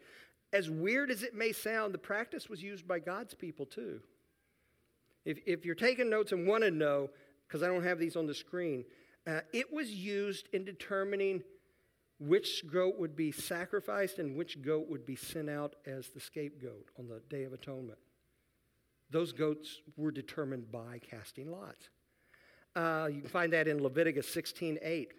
As 0.54 0.70
weird 0.70 1.12
as 1.12 1.24
it 1.24 1.36
may 1.36 1.52
sound, 1.52 1.94
the 1.94 1.98
practice 1.98 2.48
was 2.48 2.64
used 2.64 2.88
by 2.88 3.00
God's 3.00 3.34
people 3.34 3.66
too. 3.66 4.00
If, 5.26 5.40
if 5.46 5.66
you're 5.66 5.76
taking 5.76 6.10
notes 6.10 6.32
and 6.32 6.48
want 6.48 6.64
to 6.64 6.72
know, 6.72 7.10
because 7.46 7.64
I 7.64 7.68
don't 7.68 7.84
have 7.84 8.00
these 8.00 8.16
on 8.16 8.28
the 8.28 8.34
screen, 8.34 8.86
uh, 9.28 9.42
it 9.52 9.72
was 9.74 9.92
used 9.92 10.48
in 10.54 10.64
determining 10.64 11.44
which 12.20 12.64
goat 12.72 12.96
would 12.98 13.16
be 13.16 13.32
sacrificed 13.32 14.20
and 14.20 14.36
which 14.36 14.62
goat 14.62 14.88
would 14.90 15.06
be 15.06 15.16
sent 15.16 15.50
out 15.50 15.76
as 15.86 16.08
the 16.08 16.20
scapegoat 16.20 16.88
on 16.98 17.08
the 17.08 17.22
Day 17.30 17.44
of 17.44 17.54
Atonement. 17.54 18.00
Those 19.10 19.34
goats 19.34 19.82
were 19.96 20.12
determined 20.12 20.72
by 20.72 21.00
casting 21.00 21.52
lots. 21.52 21.90
Uh, 22.76 23.10
you 23.12 23.22
can 23.22 23.30
find 23.30 23.54
that 23.54 23.68
in 23.68 23.82
Leviticus 23.82 24.28
16 24.30 24.80
8. 24.82 25.14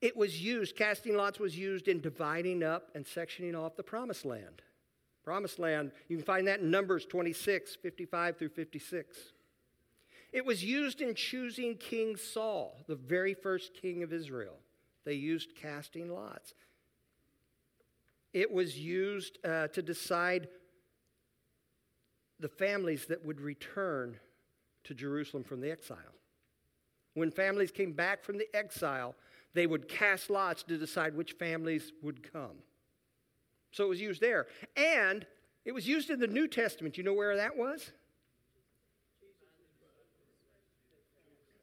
It 0.00 0.16
was 0.16 0.40
used, 0.40 0.76
casting 0.76 1.16
lots 1.16 1.40
was 1.40 1.58
used 1.58 1.88
in 1.88 2.00
dividing 2.00 2.62
up 2.62 2.90
and 2.94 3.04
sectioning 3.04 3.58
off 3.58 3.76
the 3.76 3.82
promised 3.82 4.24
land. 4.24 4.62
Promised 5.24 5.58
land, 5.58 5.90
you 6.08 6.16
can 6.16 6.24
find 6.24 6.46
that 6.46 6.60
in 6.60 6.70
Numbers 6.70 7.04
26, 7.04 7.76
55 7.76 8.36
through 8.38 8.48
56. 8.50 9.18
It 10.32 10.44
was 10.44 10.64
used 10.64 11.00
in 11.00 11.14
choosing 11.14 11.76
King 11.76 12.16
Saul, 12.16 12.76
the 12.86 12.96
very 12.96 13.34
first 13.34 13.72
king 13.74 14.02
of 14.02 14.12
Israel. 14.12 14.58
They 15.04 15.14
used 15.14 15.54
casting 15.56 16.10
lots. 16.10 16.54
It 18.34 18.52
was 18.52 18.78
used 18.78 19.38
uh, 19.44 19.68
to 19.68 19.80
decide 19.80 20.48
the 22.40 22.48
families 22.48 23.06
that 23.06 23.24
would 23.24 23.40
return 23.40 24.18
to 24.84 24.94
Jerusalem 24.94 25.44
from 25.44 25.60
the 25.60 25.70
exile. 25.70 25.96
When 27.14 27.30
families 27.30 27.70
came 27.70 27.92
back 27.92 28.22
from 28.22 28.38
the 28.38 28.48
exile, 28.54 29.14
they 29.54 29.66
would 29.66 29.88
cast 29.88 30.30
lots 30.30 30.62
to 30.64 30.76
decide 30.76 31.16
which 31.16 31.32
families 31.32 31.92
would 32.02 32.32
come. 32.32 32.58
So 33.72 33.84
it 33.84 33.88
was 33.88 34.00
used 34.00 34.20
there. 34.20 34.46
And 34.76 35.26
it 35.64 35.72
was 35.72 35.88
used 35.88 36.10
in 36.10 36.20
the 36.20 36.26
New 36.26 36.48
Testament. 36.48 36.96
You 36.96 37.04
know 37.04 37.14
where 37.14 37.36
that 37.36 37.56
was? 37.56 37.92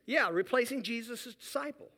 Yeah, 0.06 0.30
replacing 0.32 0.84
Jesus' 0.84 1.36
disciple. 1.36 1.90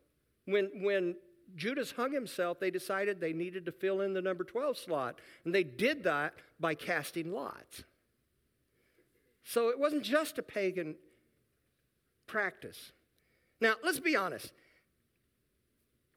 When, 0.46 0.70
when 0.82 1.16
Judas 1.56 1.92
hung 1.92 2.14
himself, 2.14 2.60
they 2.60 2.72
decided 2.72 3.20
they 3.20 3.34
needed 3.34 3.66
to 3.66 3.72
fill 3.72 4.02
in 4.02 4.14
the 4.14 4.22
number 4.22 4.44
12 4.44 4.78
slot. 4.78 5.20
And 5.46 5.54
they 5.54 5.64
did 5.64 6.04
that 6.04 6.34
by 6.60 6.76
casting 6.76 7.32
lots. 7.32 7.84
So 9.44 9.70
it 9.70 9.80
wasn't 9.80 10.04
just 10.04 10.38
a 10.38 10.44
pagan 10.44 10.96
practice. 12.28 12.92
Now, 13.62 13.76
let's 13.84 14.00
be 14.00 14.16
honest. 14.16 14.52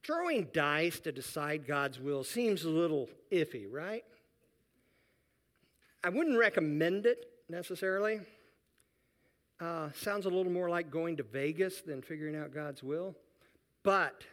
Throwing 0.02 0.48
dice 0.52 0.98
to 1.00 1.12
decide 1.12 1.66
God's 1.66 2.00
will 2.00 2.24
seems 2.24 2.64
a 2.64 2.70
little 2.70 3.08
iffy, 3.30 3.66
right? 3.70 4.04
I 6.02 6.08
wouldn't 6.08 6.38
recommend 6.38 7.06
it 7.06 7.26
necessarily. 7.48 8.20
Uh, 9.60 9.90
sounds 9.94 10.24
a 10.24 10.30
little 10.30 10.50
more 10.50 10.70
like 10.70 10.90
going 10.90 11.16
to 11.18 11.22
Vegas 11.22 11.82
than 11.82 12.00
figuring 12.00 12.34
out 12.34 12.54
God's 12.54 12.82
will. 12.82 13.14
But 13.82 14.24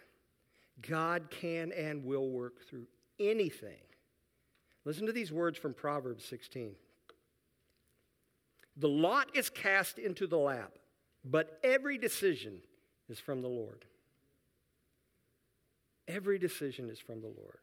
God 0.82 1.30
can 1.30 1.72
and 1.72 2.06
will 2.06 2.30
work 2.30 2.66
through 2.68 2.88
anything. 3.20 3.82
Listen 4.86 5.06
to 5.06 5.12
these 5.12 5.32
words 5.32 5.58
from 5.58 5.74
Proverbs 5.74 6.24
16. 6.26 6.76
The 8.78 8.88
lot 8.88 9.36
is 9.36 9.50
cast 9.50 9.98
into 9.98 10.28
the 10.28 10.38
lap, 10.38 10.72
but 11.26 11.60
every 11.64 11.98
decision 11.98 12.60
is 13.10 13.20
from 13.20 13.42
the 13.42 13.48
Lord. 13.48 13.86
Every 16.08 16.40
decision 16.40 16.90
is 16.90 17.00
from 17.00 17.22
the 17.22 17.28
Lord. 17.28 17.58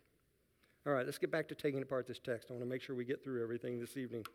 All 0.87 0.93
right, 0.93 1.07
let's 1.07 1.17
get 1.17 1.31
back 1.31 1.49
to 1.49 1.55
taking 1.55 1.81
apart 1.81 2.07
this 2.07 2.19
text. 2.19 2.49
I 2.51 2.55
want 2.55 2.65
to 2.65 2.69
make 2.69 2.83
sure 2.83 2.95
we 2.95 3.07
get 3.07 3.25
through 3.25 3.43
everything 3.43 3.81
this 3.81 3.97
evening. 3.97 4.27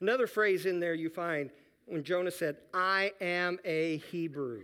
Another 0.00 0.26
phrase 0.26 0.66
in 0.66 0.78
there 0.78 0.94
you 0.94 1.08
find 1.08 1.50
when 1.86 2.04
Jonah 2.04 2.30
said, 2.30 2.56
I 2.74 3.12
am 3.20 3.58
a 3.64 3.98
Hebrew. 3.98 4.62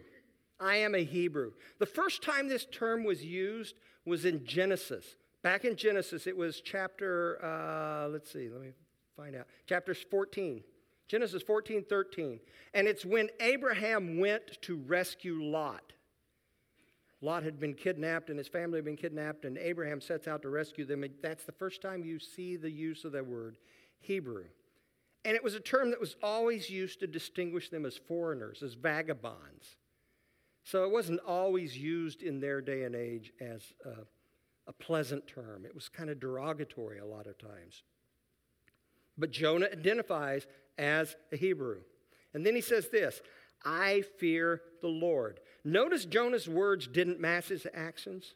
I 0.61 0.77
am 0.77 0.95
a 0.95 1.05
Hebrew. 1.05 1.53
The 1.79 1.87
first 1.87 2.23
time 2.23 2.49
this 2.49 2.67
term 2.71 3.05
was 3.05 3.25
used 3.25 3.75
was 4.05 4.25
in 4.25 4.45
Genesis. 4.45 5.17
Back 5.43 5.65
in 5.65 5.75
Genesis, 5.75 6.27
it 6.27 6.37
was 6.37 6.61
chapter, 6.61 7.45
uh, 7.45 8.09
let's 8.09 8.33
see, 8.33 8.49
let 8.49 8.61
me 8.61 8.73
find 9.17 9.35
out. 9.35 9.47
Chapter 9.67 9.95
14. 9.95 10.63
Genesis 11.09 11.43
14, 11.43 11.85
13. 11.89 12.41
And 12.75 12.87
it's 12.87 13.05
when 13.05 13.29
Abraham 13.41 14.19
went 14.19 14.63
to 14.63 14.77
rescue 14.77 15.43
Lot. 15.43 15.93
Lot 17.21 17.43
had 17.43 17.61
been 17.61 17.75
kidnapped 17.75 18.31
and 18.31 18.39
his 18.39 18.49
family 18.49 18.79
had 18.79 18.85
been 18.85 18.97
kidnapped, 18.97 19.45
and 19.45 19.57
Abraham 19.59 20.01
sets 20.01 20.27
out 20.27 20.43
to 20.43 20.49
rescue 20.49 20.85
them. 20.85 21.05
That's 21.23 21.45
the 21.45 21.53
first 21.53 21.81
time 21.81 22.05
you 22.05 22.19
see 22.19 22.57
the 22.57 22.71
use 22.71 23.05
of 23.05 23.13
that 23.13 23.27
word, 23.27 23.59
Hebrew. 24.01 24.45
And 25.25 25.37
it 25.37 25.45
was 25.45 25.55
a 25.55 25.61
term 25.61 25.91
that 25.91 26.01
was 26.01 26.17
always 26.23 26.69
used 26.69 27.01
to 27.01 27.07
distinguish 27.07 27.69
them 27.69 27.87
as 27.87 27.97
foreigners, 27.97 28.63
as 28.63 28.75
vagabonds. 28.75 29.77
So 30.65 30.85
it 30.85 30.91
wasn't 30.91 31.21
always 31.27 31.77
used 31.77 32.23
in 32.23 32.41
their 32.41 32.61
day 32.61 32.85
and 32.85 32.95
age 32.95 33.33
as 33.41 33.73
a, 33.85 34.05
a 34.69 34.73
pleasant 34.73 35.27
term. 35.27 35.65
It 35.65 35.75
was 35.75 35.89
kind 35.89 36.11
of 36.11 36.21
derogatory 36.21 36.99
a 36.99 37.07
lot 37.07 37.27
of 37.27 37.39
times. 37.39 37.83
But 39.17 39.31
Jonah 39.31 39.69
identifies 39.73 40.47
as 40.79 41.17
a 41.33 41.37
Hebrew. 41.37 41.81
And 42.35 42.47
then 42.47 42.55
he 42.55 42.61
says 42.61 42.89
this 42.89 43.21
I 43.65 44.03
fear 44.19 44.63
the 44.81 44.89
Lord. 44.89 45.41
Notice 45.65 46.05
Jonah's 46.05 46.49
words 46.49 46.87
didn't 46.87 47.21
match 47.21 47.49
his 47.49 47.67
actions. 47.73 48.35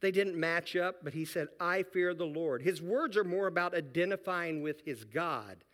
They 0.00 0.10
didn't 0.10 0.38
match 0.38 0.76
up, 0.76 0.96
but 1.02 1.14
he 1.14 1.24
said, 1.24 1.48
I 1.58 1.82
fear 1.82 2.12
the 2.12 2.26
Lord. 2.26 2.62
His 2.62 2.82
words 2.82 3.16
are 3.16 3.24
more 3.24 3.46
about 3.46 3.74
identifying 3.74 4.62
with 4.62 4.84
his 4.84 5.04
God, 5.04 5.64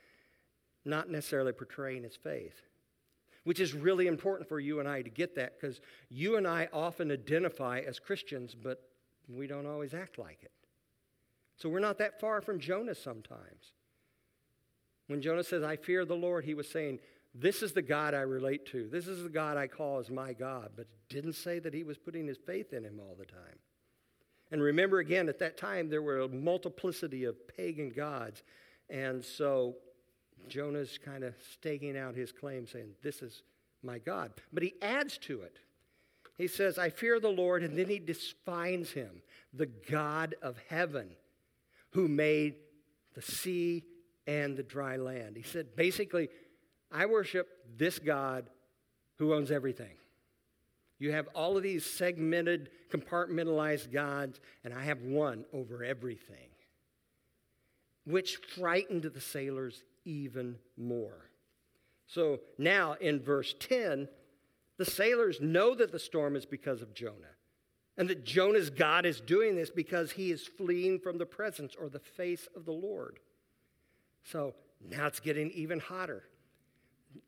not 0.84 1.10
necessarily 1.10 1.52
portraying 1.52 2.02
his 2.02 2.16
faith, 2.16 2.62
which 3.44 3.60
is 3.60 3.74
really 3.74 4.06
important 4.06 4.48
for 4.48 4.60
you 4.60 4.80
and 4.80 4.88
I 4.88 5.02
to 5.02 5.10
get 5.10 5.34
that 5.36 5.60
because 5.60 5.80
you 6.08 6.36
and 6.36 6.46
I 6.46 6.68
often 6.72 7.10
identify 7.10 7.80
as 7.80 7.98
Christians, 7.98 8.54
but 8.54 8.82
we 9.28 9.46
don't 9.46 9.66
always 9.66 9.94
act 9.94 10.18
like 10.18 10.38
it. 10.42 10.52
So 11.56 11.68
we're 11.68 11.80
not 11.80 11.98
that 11.98 12.20
far 12.20 12.40
from 12.40 12.58
Jonah 12.58 12.94
sometimes. 12.94 13.72
When 15.06 15.22
Jonah 15.22 15.44
says, 15.44 15.62
I 15.62 15.76
fear 15.76 16.04
the 16.04 16.14
Lord, 16.14 16.44
he 16.44 16.54
was 16.54 16.68
saying, 16.68 16.98
this 17.34 17.62
is 17.62 17.72
the 17.72 17.82
God 17.82 18.14
I 18.14 18.20
relate 18.20 18.66
to. 18.66 18.88
This 18.88 19.06
is 19.06 19.22
the 19.22 19.28
God 19.28 19.56
I 19.56 19.66
call 19.66 19.98
as 19.98 20.10
my 20.10 20.32
God. 20.32 20.72
But 20.76 20.86
didn't 21.08 21.34
say 21.34 21.58
that 21.60 21.72
he 21.72 21.82
was 21.82 21.98
putting 21.98 22.26
his 22.26 22.38
faith 22.38 22.72
in 22.72 22.84
him 22.84 23.00
all 23.00 23.14
the 23.18 23.24
time. 23.24 23.58
And 24.50 24.60
remember 24.60 24.98
again, 24.98 25.28
at 25.28 25.38
that 25.38 25.56
time, 25.56 25.88
there 25.88 26.02
were 26.02 26.20
a 26.20 26.28
multiplicity 26.28 27.24
of 27.24 27.48
pagan 27.48 27.88
gods. 27.88 28.42
And 28.90 29.24
so 29.24 29.76
Jonah's 30.48 30.98
kind 31.04 31.24
of 31.24 31.34
staking 31.52 31.96
out 31.96 32.14
his 32.14 32.32
claim, 32.32 32.66
saying, 32.66 32.90
This 33.02 33.22
is 33.22 33.42
my 33.82 33.98
God. 33.98 34.32
But 34.52 34.62
he 34.62 34.74
adds 34.82 35.18
to 35.18 35.42
it. 35.42 35.58
He 36.38 36.46
says, 36.48 36.78
I 36.78 36.90
fear 36.90 37.20
the 37.20 37.28
Lord, 37.28 37.62
and 37.62 37.78
then 37.78 37.88
he 37.88 37.98
defines 37.98 38.90
him, 38.90 39.22
the 39.52 39.66
God 39.66 40.34
of 40.42 40.56
heaven, 40.68 41.10
who 41.90 42.08
made 42.08 42.54
the 43.14 43.22
sea 43.22 43.84
and 44.26 44.56
the 44.56 44.62
dry 44.62 44.96
land. 44.96 45.36
He 45.36 45.42
said, 45.42 45.76
basically, 45.76 46.28
I 46.90 47.06
worship 47.06 47.48
this 47.76 47.98
God 47.98 48.48
who 49.18 49.34
owns 49.34 49.50
everything. 49.50 49.96
You 50.98 51.12
have 51.12 51.28
all 51.34 51.56
of 51.56 51.62
these 51.62 51.84
segmented, 51.84 52.70
compartmentalized 52.90 53.92
gods, 53.92 54.40
and 54.64 54.72
I 54.72 54.84
have 54.84 55.02
one 55.02 55.44
over 55.52 55.82
everything, 55.82 56.48
which 58.04 58.36
frightened 58.56 59.02
the 59.02 59.20
sailors 59.20 59.82
even 60.04 60.56
more. 60.76 61.30
So 62.06 62.40
now 62.58 62.94
in 63.00 63.20
verse 63.20 63.54
10, 63.58 64.08
the 64.78 64.84
sailors 64.84 65.40
know 65.40 65.74
that 65.74 65.92
the 65.92 65.98
storm 65.98 66.36
is 66.36 66.46
because 66.46 66.82
of 66.82 66.94
Jonah. 66.94 67.36
And 67.96 68.08
that 68.08 68.24
Jonah's 68.24 68.70
God 68.70 69.04
is 69.04 69.20
doing 69.20 69.54
this 69.54 69.70
because 69.70 70.12
he 70.12 70.30
is 70.30 70.46
fleeing 70.46 70.98
from 70.98 71.18
the 71.18 71.26
presence 71.26 71.74
or 71.78 71.88
the 71.88 71.98
face 71.98 72.48
of 72.56 72.64
the 72.64 72.72
Lord. 72.72 73.20
So 74.24 74.54
now 74.80 75.06
it's 75.06 75.20
getting 75.20 75.50
even 75.50 75.78
hotter 75.78 76.24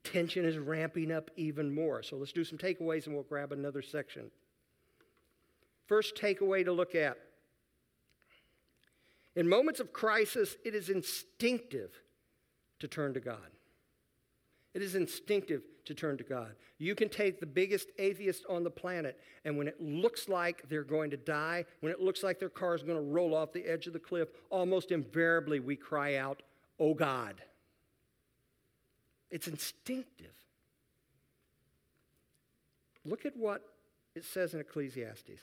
tension 0.03 0.45
is 0.45 0.59
ramping 0.59 1.13
up 1.13 1.31
even 1.37 1.75
more. 1.75 2.03
So 2.03 2.17
let's 2.17 2.33
do 2.33 2.45
some 2.45 2.59
takeaways 2.59 3.07
and 3.07 3.15
we'll 3.15 3.25
grab 3.25 3.53
another 3.53 3.83
section. 3.83 4.31
First 5.87 6.17
takeaway 6.17 6.65
to 6.65 6.73
look 6.73 6.95
at 6.95 7.19
In 9.37 9.49
moments 9.49 9.81
of 9.81 9.93
crisis, 9.93 10.57
it 10.65 10.75
is 10.75 10.89
instinctive 10.89 11.91
to 12.85 12.89
turn 12.89 13.15
to 13.15 13.21
God. 13.21 13.39
It 14.75 14.83
is 14.83 14.95
instinctive 14.95 15.63
to 15.87 15.95
turn 15.95 16.19
to 16.19 16.25
God. 16.25 16.55
You 16.79 16.95
can 16.95 17.09
take 17.09 17.41
the 17.41 17.47
biggest 17.47 17.89
atheist 17.99 18.45
on 18.47 18.63
the 18.63 18.71
planet, 18.71 19.19
and 19.45 19.57
when 19.57 19.69
it 19.69 19.81
looks 19.81 20.29
like 20.29 20.69
they're 20.69 20.85
going 20.85 21.11
to 21.11 21.17
die, 21.17 21.65
when 21.81 21.91
it 21.91 22.01
looks 22.01 22.23
like 22.23 22.39
their 22.39 22.51
car 22.51 22.75
is 22.75 22.83
going 22.83 22.99
to 22.99 23.05
roll 23.05 23.35
off 23.35 23.53
the 23.53 23.65
edge 23.65 23.87
of 23.87 23.95
the 23.95 23.99
cliff, 23.99 24.29
almost 24.51 24.91
invariably 24.91 25.61
we 25.61 25.77
cry 25.77 26.17
out, 26.17 26.43
Oh 26.79 26.93
God. 26.93 27.41
It's 29.31 29.49
instinctive. 29.49 30.35
Look 33.05 33.25
at 33.25 33.37
what 33.37 33.63
it 34.15 34.25
says 34.25 34.55
in 34.55 34.61
Ecclesiastes. 34.61 35.41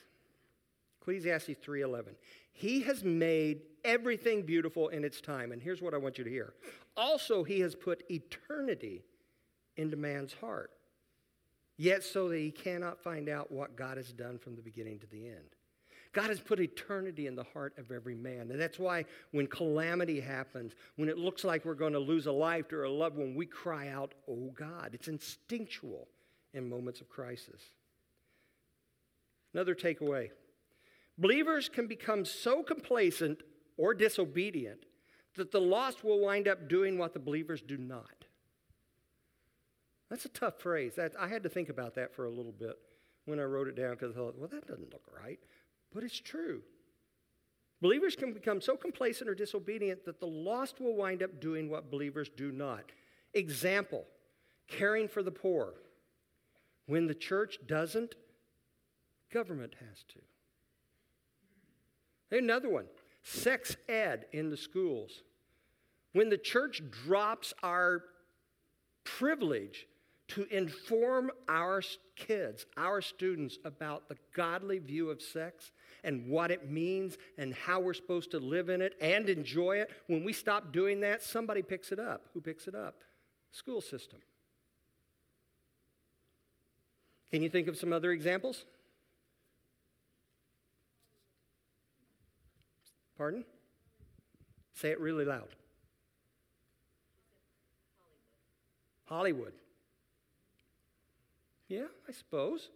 Ecclesiastes 1.02 1.58
3:11. 1.58 2.14
He 2.52 2.82
has 2.82 3.02
made 3.02 3.62
everything 3.84 4.42
beautiful 4.42 4.88
in 4.88 5.04
its 5.04 5.20
time, 5.20 5.50
and 5.50 5.60
here's 5.60 5.82
what 5.82 5.94
I 5.94 5.96
want 5.96 6.16
you 6.16 6.24
to 6.24 6.30
hear. 6.30 6.54
Also, 6.96 7.42
he 7.42 7.60
has 7.60 7.74
put 7.74 8.08
eternity 8.08 9.04
into 9.76 9.96
man's 9.96 10.32
heart, 10.34 10.70
yet 11.76 12.04
so 12.04 12.28
that 12.28 12.38
he 12.38 12.52
cannot 12.52 13.02
find 13.02 13.28
out 13.28 13.50
what 13.50 13.74
God 13.74 13.96
has 13.96 14.12
done 14.12 14.38
from 14.38 14.54
the 14.54 14.62
beginning 14.62 15.00
to 15.00 15.06
the 15.08 15.26
end. 15.26 15.56
God 16.12 16.28
has 16.28 16.40
put 16.40 16.60
eternity 16.60 17.26
in 17.26 17.34
the 17.34 17.42
heart 17.42 17.76
of 17.78 17.90
every 17.90 18.14
man. 18.14 18.50
And 18.50 18.60
that's 18.60 18.78
why 18.78 19.06
when 19.30 19.46
calamity 19.46 20.20
happens, 20.20 20.74
when 20.96 21.08
it 21.08 21.16
looks 21.16 21.42
like 21.42 21.64
we're 21.64 21.72
going 21.72 21.94
to 21.94 21.98
lose 21.98 22.26
a 22.26 22.32
life 22.32 22.70
or 22.70 22.84
a 22.84 22.90
loved 22.90 23.16
one, 23.16 23.34
we 23.34 23.46
cry 23.46 23.88
out, 23.88 24.12
Oh 24.28 24.50
God. 24.50 24.90
It's 24.92 25.08
instinctual 25.08 26.06
in 26.52 26.68
moments 26.68 27.00
of 27.00 27.08
crisis. 27.08 27.62
Another 29.54 29.74
takeaway 29.74 30.32
believers 31.22 31.68
can 31.68 31.86
become 31.86 32.24
so 32.24 32.62
complacent 32.62 33.42
or 33.78 33.94
disobedient 33.94 34.84
that 35.36 35.52
the 35.52 35.60
lost 35.60 36.04
will 36.04 36.20
wind 36.20 36.48
up 36.48 36.68
doing 36.68 36.98
what 36.98 37.14
the 37.14 37.20
believers 37.20 37.62
do 37.62 37.78
not. 37.78 38.26
That's 40.10 40.26
a 40.26 40.30
tough 40.30 40.58
phrase. 40.58 40.96
That, 40.96 41.14
I 41.18 41.28
had 41.28 41.44
to 41.44 41.48
think 41.48 41.70
about 41.70 41.94
that 41.94 42.14
for 42.14 42.26
a 42.26 42.30
little 42.30 42.52
bit 42.52 42.76
when 43.24 43.38
I 43.38 43.44
wrote 43.44 43.68
it 43.68 43.76
down 43.76 43.92
because 43.92 44.10
I 44.10 44.18
thought, 44.18 44.36
well, 44.36 44.48
that 44.48 44.66
doesn't 44.66 44.92
look 44.92 45.04
right. 45.16 45.38
But 45.94 46.02
it's 46.02 46.20
true. 46.20 46.60
Believers 47.80 48.14
can 48.14 48.32
become 48.32 48.60
so 48.60 48.76
complacent 48.76 49.30
or 49.30 49.34
disobedient 49.34 50.04
that 50.04 50.20
the 50.20 50.26
lost 50.26 50.80
will 50.80 50.96
wind 50.96 51.22
up 51.22 51.40
doing 51.40 51.70
what 51.70 51.90
believers 51.90 52.30
do 52.36 52.52
not. 52.52 52.92
Example 53.32 54.04
caring 54.68 55.08
for 55.08 55.22
the 55.22 55.30
poor. 55.30 55.74
When 56.86 57.06
the 57.06 57.14
church 57.14 57.58
doesn't, 57.66 58.16
government 59.32 59.74
has 59.80 60.04
to. 60.14 60.20
Another 62.32 62.68
one 62.68 62.86
sex 63.22 63.76
ed 63.88 64.26
in 64.32 64.50
the 64.50 64.56
schools. 64.56 65.22
When 66.12 66.28
the 66.28 66.38
church 66.38 66.82
drops 67.04 67.54
our 67.62 68.02
privilege 69.04 69.86
to 70.28 70.46
inform 70.50 71.30
our 71.48 71.82
kids, 72.16 72.66
our 72.76 73.00
students, 73.00 73.58
about 73.64 74.08
the 74.08 74.16
godly 74.34 74.78
view 74.78 75.10
of 75.10 75.20
sex 75.20 75.72
and 76.04 76.28
what 76.28 76.50
it 76.50 76.70
means 76.70 77.18
and 77.38 77.54
how 77.54 77.80
we're 77.80 77.94
supposed 77.94 78.30
to 78.30 78.38
live 78.38 78.68
in 78.68 78.80
it 78.80 78.94
and 79.00 79.28
enjoy 79.28 79.76
it. 79.76 79.90
When 80.06 80.24
we 80.24 80.32
stop 80.32 80.72
doing 80.72 81.00
that, 81.00 81.22
somebody 81.22 81.62
picks 81.62 81.92
it 81.92 81.98
up. 81.98 82.26
Who 82.34 82.40
picks 82.40 82.66
it 82.66 82.74
up? 82.74 82.96
School 83.50 83.80
system. 83.80 84.20
Can 87.30 87.42
you 87.42 87.50
think 87.50 87.68
of 87.68 87.76
some 87.76 87.92
other 87.92 88.10
examples? 88.10 88.64
Pardon? 93.16 93.44
Say 94.74 94.90
it 94.90 95.00
really 95.00 95.24
loud. 95.24 95.48
Hollywood. 99.04 99.52
Yeah, 101.68 101.86
I 102.08 102.12
suppose. 102.12 102.70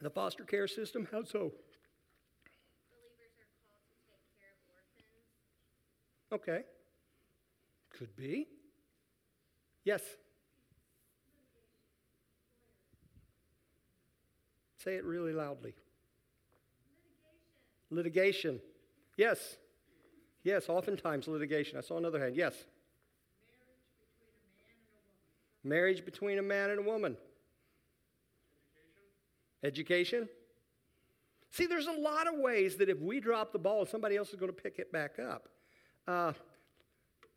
The 0.00 0.10
foster 0.10 0.44
care 0.44 0.66
system. 0.66 1.06
How 1.12 1.24
so? 1.24 1.52
Believers 2.88 3.36
are 3.38 3.50
called 3.58 3.80
to 3.84 3.98
take 4.08 4.24
care 4.38 4.54
of 4.54 4.62
orphans. 6.32 6.40
Okay. 6.48 6.64
Could 7.90 8.16
be. 8.16 8.48
Yes. 9.84 10.00
Say 14.78 14.94
it 14.94 15.04
really 15.04 15.34
loudly. 15.34 15.74
Litigation. 17.90 18.60
Yes. 19.16 19.56
Yes, 20.42 20.68
oftentimes 20.68 21.28
litigation. 21.28 21.76
I 21.76 21.82
saw 21.82 21.98
another 21.98 22.20
hand. 22.20 22.36
Yes. 22.36 22.54
Marriage 25.62 26.04
between 26.04 26.38
a 26.38 26.42
man 26.42 26.70
and 26.70 26.80
a 26.80 26.82
woman. 26.82 27.16
Education. 29.62 30.28
See, 31.50 31.66
there's 31.66 31.88
a 31.88 31.92
lot 31.92 32.26
of 32.26 32.38
ways 32.38 32.76
that 32.76 32.88
if 32.88 33.00
we 33.00 33.20
drop 33.20 33.52
the 33.52 33.58
ball, 33.58 33.84
somebody 33.84 34.16
else 34.16 34.30
is 34.30 34.36
going 34.36 34.52
to 34.52 34.62
pick 34.62 34.78
it 34.78 34.92
back 34.92 35.18
up. 35.18 35.48
Uh, 36.06 36.32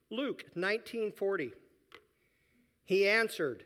Luke 0.10 0.44
1940. 0.54 1.52
He 2.86 3.08
answered, 3.08 3.64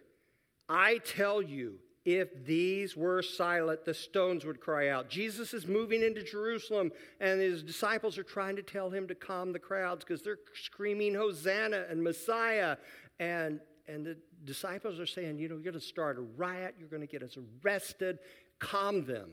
I 0.69 0.99
tell 0.99 1.41
you, 1.41 1.75
if 2.07 2.45
these 2.45 2.95
were 2.95 3.21
silent, 3.21 3.83
the 3.83 3.93
stones 3.93 4.45
would 4.45 4.61
cry 4.61 4.87
out. 4.87 5.09
Jesus 5.09 5.53
is 5.53 5.67
moving 5.67 6.01
into 6.01 6.23
Jerusalem, 6.23 6.93
and 7.19 7.41
his 7.41 7.61
disciples 7.61 8.17
are 8.17 8.23
trying 8.23 8.55
to 8.55 8.61
tell 8.61 8.89
him 8.89 9.09
to 9.09 9.13
calm 9.13 9.51
the 9.51 9.59
crowds 9.59 10.05
because 10.05 10.21
they're 10.21 10.39
screaming, 10.53 11.13
Hosanna 11.13 11.83
and 11.89 12.01
Messiah. 12.01 12.77
And, 13.19 13.59
and 13.89 14.05
the 14.05 14.15
disciples 14.45 15.01
are 15.01 15.05
saying, 15.05 15.37
You 15.37 15.49
know, 15.49 15.55
you're 15.55 15.63
going 15.65 15.73
to 15.73 15.81
start 15.81 16.17
a 16.17 16.21
riot, 16.21 16.75
you're 16.79 16.87
going 16.87 17.01
to 17.01 17.07
get 17.07 17.23
us 17.23 17.37
arrested. 17.61 18.19
Calm 18.59 19.03
them. 19.03 19.31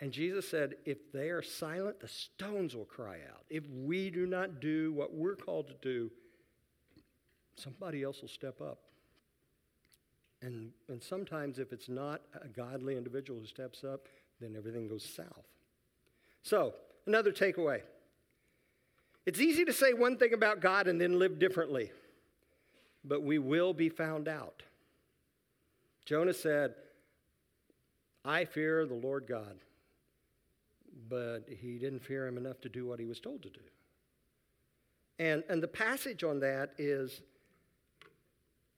And 0.00 0.12
Jesus 0.12 0.48
said, 0.48 0.76
If 0.86 1.12
they 1.12 1.28
are 1.28 1.42
silent, 1.42 2.00
the 2.00 2.08
stones 2.08 2.74
will 2.74 2.86
cry 2.86 3.18
out. 3.30 3.44
If 3.50 3.68
we 3.68 4.08
do 4.08 4.24
not 4.24 4.62
do 4.62 4.94
what 4.94 5.12
we're 5.12 5.36
called 5.36 5.68
to 5.68 5.74
do, 5.82 6.10
somebody 7.54 8.02
else 8.02 8.22
will 8.22 8.30
step 8.30 8.62
up. 8.62 8.78
And, 10.42 10.70
and 10.88 11.02
sometimes, 11.02 11.58
if 11.58 11.72
it's 11.72 11.88
not 11.88 12.22
a 12.42 12.48
godly 12.48 12.96
individual 12.96 13.40
who 13.40 13.46
steps 13.46 13.84
up, 13.84 14.08
then 14.40 14.54
everything 14.56 14.88
goes 14.88 15.04
south. 15.04 15.44
So, 16.42 16.74
another 17.06 17.32
takeaway 17.32 17.82
it's 19.26 19.38
easy 19.38 19.64
to 19.66 19.72
say 19.72 19.92
one 19.92 20.16
thing 20.16 20.32
about 20.32 20.60
God 20.60 20.88
and 20.88 21.00
then 21.00 21.18
live 21.18 21.38
differently, 21.38 21.92
but 23.04 23.22
we 23.22 23.38
will 23.38 23.74
be 23.74 23.88
found 23.88 24.28
out. 24.28 24.62
Jonah 26.06 26.32
said, 26.32 26.74
I 28.24 28.44
fear 28.44 28.86
the 28.86 28.94
Lord 28.94 29.26
God, 29.28 29.58
but 31.08 31.44
he 31.48 31.78
didn't 31.78 32.02
fear 32.02 32.26
him 32.26 32.38
enough 32.38 32.60
to 32.62 32.68
do 32.68 32.86
what 32.86 32.98
he 32.98 33.06
was 33.06 33.20
told 33.20 33.42
to 33.42 33.50
do. 33.50 33.60
And, 35.18 35.44
and 35.48 35.62
the 35.62 35.68
passage 35.68 36.24
on 36.24 36.40
that 36.40 36.72
is 36.78 37.20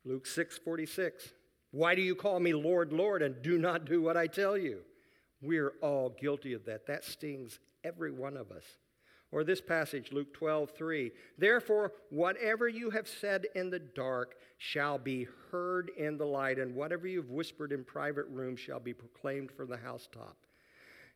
Luke 0.05 0.27
6 0.27 0.59
46. 0.59 1.31
Why 1.73 1.95
do 1.95 2.03
you 2.03 2.15
call 2.15 2.39
me 2.39 2.53
Lord, 2.53 2.93
Lord, 2.93 3.23
and 3.23 3.43
do 3.43 3.59
not 3.59 3.87
do 3.87 4.01
what 4.01 4.17
I 4.17 4.27
tell 4.27 4.57
you? 4.57 4.81
We're 5.41 5.73
all 5.81 6.11
guilty 6.21 6.53
of 6.53 6.65
that. 6.67 6.87
That 6.87 7.05
stings 7.05 7.59
every 7.83 8.13
one 8.13 8.37
of 8.37 8.53
us. 8.53 8.65
Or 9.33 9.43
this 9.43 9.63
passage, 9.63 10.13
Luke 10.13 10.35
12, 10.35 10.73
3. 10.77 11.11
Therefore, 11.39 11.93
whatever 12.11 12.69
you 12.69 12.91
have 12.91 13.09
said 13.09 13.47
in 13.55 13.71
the 13.71 13.79
dark 13.79 14.35
shall 14.59 14.99
be 14.99 15.27
heard 15.51 15.91
in 15.97 16.19
the 16.19 16.27
light, 16.27 16.59
and 16.59 16.75
whatever 16.75 17.09
you've 17.09 17.31
whispered 17.31 17.73
in 17.73 17.83
private 17.83 18.27
rooms 18.29 18.61
shall 18.61 18.79
be 18.79 18.93
proclaimed 18.93 19.51
from 19.51 19.71
the 19.71 19.79
housetop. 19.79 20.37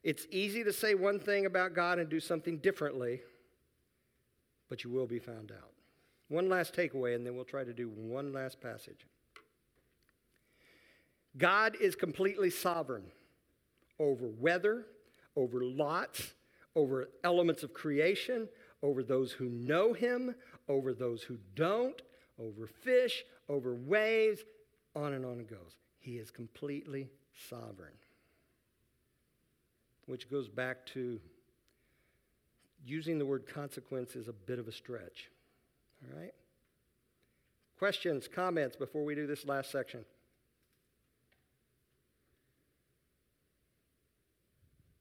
It's 0.02 0.26
easy 0.30 0.64
to 0.64 0.72
say 0.72 0.94
one 0.94 1.18
thing 1.18 1.44
about 1.44 1.74
God 1.74 1.98
and 1.98 2.08
do 2.08 2.18
something 2.18 2.56
differently, 2.58 3.20
but 4.70 4.82
you 4.82 4.90
will 4.90 5.06
be 5.06 5.18
found 5.18 5.52
out. 5.52 5.72
One 6.28 6.48
last 6.48 6.74
takeaway, 6.74 7.14
and 7.14 7.26
then 7.26 7.36
we'll 7.36 7.44
try 7.44 7.64
to 7.64 7.74
do 7.74 7.90
one 7.90 8.32
last 8.32 8.62
passage. 8.62 9.06
God 11.36 11.76
is 11.80 11.94
completely 11.94 12.50
sovereign 12.50 13.04
over 13.98 14.26
weather, 14.26 14.86
over 15.36 15.62
lots, 15.62 16.34
over 16.74 17.08
elements 17.24 17.62
of 17.62 17.72
creation, 17.72 18.48
over 18.82 19.02
those 19.02 19.32
who 19.32 19.48
know 19.48 19.92
Him, 19.92 20.34
over 20.68 20.92
those 20.92 21.22
who 21.22 21.38
don't, 21.54 22.00
over 22.38 22.66
fish, 22.66 23.24
over 23.48 23.74
waves, 23.74 24.40
on 24.94 25.14
and 25.14 25.24
on 25.24 25.40
it 25.40 25.48
goes. 25.48 25.76
He 25.98 26.18
is 26.18 26.30
completely 26.30 27.08
sovereign. 27.48 27.92
Which 30.06 30.30
goes 30.30 30.48
back 30.48 30.86
to 30.86 31.20
using 32.84 33.18
the 33.18 33.26
word 33.26 33.46
consequence 33.46 34.14
is 34.14 34.28
a 34.28 34.32
bit 34.32 34.58
of 34.58 34.68
a 34.68 34.72
stretch. 34.72 35.30
All 36.04 36.20
right? 36.20 36.34
Questions, 37.78 38.28
comments 38.28 38.76
before 38.76 39.04
we 39.04 39.14
do 39.14 39.26
this 39.26 39.44
last 39.44 39.70
section? 39.70 40.04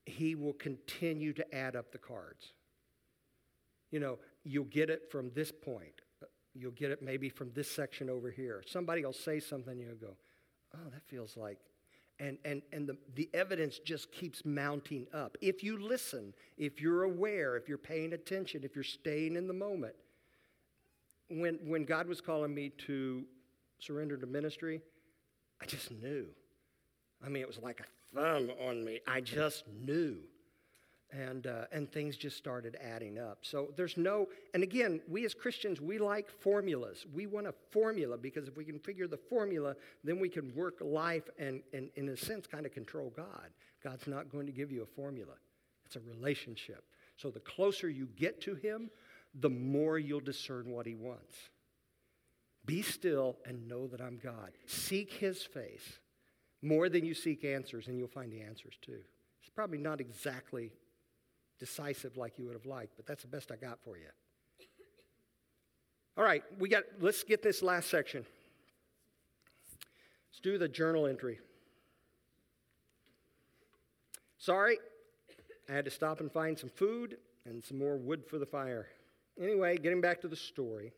he 0.07 0.35
will 0.35 0.55
continue 0.55 1.35
to 1.35 1.55
add 1.55 1.77
up 1.77 1.93
the 1.93 1.99
cards. 1.99 2.53
You 3.91 4.01
know, 4.01 4.19
you'll 4.49 4.64
get 4.64 4.88
it 4.90 5.11
from 5.11 5.30
this 5.34 5.53
point. 5.53 6.01
You'll 6.55 6.72
get 6.72 6.90
it 6.90 7.03
maybe 7.03 7.28
from 7.28 7.53
this 7.55 7.70
section 7.70 8.09
over 8.09 8.30
here. 8.30 8.62
Somebody 8.66 9.05
will 9.05 9.12
say 9.12 9.38
something, 9.38 9.78
you'll 9.78 9.94
go, 9.94 10.16
oh, 10.74 10.90
that 10.90 11.07
feels 11.07 11.36
like. 11.36 11.59
And, 12.18 12.38
and, 12.44 12.62
and 12.72 12.88
the, 12.88 12.96
the 13.14 13.28
evidence 13.32 13.78
just 13.78 14.11
keeps 14.11 14.44
mounting 14.44 15.07
up. 15.14 15.36
If 15.40 15.62
you 15.62 15.78
listen, 15.78 16.34
if 16.57 16.80
you're 16.80 17.05
aware, 17.05 17.57
if 17.57 17.68
you're 17.68 17.78
paying 17.78 18.12
attention, 18.12 18.64
if 18.64 18.74
you're 18.74 18.82
staying 18.82 19.36
in 19.36 19.46
the 19.46 19.55
moment. 19.55 19.94
When, 21.30 21.59
when 21.66 21.84
God 21.84 22.09
was 22.09 22.20
calling 22.20 22.55
me 22.55 22.70
to 22.86 23.24
surrender 23.78 24.16
to 24.16 24.26
ministry, 24.26 24.80
I 25.61 25.66
just 25.66 25.92
knew. 25.92 26.26
I 27.24 27.28
mean, 27.28 27.42
it 27.42 27.46
was 27.46 27.59
like 27.59 27.80
a 27.80 28.16
thumb 28.16 28.51
on 28.66 28.82
me. 28.82 29.01
I 29.07 29.20
just 29.20 29.64
knew 29.84 30.16
and, 31.11 31.46
uh, 31.46 31.64
and 31.72 31.90
things 31.90 32.16
just 32.16 32.36
started 32.36 32.76
adding 32.82 33.18
up. 33.18 33.38
So 33.42 33.68
there's 33.76 33.96
no, 33.96 34.28
and 34.54 34.62
again, 34.62 35.00
we 35.09 35.24
as 35.24 35.34
Christians, 35.34 35.80
we 35.80 35.98
like 35.98 36.30
formulas. 36.30 37.06
We 37.14 37.26
want 37.26 37.46
a 37.46 37.54
formula 37.70 38.18
because 38.18 38.46
if 38.46 38.56
we 38.56 38.64
can 38.64 38.78
figure 38.78 39.06
the 39.06 39.16
formula, 39.16 39.74
then 40.04 40.18
we 40.18 40.28
can 40.28 40.54
work 40.54 40.78
life 40.80 41.28
and, 41.38 41.62
and 41.72 41.90
in 41.96 42.11
a 42.11 42.16
sense, 42.16 42.46
kind 42.46 42.66
of 42.66 42.72
control 42.72 43.12
God. 43.16 43.48
God's 43.82 44.06
not 44.06 44.30
going 44.30 44.46
to 44.46 44.52
give 44.52 44.70
you 44.70 44.82
a 44.82 44.86
formula, 44.86 45.34
it's 45.86 45.96
a 45.96 46.00
relationship. 46.00 46.84
So 47.16 47.30
the 47.30 47.40
closer 47.40 47.88
you 47.88 48.09
get 48.16 48.40
to 48.42 48.54
Him, 48.54 48.90
the 49.34 49.50
more 49.50 49.98
you'll 49.98 50.20
discern 50.20 50.70
what 50.70 50.86
He 50.86 50.94
wants. 50.94 51.36
Be 52.64 52.82
still 52.82 53.36
and 53.46 53.66
know 53.66 53.86
that 53.88 54.00
I'm 54.00 54.18
God. 54.22 54.52
Seek 54.66 55.12
His 55.14 55.42
face 55.42 55.98
more 56.62 56.88
than 56.88 57.04
you 57.04 57.14
seek 57.14 57.44
answers, 57.44 57.88
and 57.88 57.98
you'll 57.98 58.09
find 58.09 58.32
the 58.32 58.42
answers 58.42 58.74
too. 58.82 59.00
It's 59.40 59.50
probably 59.50 59.78
not 59.78 60.00
exactly 60.00 60.72
decisive 61.59 62.16
like 62.16 62.38
you 62.38 62.44
would 62.46 62.54
have 62.54 62.66
liked, 62.66 62.92
but 62.96 63.06
that's 63.06 63.22
the 63.22 63.28
best 63.28 63.50
I 63.50 63.56
got 63.56 63.78
for 63.82 63.96
you. 63.96 64.09
All 66.16 66.24
right, 66.24 66.42
we 66.59 66.68
got 66.68 66.84
let's 67.00 67.22
get 67.22 67.42
this 67.42 67.62
last 67.62 67.90
section. 67.90 68.24
Let's 70.30 70.40
do 70.42 70.59
the 70.59 70.68
journal 70.68 71.06
entry. 71.06 71.38
Sorry, 74.38 74.78
I 75.68 75.72
had 75.72 75.84
to 75.84 75.90
stop 75.90 76.20
and 76.20 76.30
find 76.32 76.59
some 76.59 76.70
food 76.70 77.18
and 77.44 77.62
some 77.62 77.78
more 77.78 77.96
wood 77.96 78.24
for 78.26 78.38
the 78.38 78.46
fire. 78.46 78.88
Anyway, 79.40 79.78
getting 79.78 80.00
back 80.00 80.20
to 80.22 80.28
the 80.28 80.36
story. 80.36 80.92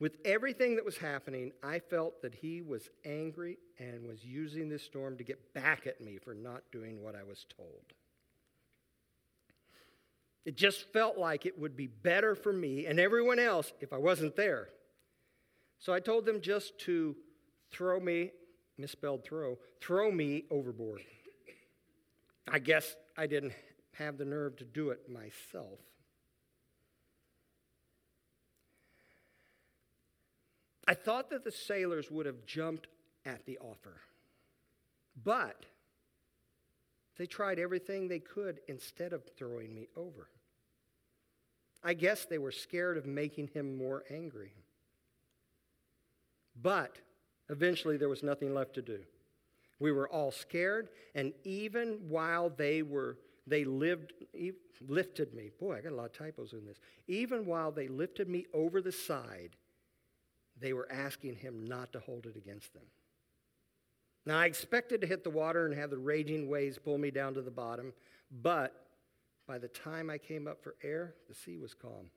With 0.00 0.16
everything 0.24 0.76
that 0.76 0.84
was 0.84 0.96
happening, 0.96 1.52
I 1.62 1.80
felt 1.80 2.22
that 2.22 2.34
he 2.34 2.62
was 2.62 2.88
angry 3.04 3.58
and 3.78 4.06
was 4.06 4.24
using 4.24 4.68
this 4.68 4.82
storm 4.82 5.16
to 5.16 5.24
get 5.24 5.54
back 5.54 5.86
at 5.86 6.00
me 6.00 6.18
for 6.18 6.34
not 6.34 6.62
doing 6.70 7.02
what 7.02 7.16
I 7.16 7.24
was 7.24 7.46
told. 7.56 7.92
It 10.48 10.56
just 10.56 10.90
felt 10.94 11.18
like 11.18 11.44
it 11.44 11.58
would 11.58 11.76
be 11.76 11.88
better 11.88 12.34
for 12.34 12.54
me 12.54 12.86
and 12.86 12.98
everyone 12.98 13.38
else 13.38 13.70
if 13.82 13.92
I 13.92 13.98
wasn't 13.98 14.34
there. 14.34 14.70
So 15.78 15.92
I 15.92 16.00
told 16.00 16.24
them 16.24 16.40
just 16.40 16.78
to 16.86 17.14
throw 17.70 18.00
me, 18.00 18.30
misspelled 18.78 19.24
throw, 19.26 19.58
throw 19.82 20.10
me 20.10 20.44
overboard. 20.50 21.02
I 22.50 22.60
guess 22.60 22.96
I 23.14 23.26
didn't 23.26 23.52
have 23.92 24.16
the 24.16 24.24
nerve 24.24 24.56
to 24.56 24.64
do 24.64 24.88
it 24.88 25.10
myself. 25.10 25.80
I 30.86 30.94
thought 30.94 31.28
that 31.28 31.44
the 31.44 31.52
sailors 31.52 32.10
would 32.10 32.24
have 32.24 32.46
jumped 32.46 32.86
at 33.26 33.44
the 33.44 33.58
offer. 33.58 34.00
But 35.22 35.66
they 37.18 37.26
tried 37.26 37.58
everything 37.58 38.08
they 38.08 38.20
could 38.20 38.60
instead 38.66 39.12
of 39.12 39.24
throwing 39.36 39.74
me 39.74 39.88
over. 39.94 40.30
I 41.82 41.94
guess 41.94 42.24
they 42.24 42.38
were 42.38 42.52
scared 42.52 42.96
of 42.96 43.06
making 43.06 43.48
him 43.48 43.76
more 43.76 44.04
angry. 44.10 44.52
But 46.60 46.98
eventually 47.48 47.96
there 47.96 48.08
was 48.08 48.22
nothing 48.22 48.52
left 48.52 48.74
to 48.74 48.82
do. 48.82 49.00
We 49.80 49.92
were 49.92 50.08
all 50.08 50.32
scared, 50.32 50.88
and 51.14 51.32
even 51.44 52.08
while 52.08 52.50
they 52.50 52.82
were 52.82 53.16
they 53.46 53.64
lived 53.64 54.12
lifted 54.86 55.32
me. 55.34 55.50
Boy, 55.58 55.76
I 55.76 55.80
got 55.80 55.92
a 55.92 55.94
lot 55.94 56.06
of 56.06 56.12
typos 56.12 56.52
in 56.52 56.66
this. 56.66 56.78
Even 57.06 57.46
while 57.46 57.72
they 57.72 57.88
lifted 57.88 58.28
me 58.28 58.46
over 58.52 58.80
the 58.80 58.92
side, 58.92 59.56
they 60.60 60.72
were 60.72 60.88
asking 60.90 61.36
him 61.36 61.66
not 61.66 61.92
to 61.92 62.00
hold 62.00 62.26
it 62.26 62.36
against 62.36 62.74
them. 62.74 62.82
Now 64.26 64.38
I 64.38 64.46
expected 64.46 65.00
to 65.00 65.06
hit 65.06 65.24
the 65.24 65.30
water 65.30 65.64
and 65.64 65.74
have 65.74 65.90
the 65.90 65.98
raging 65.98 66.48
waves 66.48 66.78
pull 66.78 66.98
me 66.98 67.10
down 67.10 67.34
to 67.34 67.42
the 67.42 67.50
bottom, 67.50 67.92
but 68.42 68.87
by 69.48 69.58
the 69.58 69.68
time 69.68 70.10
I 70.10 70.18
came 70.18 70.46
up 70.46 70.62
for 70.62 70.76
air, 70.84 71.14
the 71.26 71.34
sea 71.34 71.56
was 71.56 71.72
calm. 71.72 72.10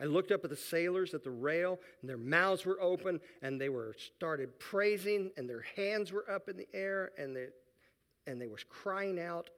I 0.00 0.04
looked 0.04 0.32
up 0.32 0.44
at 0.44 0.50
the 0.50 0.56
sailors 0.56 1.14
at 1.14 1.22
the 1.22 1.30
rail, 1.30 1.78
and 2.00 2.08
their 2.08 2.18
mouths 2.18 2.64
were 2.64 2.80
open, 2.80 3.20
and 3.42 3.60
they 3.60 3.68
were 3.68 3.94
started 3.98 4.58
praising, 4.58 5.30
and 5.36 5.48
their 5.48 5.64
hands 5.76 6.10
were 6.10 6.28
up 6.30 6.48
in 6.48 6.56
the 6.56 6.66
air, 6.74 7.12
and 7.18 7.36
they, 7.36 7.48
and 8.26 8.40
they 8.40 8.46
was 8.46 8.64
crying 8.64 9.20
out, 9.20 9.50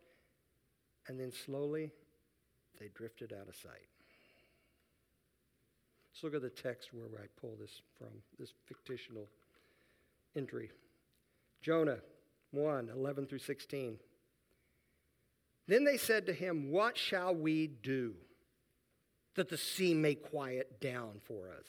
and 1.06 1.18
then 1.18 1.32
slowly 1.32 1.90
they 2.78 2.88
drifted 2.94 3.32
out 3.32 3.48
of 3.48 3.54
sight. 3.54 3.88
Let's 6.12 6.24
look 6.24 6.34
at 6.34 6.42
the 6.42 6.62
text 6.62 6.92
where 6.92 7.06
I 7.22 7.26
pull 7.40 7.56
this 7.60 7.80
from, 7.96 8.08
this 8.38 8.52
fictional 8.84 9.28
entry. 10.36 10.70
Jonah 11.62 11.98
1 12.50 12.90
11 12.94 13.26
through 13.26 13.38
16. 13.38 13.98
Then 15.68 15.84
they 15.84 15.98
said 15.98 16.26
to 16.26 16.32
him, 16.32 16.70
What 16.70 16.96
shall 16.96 17.34
we 17.34 17.66
do 17.66 18.14
that 19.36 19.50
the 19.50 19.58
sea 19.58 19.94
may 19.94 20.14
quiet 20.14 20.80
down 20.80 21.20
for 21.22 21.50
us? 21.50 21.66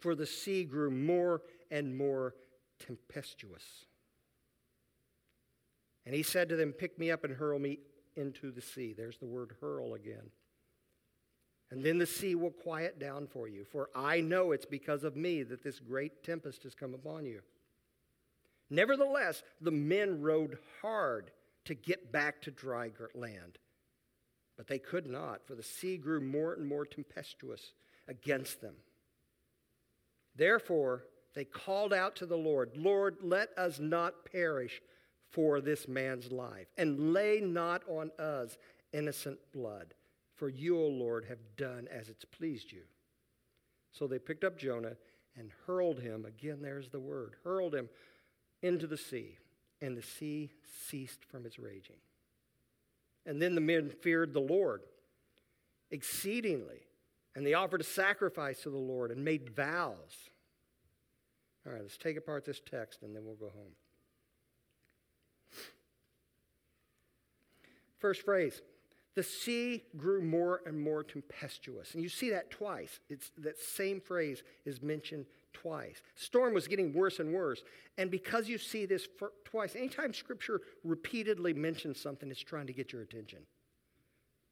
For 0.00 0.14
the 0.14 0.26
sea 0.26 0.64
grew 0.64 0.90
more 0.90 1.40
and 1.70 1.96
more 1.96 2.34
tempestuous. 2.84 3.62
And 6.04 6.14
he 6.14 6.22
said 6.22 6.48
to 6.50 6.56
them, 6.56 6.72
Pick 6.72 6.98
me 6.98 7.12
up 7.12 7.24
and 7.24 7.34
hurl 7.34 7.60
me 7.60 7.78
into 8.16 8.50
the 8.50 8.60
sea. 8.60 8.92
There's 8.92 9.18
the 9.18 9.26
word 9.26 9.54
hurl 9.60 9.94
again. 9.94 10.30
And 11.70 11.82
then 11.82 11.98
the 11.98 12.06
sea 12.06 12.34
will 12.34 12.50
quiet 12.50 12.98
down 12.98 13.26
for 13.28 13.48
you, 13.48 13.64
for 13.64 13.88
I 13.94 14.20
know 14.20 14.52
it's 14.52 14.66
because 14.66 15.02
of 15.02 15.16
me 15.16 15.42
that 15.44 15.62
this 15.62 15.80
great 15.80 16.22
tempest 16.22 16.64
has 16.64 16.74
come 16.74 16.92
upon 16.92 17.24
you. 17.24 17.40
Nevertheless, 18.68 19.42
the 19.60 19.70
men 19.70 20.20
rowed 20.20 20.58
hard 20.82 21.30
to 21.64 21.74
get 21.74 22.12
back 22.12 22.42
to 22.42 22.50
dry 22.50 22.90
land. 23.14 23.58
But 24.56 24.68
they 24.68 24.78
could 24.78 25.06
not, 25.06 25.46
for 25.46 25.54
the 25.54 25.62
sea 25.62 25.96
grew 25.96 26.20
more 26.20 26.54
and 26.54 26.66
more 26.66 26.84
tempestuous 26.84 27.72
against 28.06 28.60
them. 28.60 28.74
Therefore, 30.36 31.04
they 31.34 31.44
called 31.44 31.92
out 31.92 32.16
to 32.16 32.26
the 32.26 32.36
Lord, 32.36 32.72
Lord, 32.76 33.16
let 33.22 33.48
us 33.58 33.80
not 33.80 34.24
perish 34.30 34.80
for 35.30 35.60
this 35.60 35.88
man's 35.88 36.30
life, 36.30 36.68
and 36.78 37.12
lay 37.12 37.40
not 37.40 37.82
on 37.88 38.12
us 38.20 38.56
innocent 38.92 39.38
blood. 39.52 39.94
For 40.36 40.48
you, 40.48 40.78
O 40.78 40.86
Lord, 40.86 41.24
have 41.28 41.56
done 41.56 41.88
as 41.90 42.08
it's 42.08 42.24
pleased 42.24 42.70
you. 42.70 42.82
So 43.92 44.06
they 44.06 44.18
picked 44.18 44.44
up 44.44 44.58
Jonah 44.58 44.96
and 45.36 45.50
hurled 45.66 46.00
him, 46.00 46.24
again, 46.24 46.58
there's 46.62 46.88
the 46.88 47.00
word, 47.00 47.34
hurled 47.42 47.74
him 47.74 47.88
into 48.62 48.86
the 48.86 48.96
sea, 48.96 49.38
and 49.80 49.96
the 49.96 50.02
sea 50.02 50.50
ceased 50.88 51.24
from 51.24 51.46
its 51.46 51.58
raging. 51.58 51.96
And 53.26 53.40
then 53.40 53.54
the 53.54 53.60
men 53.60 53.90
feared 53.90 54.32
the 54.32 54.40
Lord 54.40 54.82
exceedingly, 55.90 56.86
and 57.34 57.46
they 57.46 57.54
offered 57.54 57.80
a 57.80 57.84
sacrifice 57.84 58.62
to 58.62 58.70
the 58.70 58.76
Lord 58.76 59.10
and 59.10 59.24
made 59.24 59.54
vows. 59.54 60.30
All 61.66 61.72
right, 61.72 61.82
let's 61.82 61.96
take 61.96 62.16
apart 62.16 62.44
this 62.44 62.60
text 62.60 63.02
and 63.02 63.16
then 63.16 63.24
we'll 63.24 63.36
go 63.36 63.48
home. 63.48 63.72
First 67.98 68.22
phrase 68.22 68.60
the 69.14 69.22
sea 69.22 69.84
grew 69.96 70.20
more 70.20 70.60
and 70.66 70.78
more 70.78 71.04
tempestuous. 71.04 71.94
And 71.94 72.02
you 72.02 72.08
see 72.08 72.30
that 72.30 72.50
twice. 72.50 73.00
It's 73.08 73.30
that 73.38 73.58
same 73.58 74.00
phrase 74.00 74.42
is 74.64 74.82
mentioned 74.82 75.26
twice. 75.54 76.02
Storm 76.14 76.52
was 76.52 76.68
getting 76.68 76.92
worse 76.92 77.20
and 77.20 77.32
worse. 77.32 77.62
And 77.96 78.10
because 78.10 78.48
you 78.48 78.58
see 78.58 78.84
this 78.84 79.08
twice, 79.44 79.74
anytime 79.74 80.12
scripture 80.12 80.60
repeatedly 80.84 81.54
mentions 81.54 82.00
something, 82.00 82.30
it's 82.30 82.40
trying 82.40 82.66
to 82.66 82.72
get 82.72 82.92
your 82.92 83.02
attention. 83.02 83.40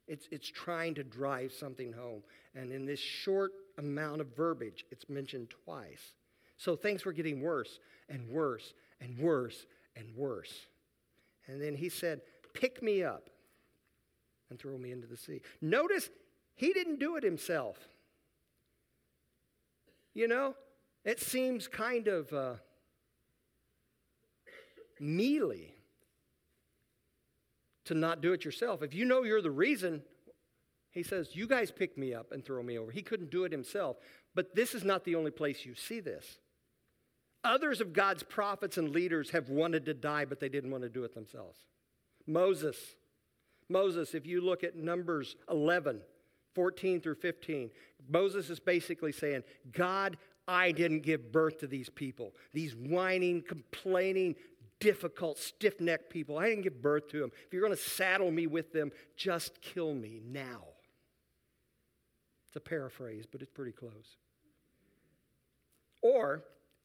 It's, 0.07 0.27
it's 0.31 0.49
trying 0.49 0.95
to 0.95 1.03
drive 1.03 1.53
something 1.53 1.93
home. 1.93 2.23
And 2.55 2.71
in 2.71 2.85
this 2.85 2.99
short 2.99 3.51
amount 3.77 4.21
of 4.21 4.35
verbiage, 4.35 4.85
it's 4.91 5.07
mentioned 5.09 5.51
twice. 5.65 6.13
So 6.57 6.75
things 6.75 7.05
were 7.05 7.13
getting 7.13 7.41
worse 7.41 7.79
and 8.09 8.27
worse 8.29 8.73
and 8.99 9.17
worse 9.17 9.65
and 9.95 10.15
worse. 10.15 10.67
And 11.47 11.61
then 11.61 11.75
he 11.75 11.89
said, 11.89 12.21
Pick 12.53 12.83
me 12.83 13.03
up 13.03 13.29
and 14.49 14.59
throw 14.59 14.77
me 14.77 14.91
into 14.91 15.07
the 15.07 15.17
sea. 15.17 15.41
Notice 15.61 16.09
he 16.55 16.71
didn't 16.71 16.99
do 16.99 17.15
it 17.15 17.23
himself. 17.23 17.77
You 20.13 20.27
know, 20.27 20.55
it 21.05 21.19
seems 21.19 21.67
kind 21.67 22.07
of 22.07 22.31
uh, 22.31 22.53
mealy 24.99 25.73
to 27.85 27.93
not 27.93 28.21
do 28.21 28.33
it 28.33 28.45
yourself. 28.45 28.81
If 28.81 28.93
you 28.93 29.05
know 29.05 29.23
you're 29.23 29.41
the 29.41 29.51
reason, 29.51 30.01
he 30.91 31.03
says, 31.03 31.35
You 31.35 31.47
guys 31.47 31.71
pick 31.71 31.97
me 31.97 32.13
up 32.13 32.31
and 32.31 32.45
throw 32.45 32.63
me 32.63 32.77
over. 32.77 32.91
He 32.91 33.01
couldn't 33.01 33.31
do 33.31 33.43
it 33.43 33.51
himself. 33.51 33.97
But 34.35 34.55
this 34.55 34.73
is 34.73 34.83
not 34.83 35.03
the 35.03 35.15
only 35.15 35.31
place 35.31 35.65
you 35.65 35.75
see 35.75 35.99
this. 35.99 36.39
Others 37.43 37.81
of 37.81 37.93
God's 37.93 38.23
prophets 38.23 38.77
and 38.77 38.89
leaders 38.89 39.31
have 39.31 39.49
wanted 39.49 39.85
to 39.85 39.93
die, 39.93 40.25
but 40.25 40.39
they 40.39 40.49
didn't 40.49 40.71
want 40.71 40.83
to 40.83 40.89
do 40.89 41.03
it 41.03 41.13
themselves. 41.13 41.59
Moses, 42.25 42.77
Moses, 43.69 44.15
if 44.15 44.25
you 44.25 44.39
look 44.39 44.63
at 44.63 44.77
Numbers 44.77 45.35
11, 45.51 46.01
14 46.55 47.01
through 47.01 47.15
15, 47.15 47.69
Moses 48.07 48.49
is 48.49 48.59
basically 48.59 49.11
saying, 49.11 49.43
God, 49.71 50.17
I 50.47 50.71
didn't 50.71 51.01
give 51.01 51.31
birth 51.31 51.59
to 51.59 51.67
these 51.67 51.89
people, 51.89 52.33
these 52.53 52.75
whining, 52.75 53.41
complaining, 53.41 54.35
difficult, 54.79 55.37
stiff 55.37 55.79
necked 55.79 56.09
people. 56.09 56.37
I 56.37 56.49
didn't 56.49 56.63
give 56.63 56.81
birth 56.81 57.07
to 57.09 57.19
them. 57.19 57.31
If 57.47 57.53
you're 57.53 57.61
going 57.61 57.75
to 57.75 57.81
saddle 57.81 58.31
me 58.31 58.47
with 58.47 58.73
them, 58.73 58.91
just 59.15 59.61
kill 59.61 59.93
me 59.93 60.21
now. 60.25 60.63
It's 62.49 62.57
a 62.57 62.59
paraphrase, 62.59 63.25
but 63.31 63.41
it's 63.41 63.49
pretty 63.49 63.71
close. 63.71 64.17
Or 66.01 66.43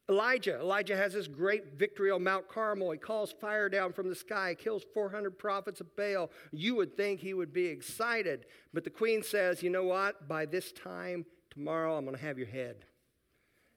Elijah. 0.08 0.58
Elijah 0.60 0.96
has 0.96 1.12
this 1.12 1.28
great 1.28 1.74
victory 1.76 2.10
on 2.10 2.24
Mount 2.24 2.48
Carmel. 2.48 2.92
He 2.92 2.98
calls 2.98 3.32
fire 3.32 3.68
down 3.68 3.92
from 3.92 4.08
the 4.08 4.14
sky, 4.14 4.54
kills 4.58 4.84
400 4.94 5.38
prophets 5.38 5.80
of 5.80 5.94
Baal. 5.96 6.30
You 6.52 6.76
would 6.76 6.96
think 6.96 7.20
he 7.20 7.34
would 7.34 7.52
be 7.52 7.66
excited. 7.66 8.46
But 8.72 8.84
the 8.84 8.90
queen 8.90 9.22
says, 9.22 9.62
You 9.62 9.70
know 9.70 9.84
what? 9.84 10.26
By 10.26 10.46
this 10.46 10.72
time 10.72 11.26
tomorrow, 11.50 11.96
I'm 11.98 12.04
going 12.04 12.16
to 12.16 12.22
have 12.22 12.38
your 12.38 12.46
head. 12.46 12.86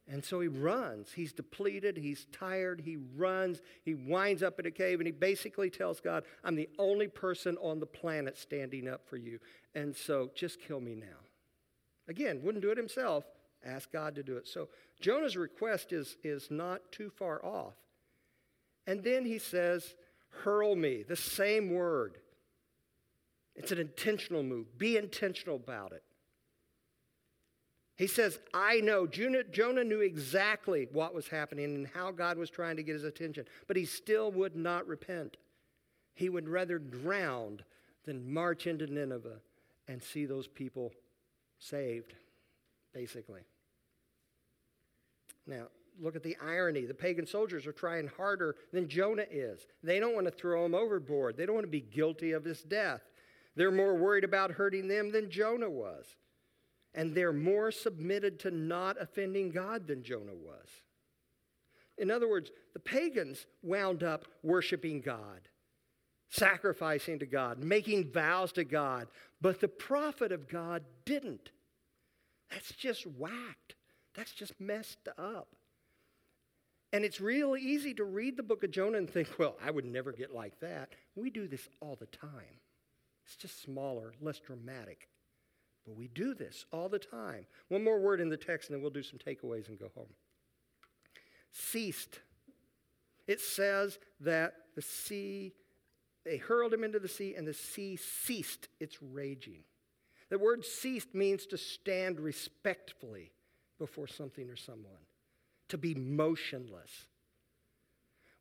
And 0.08 0.24
so 0.24 0.40
he 0.42 0.48
runs. 0.48 1.14
He's 1.14 1.32
depleted. 1.32 1.98
He's 1.98 2.26
tired. 2.32 2.82
He 2.82 2.98
runs. 3.16 3.62
He 3.84 3.94
winds 3.94 4.44
up 4.44 4.60
in 4.60 4.66
a 4.66 4.72
cave 4.72 5.00
and 5.00 5.08
he 5.08 5.12
basically 5.12 5.70
tells 5.70 6.02
God, 6.02 6.24
I'm 6.44 6.56
the 6.56 6.70
only 6.80 7.08
person 7.08 7.58
on 7.62 7.80
the 7.80 7.86
planet 7.86 8.38
standing 8.38 8.88
up 8.88 9.08
for 9.08 9.18
you. 9.18 9.40
And 9.74 9.96
so 9.96 10.32
just 10.36 10.60
kill 10.60 10.82
me 10.82 10.96
now. 10.96 11.06
Again, 12.08 12.42
wouldn't 12.44 12.64
do 12.64 12.72
it 12.72 12.78
himself. 12.78 13.26
Ask 13.64 13.92
God 13.92 14.16
to 14.16 14.24
do 14.24 14.38
it. 14.38 14.48
So 14.48 14.70
Jonah's 15.00 15.38
request 15.38 15.94
is, 15.94 16.18
is 16.24 16.50
not 16.50 16.92
too 16.92 17.10
far 17.10 17.44
off. 17.46 17.76
And 18.88 19.04
then 19.04 19.24
he 19.24 19.38
says, 19.38 19.96
hurl 20.44 20.76
me, 20.76 21.04
the 21.04 21.16
same 21.16 21.72
word. 21.72 22.18
It's 23.56 23.72
an 23.72 23.78
intentional 23.78 24.44
move. 24.44 24.78
Be 24.78 24.98
intentional 24.98 25.58
about 25.58 25.92
it. 25.92 26.04
He 27.98 28.08
says, 28.08 28.40
I 28.54 28.80
know. 28.80 29.06
Jonah, 29.06 29.84
knew 29.84 30.02
exactly 30.02 30.88
what 30.92 31.14
was 31.14 31.28
happening 31.28 31.66
and 31.66 31.88
how 31.88 32.12
God 32.12 32.38
was 32.38 32.50
trying 32.50 32.78
to 32.78 32.84
get 32.84 32.94
his 32.94 33.04
attention, 33.04 33.46
but 33.68 33.78
he 33.78 33.86
still 33.86 34.32
would 34.32 34.56
not 34.56 34.88
repent. 34.88 35.38
He 36.14 36.30
would 36.30 36.50
rather 36.50 36.80
drown 36.80 37.62
than 38.06 38.34
march 38.34 38.68
into 38.68 38.88
Nineveh 38.88 39.40
and 39.88 40.02
see 40.02 40.26
those 40.26 40.48
people 40.48 40.92
saved, 41.60 42.16
basically. 42.94 43.42
Now, 45.46 45.68
look 46.00 46.16
at 46.16 46.24
the 46.24 46.38
irony. 46.42 46.86
The 46.86 46.94
pagan 46.94 47.28
soldiers 47.28 47.68
are 47.68 47.72
trying 47.72 48.08
harder 48.08 48.56
than 48.72 48.88
Jonah 48.88 49.26
is. 49.30 49.68
They 49.84 50.00
don't 50.00 50.16
want 50.16 50.26
to 50.26 50.32
throw 50.32 50.66
him 50.66 50.76
overboard, 50.76 51.38
they 51.38 51.46
don't 51.46 51.56
want 51.56 51.68
to 51.68 51.72
be 51.72 51.82
guilty 51.82 52.32
of 52.32 52.44
his 52.44 52.62
death. 52.64 53.02
They're 53.56 53.72
more 53.72 53.96
worried 53.96 54.24
about 54.24 54.52
hurting 54.52 54.88
them 54.88 55.12
than 55.12 55.30
Jonah 55.30 55.70
was. 55.70 56.16
And 56.94 57.16
they're 57.16 57.34
more 57.34 57.72
submitted 57.72 58.40
to 58.42 58.52
not 58.52 59.02
offending 59.02 59.52
God 59.52 59.88
than 59.88 60.04
Jonah 60.04 60.36
was. 60.36 60.68
In 61.98 62.12
other 62.12 62.28
words, 62.28 62.52
the 62.74 62.80
pagans 62.80 63.46
wound 63.62 64.04
up 64.04 64.26
worshiping 64.44 65.02
God, 65.02 65.48
sacrificing 66.30 67.20
to 67.20 67.26
God, 67.26 67.60
making 67.60 68.12
vows 68.12 68.52
to 68.54 68.64
God, 68.64 69.08
but 69.40 69.62
the 69.62 69.68
prophet 69.68 70.32
of 70.32 70.50
God 70.50 70.84
didn't. 71.06 71.52
That's 72.50 72.74
just 72.74 73.06
whacked. 73.06 73.76
That's 74.16 74.34
just 74.34 74.60
messed 74.60 75.08
up. 75.18 75.48
And 76.94 77.06
it's 77.06 77.22
real 77.22 77.56
easy 77.56 77.94
to 77.94 78.04
read 78.04 78.36
the 78.36 78.44
book 78.44 78.64
of 78.64 78.72
Jonah 78.72 78.98
and 78.98 79.10
think, 79.10 79.30
well, 79.40 79.56
I 79.64 79.72
would 79.72 79.86
never 79.86 80.12
get 80.12 80.34
like 80.34 80.60
that. 80.60 80.90
We 81.16 81.30
do 81.30 81.48
this 81.48 81.70
all 81.80 81.96
the 81.98 82.08
time. 82.08 82.60
It's 83.26 83.38
just 83.38 83.62
smaller, 83.62 84.14
less 84.20 84.40
dramatic. 84.40 85.08
But 85.86 85.96
we 85.96 86.08
do 86.08 86.34
this 86.34 86.66
all 86.72 86.90
the 86.90 87.00
time. 87.00 87.46
One 87.70 87.84
more 87.84 88.00
word 88.00 88.22
in 88.22 88.30
the 88.30 88.38
text, 88.38 88.70
and 88.70 88.76
then 88.76 88.82
we'll 88.82 88.92
do 88.92 89.04
some 89.04 89.20
takeaways 89.20 89.68
and 89.68 89.80
go 89.80 89.92
home. 89.96 90.14
Ceased. 91.52 92.20
It 93.28 93.40
says 93.40 93.98
that 94.20 94.54
the 94.76 94.82
sea, 94.82 95.54
they 96.24 96.38
hurled 96.38 96.74
him 96.74 96.84
into 96.84 97.00
the 97.00 97.08
sea, 97.08 97.36
and 97.36 97.48
the 97.48 97.54
sea 97.54 97.96
ceased 97.96 98.68
its 98.80 99.02
raging. 99.02 99.64
The 100.30 100.40
word 100.40 100.64
ceased 100.64 101.14
means 101.14 101.46
to 101.48 101.58
stand 101.58 102.20
respectfully 102.20 103.32
before 103.80 104.08
something 104.08 104.50
or 104.50 104.56
someone, 104.56 105.02
to 105.70 105.78
be 105.78 105.96
motionless. 105.96 107.08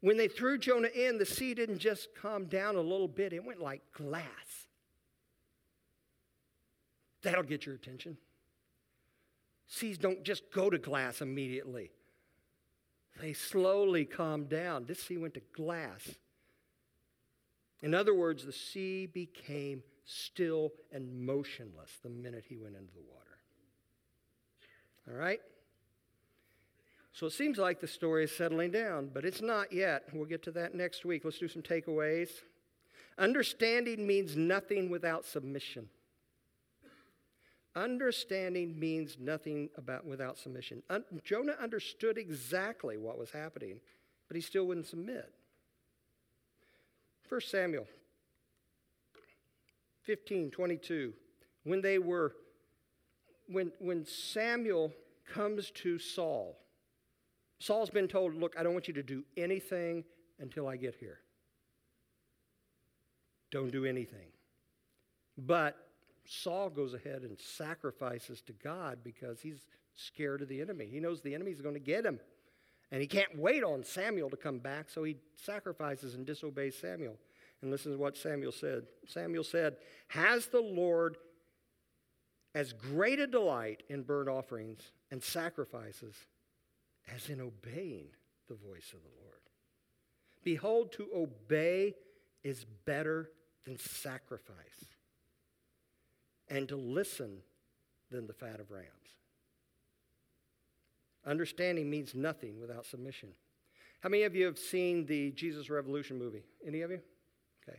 When 0.01 0.17
they 0.17 0.29
threw 0.29 0.59
Jonah 0.59 0.89
in, 0.89 1.19
the 1.19 1.27
sea 1.27 1.55
didn't 1.55 1.79
just 1.79 2.15
calm 2.15 2.45
down 2.47 2.77
a 2.77 2.81
little 2.81 3.09
bit, 3.09 3.33
it 3.33 3.45
went 3.45 3.61
like 3.61 3.83
glass. 3.93 4.69
That'll 7.23 7.43
get 7.43 7.67
your 7.67 7.75
attention. 7.75 8.17
Seas 9.67 9.99
don't 9.99 10.25
just 10.25 10.51
go 10.53 10.69
to 10.69 10.79
glass 10.79 11.21
immediately, 11.21 11.93
they 13.21 13.33
slowly 13.33 14.05
calm 14.05 14.45
down. 14.45 14.87
This 14.87 15.03
sea 15.03 15.19
went 15.19 15.35
to 15.35 15.43
glass. 15.55 16.17
In 17.83 17.95
other 17.95 18.15
words, 18.15 18.45
the 18.45 18.53
sea 18.53 19.07
became 19.07 19.83
still 20.05 20.71
and 20.93 21.25
motionless 21.25 21.91
the 22.03 22.11
minute 22.11 22.45
he 22.47 22.57
went 22.57 22.77
into 22.77 22.93
the 22.93 23.01
water. 23.01 23.39
All 25.09 25.15
right? 25.15 25.41
So 27.13 27.27
it 27.27 27.33
seems 27.33 27.59
like 27.59 27.81
the 27.81 27.87
story 27.87 28.25
is 28.25 28.37
settling 28.37 28.71
down, 28.71 29.11
but 29.13 29.25
it's 29.25 29.43
not 29.43 29.73
yet. 29.73 30.05
We'll 30.13 30.27
get 30.27 30.43
to 30.45 30.51
that 30.53 30.75
next 30.75 31.05
week. 31.05 31.25
Let's 31.25 31.39
do 31.39 31.49
some 31.49 31.63
takeaways. 31.63 32.31
Understanding 33.19 34.07
means 34.07 34.37
nothing 34.37 34.91
without 34.91 35.25
submission. 35.25 35.89
Understanding 37.77 38.79
means 38.79 39.17
nothing 39.21 39.71
about 39.77 40.05
without 40.05 40.39
submission. 40.39 40.83
Un- 40.91 41.05
Jonah 41.23 41.55
understood 41.61 42.19
exactly 42.19 42.97
what 42.97 43.19
was 43.19 43.31
happening, 43.31 43.81
but 44.29 44.37
he 44.37 44.41
still 44.41 44.65
wouldn't 44.65 44.87
submit. 44.87 45.33
1 47.29 47.41
Samuel 47.43 47.87
15, 50.03 50.51
22. 50.51 51.13
When 51.63 51.81
they 51.81 51.99
were 51.99 52.35
when, 53.47 53.73
when 53.79 54.05
Samuel 54.07 54.93
comes 55.33 55.71
to 55.73 55.99
Saul, 55.99 56.57
Saul's 57.61 57.91
been 57.91 58.09
told, 58.09 58.35
Look, 58.35 58.55
I 58.59 58.63
don't 58.63 58.73
want 58.73 58.89
you 58.89 58.95
to 58.95 59.03
do 59.03 59.23
anything 59.37 60.05
until 60.41 60.67
I 60.67 60.77
get 60.77 60.97
here. 60.97 61.19
Don't 63.51 63.71
do 63.71 63.85
anything. 63.85 64.29
But 65.37 65.77
Saul 66.31 66.71
goes 66.71 66.95
ahead 66.95 67.23
and 67.23 67.37
sacrifices 67.41 68.41
to 68.43 68.53
God 68.53 69.01
because 69.03 69.41
he's 69.41 69.67
scared 69.97 70.43
of 70.43 70.49
the 70.49 70.61
enemy. 70.61 70.87
He 70.87 71.01
knows 71.01 71.21
the 71.21 71.35
enemy's 71.35 71.61
going 71.61 71.75
to 71.75 71.81
get 71.81 72.07
him. 72.07 72.21
And 72.93 73.01
he 73.01 73.09
can't 73.09 73.37
wait 73.37 73.65
on 73.65 73.83
Samuel 73.83 74.31
to 74.31 74.37
come 74.37 74.59
back, 74.61 74.91
so 74.91 75.03
he 75.03 75.17
sacrifices 75.35 76.15
and 76.15 76.25
disobeys 76.25 76.77
Samuel. 76.77 77.17
And 77.61 77.71
listen 77.73 77.91
to 77.91 77.99
what 77.99 78.17
Samuel 78.17 78.53
said. 78.53 78.85
Samuel 79.09 79.43
said, 79.43 79.77
Has 80.07 80.47
the 80.47 80.61
Lord 80.61 81.17
as 82.55 82.73
great 82.73 83.19
a 83.19 83.27
delight 83.27 83.83
in 83.89 84.03
burnt 84.03 84.29
offerings 84.29 84.93
and 85.11 85.21
sacrifices 85.21 86.15
as 87.13 87.29
in 87.29 87.41
obeying 87.41 88.07
the 88.49 88.55
voice 88.55 88.93
of 88.93 89.03
the 89.03 89.25
Lord? 89.25 89.41
Behold, 90.45 90.93
to 90.93 91.09
obey 91.13 91.97
is 92.45 92.65
better 92.87 93.31
than 93.65 93.79
sacrifice, 93.79 94.87
and 96.51 96.69
to 96.69 96.77
listen 96.77 97.39
than 98.11 98.27
the 98.27 98.35
fat 98.35 98.61
of 98.61 98.71
rams. 98.71 98.87
Understanding 101.25 101.89
means 101.89 102.15
nothing 102.15 102.61
without 102.61 102.85
submission. 102.85 103.31
How 104.01 104.09
many 104.09 104.25
of 104.25 104.35
you 104.35 104.47
have 104.47 104.59
seen 104.59 105.07
the 105.07 105.31
Jesus 105.33 105.71
Revolution 105.71 106.19
movie? 106.19 106.43
Any 106.67 106.81
of 106.81 106.91
you? 106.91 107.01
Okay. 107.63 107.79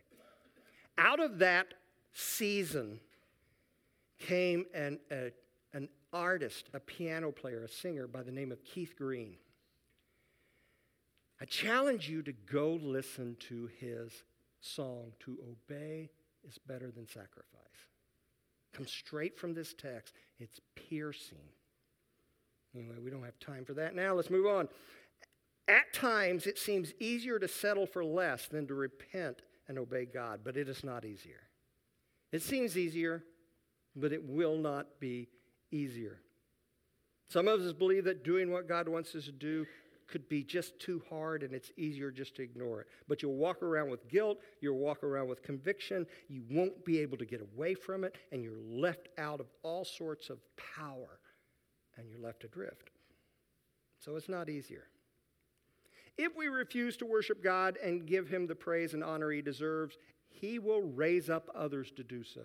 Out 0.97 1.19
of 1.19 1.39
that 1.39 1.74
season 2.13 2.99
came 4.19 4.65
an, 4.74 4.99
a, 5.11 5.32
an 5.74 5.89
artist, 6.13 6.69
a 6.74 6.80
piano 6.80 7.32
player, 7.32 7.63
a 7.63 7.67
singer 7.67 8.07
by 8.07 8.22
the 8.22 8.32
name 8.32 8.51
of 8.51 8.63
Keith 8.63 8.95
Green. 8.95 9.36
I 11.41 11.45
challenge 11.45 12.07
you 12.07 12.22
to 12.22 12.32
go 12.32 12.80
listen 12.82 13.36
to 13.49 13.67
his 13.80 14.11
song, 14.59 15.13
To 15.22 15.39
Obey 15.49 16.11
is 16.47 16.59
Better 16.59 16.91
Than 16.91 17.07
Sacrifice. 17.07 17.91
Comes 18.74 18.91
straight 18.91 19.38
from 19.38 19.53
this 19.53 19.74
text. 19.74 20.13
It's 20.39 20.59
piercing. 20.76 21.38
Anyway, 22.74 22.95
we 23.03 23.11
don't 23.11 23.24
have 23.24 23.39
time 23.39 23.65
for 23.65 23.74
that 23.74 23.95
now. 23.95 24.13
Let's 24.13 24.30
move 24.30 24.45
on. 24.45 24.69
At 25.67 25.93
times, 25.93 26.47
it 26.47 26.57
seems 26.57 26.93
easier 26.99 27.38
to 27.39 27.47
settle 27.47 27.86
for 27.86 28.03
less 28.03 28.47
than 28.47 28.67
to 28.67 28.74
repent 28.74 29.41
and 29.67 29.78
obey 29.78 30.05
God, 30.05 30.41
but 30.43 30.57
it 30.57 30.67
is 30.67 30.84
not 30.84 31.05
easier. 31.05 31.41
It 32.32 32.41
seems 32.41 32.78
easier, 32.78 33.24
but 33.95 34.13
it 34.13 34.24
will 34.28 34.57
not 34.57 34.99
be 34.99 35.28
easier. 35.72 36.19
Some 37.30 37.47
of 37.47 37.61
us 37.61 37.74
believe 37.74 38.05
that 38.05 38.24
doing 38.24 38.51
what 38.51 38.67
God 38.67 38.89
wants 38.89 39.15
us 39.15 39.26
to 39.26 39.32
do 39.32 39.65
could 40.12 40.30
be 40.30 40.43
just 40.43 40.80
too 40.80 41.01
hard 41.09 41.43
and 41.43 41.53
it's 41.53 41.72
easier 41.78 42.12
just 42.12 42.36
to 42.36 42.43
ignore 42.43 42.82
it. 42.82 42.88
But 43.07 43.22
you'll 43.22 43.36
walk 43.36 43.64
around 43.64 43.89
with 43.89 44.07
guilt, 44.07 44.39
you'll 44.59 44.78
walk 44.78 45.03
around 45.03 45.28
with 45.28 45.41
conviction, 45.41 46.05
you 46.28 46.43
won't 46.49 46.86
be 46.86 46.99
able 46.99 47.18
to 47.18 47.26
get 47.26 47.41
away 47.41 47.74
from 47.74 48.03
it, 48.03 48.16
and 48.32 48.43
you're 48.43 48.62
left 48.70 49.09
out 49.18 49.39
of 49.39 49.47
all 49.64 49.86
sorts 49.86 50.30
of 50.30 50.39
power 50.78 51.20
and 51.97 52.09
you're 52.09 52.20
left 52.20 52.43
adrift. 52.43 52.91
So 53.99 54.16
it's 54.16 54.30
not 54.30 54.49
easier. 54.49 54.88
If 56.18 56.36
we 56.36 56.47
refuse 56.47 56.97
to 56.97 57.05
worship 57.05 57.43
God 57.43 57.78
and 57.84 58.05
give 58.05 58.28
him 58.28 58.47
the 58.47 58.55
praise 58.55 58.93
and 58.93 59.03
honor 59.03 59.32
he 59.32 59.41
deserves, 59.41 59.97
he 60.28 60.59
will 60.59 60.82
raise 60.82 61.30
up 61.30 61.49
others 61.55 61.91
to 61.95 62.03
do 62.03 62.24
so. 62.24 62.41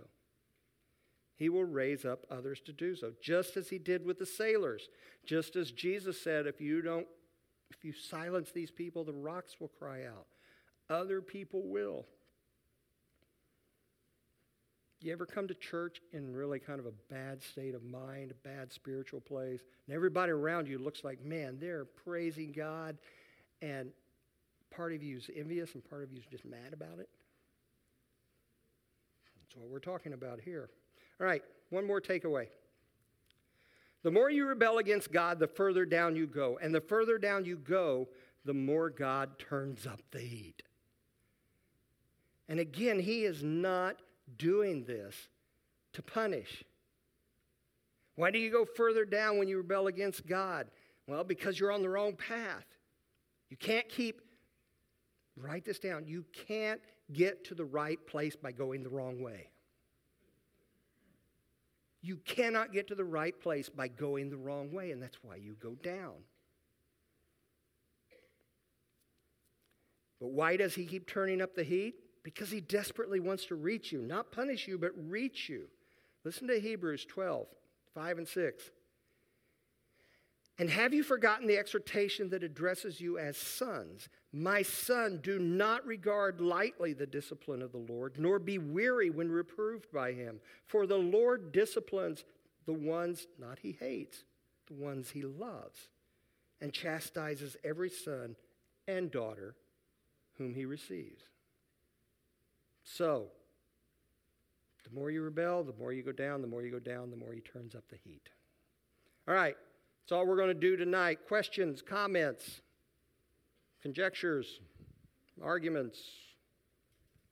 He 1.36 1.48
will 1.48 1.64
raise 1.64 2.04
up 2.04 2.24
others 2.30 2.60
to 2.62 2.72
do 2.72 2.96
so, 2.96 3.12
just 3.20 3.56
as 3.56 3.68
he 3.68 3.78
did 3.78 4.04
with 4.04 4.18
the 4.18 4.26
sailors. 4.26 4.88
Just 5.26 5.54
as 5.54 5.70
Jesus 5.70 6.20
said, 6.20 6.46
if 6.46 6.60
you 6.60 6.80
don't 6.80 7.06
if 7.70 7.84
you 7.84 7.92
silence 7.92 8.50
these 8.52 8.70
people, 8.70 9.04
the 9.04 9.12
rocks 9.12 9.56
will 9.60 9.70
cry 9.78 10.04
out. 10.04 10.26
Other 10.88 11.20
people 11.20 11.62
will. 11.64 12.06
You 15.00 15.12
ever 15.12 15.26
come 15.26 15.46
to 15.48 15.54
church 15.54 16.00
in 16.12 16.32
really 16.32 16.58
kind 16.58 16.80
of 16.80 16.86
a 16.86 16.92
bad 17.10 17.42
state 17.42 17.74
of 17.74 17.84
mind, 17.84 18.32
a 18.32 18.48
bad 18.48 18.72
spiritual 18.72 19.20
place, 19.20 19.60
and 19.86 19.94
everybody 19.94 20.32
around 20.32 20.68
you 20.68 20.78
looks 20.78 21.04
like, 21.04 21.22
man, 21.24 21.58
they're 21.60 21.84
praising 21.84 22.52
God, 22.52 22.96
and 23.60 23.90
part 24.70 24.92
of 24.94 25.02
you 25.02 25.18
is 25.18 25.30
envious 25.36 25.74
and 25.74 25.88
part 25.88 26.02
of 26.02 26.12
you 26.12 26.18
is 26.18 26.26
just 26.26 26.44
mad 26.44 26.72
about 26.72 26.98
it? 26.98 27.08
That's 29.42 29.56
what 29.56 29.68
we're 29.68 29.78
talking 29.78 30.12
about 30.12 30.40
here. 30.40 30.70
All 31.20 31.26
right, 31.26 31.42
one 31.70 31.86
more 31.86 32.00
takeaway. 32.00 32.48
The 34.02 34.10
more 34.10 34.30
you 34.30 34.46
rebel 34.46 34.78
against 34.78 35.10
God, 35.10 35.38
the 35.38 35.46
further 35.46 35.84
down 35.84 36.16
you 36.16 36.26
go. 36.26 36.58
And 36.62 36.74
the 36.74 36.80
further 36.80 37.18
down 37.18 37.44
you 37.44 37.56
go, 37.56 38.08
the 38.44 38.54
more 38.54 38.90
God 38.90 39.38
turns 39.38 39.86
up 39.86 40.00
the 40.12 40.20
heat. 40.20 40.62
And 42.48 42.60
again, 42.60 43.00
He 43.00 43.24
is 43.24 43.42
not 43.42 43.96
doing 44.38 44.84
this 44.84 45.14
to 45.94 46.02
punish. 46.02 46.64
Why 48.14 48.30
do 48.30 48.38
you 48.38 48.50
go 48.50 48.64
further 48.64 49.04
down 49.04 49.38
when 49.38 49.48
you 49.48 49.58
rebel 49.58 49.88
against 49.88 50.26
God? 50.26 50.68
Well, 51.06 51.24
because 51.24 51.58
you're 51.58 51.72
on 51.72 51.82
the 51.82 51.88
wrong 51.88 52.14
path. 52.14 52.64
You 53.50 53.56
can't 53.56 53.88
keep, 53.88 54.20
write 55.36 55.64
this 55.64 55.78
down, 55.78 56.06
you 56.06 56.24
can't 56.46 56.80
get 57.12 57.44
to 57.44 57.54
the 57.54 57.64
right 57.64 57.98
place 58.06 58.34
by 58.34 58.52
going 58.52 58.82
the 58.82 58.88
wrong 58.88 59.22
way. 59.22 59.48
You 62.02 62.16
cannot 62.18 62.72
get 62.72 62.88
to 62.88 62.94
the 62.94 63.04
right 63.04 63.38
place 63.40 63.68
by 63.68 63.88
going 63.88 64.30
the 64.30 64.36
wrong 64.36 64.72
way, 64.72 64.90
and 64.92 65.02
that's 65.02 65.18
why 65.22 65.36
you 65.36 65.56
go 65.60 65.74
down. 65.74 66.14
But 70.20 70.28
why 70.28 70.56
does 70.56 70.74
he 70.74 70.86
keep 70.86 71.06
turning 71.06 71.42
up 71.42 71.54
the 71.54 71.64
heat? 71.64 71.96
Because 72.22 72.50
he 72.50 72.60
desperately 72.60 73.20
wants 73.20 73.46
to 73.46 73.54
reach 73.54 73.92
you, 73.92 74.02
not 74.02 74.32
punish 74.32 74.66
you, 74.66 74.78
but 74.78 74.92
reach 74.96 75.48
you. 75.48 75.68
Listen 76.24 76.48
to 76.48 76.58
Hebrews 76.58 77.04
12, 77.04 77.46
5 77.94 78.18
and 78.18 78.26
6. 78.28 78.70
And 80.58 80.70
have 80.70 80.94
you 80.94 81.02
forgotten 81.02 81.46
the 81.46 81.58
exhortation 81.58 82.30
that 82.30 82.42
addresses 82.42 83.00
you 83.00 83.18
as 83.18 83.36
sons? 83.36 84.08
My 84.32 84.62
son, 84.62 85.20
do 85.22 85.38
not 85.38 85.86
regard 85.86 86.40
lightly 86.40 86.94
the 86.94 87.06
discipline 87.06 87.60
of 87.60 87.72
the 87.72 87.92
Lord, 87.92 88.18
nor 88.18 88.38
be 88.38 88.56
weary 88.56 89.10
when 89.10 89.30
reproved 89.30 89.92
by 89.92 90.12
him. 90.12 90.40
For 90.66 90.86
the 90.86 90.96
Lord 90.96 91.52
disciplines 91.52 92.24
the 92.64 92.72
ones 92.72 93.26
not 93.38 93.58
he 93.58 93.76
hates, 93.78 94.24
the 94.66 94.74
ones 94.74 95.10
he 95.10 95.22
loves, 95.22 95.88
and 96.60 96.72
chastises 96.72 97.56
every 97.62 97.90
son 97.90 98.34
and 98.88 99.10
daughter 99.10 99.56
whom 100.38 100.54
he 100.54 100.64
receives. 100.64 101.22
So, 102.82 103.26
the 104.84 104.94
more 104.98 105.10
you 105.10 105.20
rebel, 105.20 105.64
the 105.64 105.74
more 105.78 105.92
you 105.92 106.02
go 106.02 106.12
down, 106.12 106.40
the 106.40 106.48
more 106.48 106.62
you 106.62 106.70
go 106.70 106.78
down, 106.78 107.10
the 107.10 107.16
more 107.16 107.32
he 107.32 107.40
turns 107.40 107.74
up 107.74 107.84
the 107.90 107.98
heat. 108.04 108.30
All 109.28 109.34
right. 109.34 109.56
That's 110.06 110.16
all 110.16 110.24
we're 110.24 110.36
going 110.36 110.48
to 110.48 110.54
do 110.54 110.76
tonight. 110.76 111.26
Questions, 111.26 111.82
comments, 111.82 112.60
conjectures, 113.82 114.60
arguments, 115.42 116.00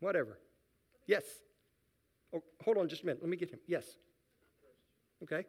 whatever. 0.01 0.41
Yes. 1.07 1.23
Oh, 2.35 2.43
hold 2.65 2.79
on 2.79 2.89
just 2.89 3.05
a 3.05 3.07
minute. 3.07 3.23
Let 3.23 3.31
me 3.31 3.37
get 3.37 3.51
him. 3.51 3.61
Yes. 3.69 3.85
Okay. 5.23 5.45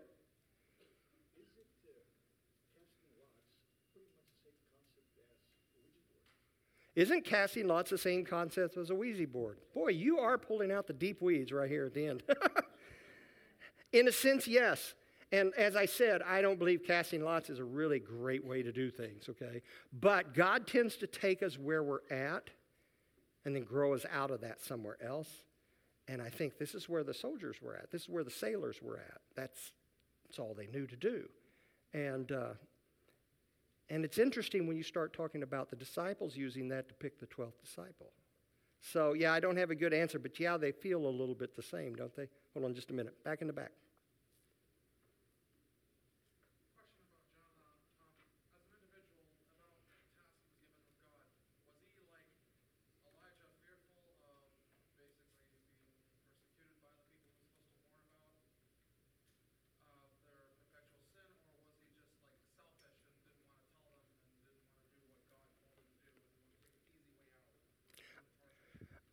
Isn't 6.95 7.25
casting 7.25 7.67
lots 7.67 7.89
the 7.89 7.97
same 7.97 8.23
concept 8.23 8.77
as 8.77 8.91
a 8.91 8.95
Ouija 8.95 9.25
board? 9.25 9.57
Boy, 9.73 9.87
you 9.87 10.19
are 10.19 10.37
pulling 10.37 10.71
out 10.71 10.85
the 10.85 10.93
deep 10.93 11.23
weeds 11.23 11.51
right 11.51 11.71
here 11.71 11.87
at 11.87 11.95
the 11.95 12.05
end. 12.05 12.21
In 13.91 14.07
a 14.07 14.11
sense, 14.11 14.47
yes. 14.47 14.93
And 15.31 15.53
as 15.57 15.75
I 15.75 15.85
said, 15.85 16.21
I 16.21 16.41
don't 16.41 16.59
believe 16.59 16.83
casting 16.85 17.23
lots 17.23 17.49
is 17.49 17.59
a 17.59 17.63
really 17.63 17.99
great 17.99 18.45
way 18.45 18.61
to 18.61 18.71
do 18.71 18.91
things, 18.91 19.27
okay? 19.29 19.61
But 19.91 20.33
God 20.33 20.67
tends 20.67 20.95
to 20.97 21.07
take 21.07 21.41
us 21.41 21.57
where 21.57 21.83
we're 21.83 22.07
at 22.11 22.49
and 23.43 23.55
then 23.55 23.63
grow 23.63 23.93
us 23.93 24.05
out 24.11 24.31
of 24.31 24.41
that 24.41 24.61
somewhere 24.61 24.97
else. 25.03 25.29
And 26.07 26.21
I 26.21 26.29
think 26.29 26.57
this 26.57 26.75
is 26.75 26.87
where 26.87 27.03
the 27.03 27.13
soldiers 27.13 27.57
were 27.61 27.75
at. 27.75 27.91
This 27.91 28.03
is 28.03 28.09
where 28.09 28.23
the 28.23 28.31
sailors 28.31 28.81
were 28.81 28.97
at. 28.97 29.21
That's, 29.35 29.71
that's 30.25 30.37
all 30.37 30.53
they 30.53 30.67
knew 30.67 30.85
to 30.85 30.95
do. 30.95 31.27
And, 31.93 32.31
uh, 32.31 32.53
and 33.89 34.05
it's 34.05 34.17
interesting 34.17 34.67
when 34.67 34.77
you 34.77 34.83
start 34.83 35.13
talking 35.13 35.43
about 35.43 35.69
the 35.69 35.75
disciples 35.75 36.35
using 36.35 36.67
that 36.69 36.87
to 36.89 36.93
pick 36.95 37.19
the 37.19 37.27
12th 37.27 37.59
disciple. 37.63 38.11
So, 38.81 39.13
yeah, 39.13 39.33
I 39.33 39.39
don't 39.39 39.57
have 39.57 39.71
a 39.71 39.75
good 39.75 39.93
answer, 39.93 40.19
but 40.19 40.39
yeah, 40.39 40.57
they 40.57 40.71
feel 40.71 41.07
a 41.07 41.09
little 41.09 41.33
bit 41.33 41.55
the 41.55 41.63
same, 41.63 41.95
don't 41.95 42.15
they? 42.15 42.27
Hold 42.53 42.65
on 42.65 42.75
just 42.75 42.91
a 42.91 42.93
minute. 42.93 43.23
Back 43.23 43.41
in 43.41 43.47
the 43.47 43.53
back. 43.53 43.71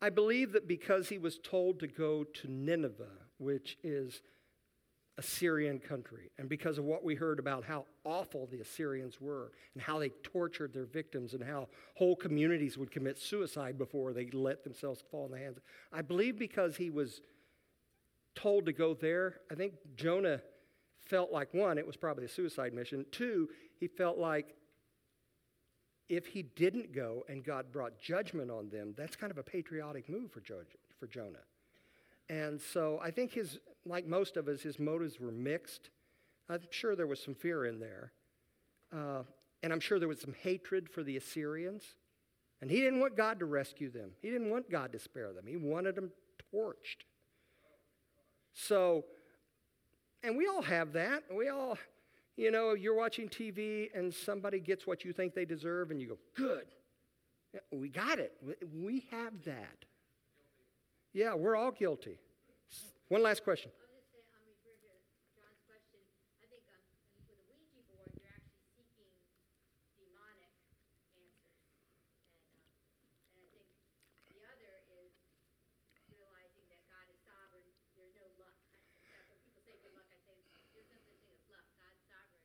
I 0.03 0.09
believe 0.09 0.51
that 0.51 0.67
because 0.67 1.07
he 1.07 1.17
was 1.17 1.39
told 1.39 1.79
to 1.79 1.87
go 1.87 2.25
to 2.25 2.51
Nineveh, 2.51 3.21
which 3.37 3.77
is 3.85 4.21
Assyrian 5.17 5.79
country. 5.79 6.29
And 6.37 6.49
because 6.49 6.77
of 6.77 6.83
what 6.83 7.05
we 7.05 7.15
heard 7.15 7.39
about 7.39 7.63
how 7.63 7.85
awful 8.03 8.45
the 8.51 8.59
Assyrians 8.59 9.21
were 9.21 9.53
and 9.73 9.81
how 9.81 9.99
they 9.99 10.09
tortured 10.09 10.73
their 10.73 10.83
victims 10.83 11.33
and 11.33 11.41
how 11.41 11.69
whole 11.95 12.17
communities 12.17 12.77
would 12.77 12.91
commit 12.91 13.17
suicide 13.17 13.77
before 13.77 14.11
they 14.11 14.29
let 14.31 14.65
themselves 14.65 15.01
fall 15.09 15.27
in 15.27 15.31
the 15.31 15.37
hands. 15.37 15.59
I 15.93 16.01
believe 16.01 16.37
because 16.37 16.75
he 16.75 16.89
was 16.89 17.21
told 18.35 18.65
to 18.65 18.73
go 18.73 18.95
there, 18.95 19.37
I 19.49 19.55
think 19.55 19.75
Jonah 19.95 20.41
felt 21.05 21.31
like 21.31 21.53
one, 21.53 21.77
it 21.77 21.87
was 21.87 21.95
probably 21.95 22.25
a 22.25 22.29
suicide 22.29 22.73
mission. 22.73 23.05
Two, 23.09 23.47
he 23.79 23.87
felt 23.87 24.17
like 24.17 24.53
if 26.09 26.27
he 26.27 26.43
didn't 26.43 26.93
go 26.93 27.23
and 27.29 27.43
God 27.43 27.71
brought 27.71 27.99
judgment 27.99 28.51
on 28.51 28.69
them, 28.69 28.93
that's 28.97 29.15
kind 29.15 29.31
of 29.31 29.37
a 29.37 29.43
patriotic 29.43 30.09
move 30.09 30.31
for, 30.31 30.41
for 30.99 31.07
Jonah. 31.07 31.39
And 32.29 32.59
so 32.61 32.99
I 33.01 33.11
think 33.11 33.33
his, 33.33 33.59
like 33.85 34.07
most 34.07 34.37
of 34.37 34.47
us, 34.47 34.61
his 34.61 34.79
motives 34.79 35.19
were 35.19 35.31
mixed. 35.31 35.89
I'm 36.49 36.61
sure 36.69 36.95
there 36.95 37.07
was 37.07 37.21
some 37.21 37.35
fear 37.35 37.65
in 37.65 37.79
there. 37.79 38.11
Uh, 38.91 39.23
and 39.61 39.71
I'm 39.71 39.79
sure 39.79 39.97
there 39.97 40.07
was 40.07 40.21
some 40.21 40.35
hatred 40.41 40.89
for 40.89 41.03
the 41.03 41.17
Assyrians. 41.17 41.83
And 42.61 42.69
he 42.69 42.79
didn't 42.79 42.99
want 42.99 43.17
God 43.17 43.39
to 43.39 43.45
rescue 43.45 43.91
them, 43.91 44.11
he 44.21 44.29
didn't 44.29 44.49
want 44.49 44.69
God 44.69 44.91
to 44.93 44.99
spare 44.99 45.33
them. 45.33 45.45
He 45.47 45.57
wanted 45.57 45.95
them 45.95 46.11
torched. 46.53 47.03
So, 48.53 49.05
and 50.21 50.37
we 50.37 50.47
all 50.47 50.61
have 50.61 50.93
that. 50.93 51.23
We 51.35 51.49
all, 51.49 51.77
you 52.35 52.51
know, 52.51 52.73
you're 52.73 52.95
watching 52.95 53.29
TV 53.29 53.89
and 53.95 54.13
somebody 54.13 54.59
gets 54.59 54.87
what 54.87 55.05
you 55.05 55.13
think 55.13 55.33
they 55.35 55.45
deserve, 55.45 55.91
and 55.91 56.01
you 56.01 56.07
go, 56.07 56.17
good. 56.35 56.65
We 57.71 57.89
got 57.89 58.17
it. 58.17 58.33
We 58.73 59.05
have 59.11 59.33
that. 59.45 59.85
Yeah, 61.13 61.35
we're 61.35 61.55
all 61.55 61.69
guilty. 61.69 62.17
One 63.09 63.21
last 63.21 63.43
question. 63.45 63.69
I'll 63.77 63.93
just 63.93 64.09
say, 64.09 64.25
I'm 64.33 64.41
referring 64.49 64.81
to 64.81 64.97
John's 65.37 65.61
question. 65.69 66.01
I 66.41 66.49
think 66.49 66.65
um, 66.73 66.81
with 67.29 67.37
a 67.37 67.53
Ouija 67.53 67.85
board, 67.93 68.09
you're 68.17 68.25
actually 68.25 68.65
seeking 68.73 69.13
demonic 70.01 70.49
answers. 70.89 71.37
And, 72.49 72.57
um, 72.57 73.13
and 74.33 74.41
I 74.41 74.57
think 74.57 74.65
the 74.73 74.73
other 74.73 74.73
is 75.05 75.13
realizing 76.09 76.65
that 76.73 76.81
God 76.89 77.05
is 77.13 77.21
sovereign. 77.21 77.69
There's 77.93 78.17
no 78.17 78.25
luck. 78.41 78.57
I, 79.05 79.21
when 79.29 79.37
people 79.45 79.61
say 79.61 79.77
good 79.85 79.93
luck, 79.93 80.09
I 80.09 80.17
say 80.25 80.33
there's 80.33 80.49
no 80.49 80.81
such 80.89 81.05
thing 81.05 81.29
as 81.29 81.45
luck. 81.53 81.69
God's 81.77 82.01
sovereign. 82.09 82.41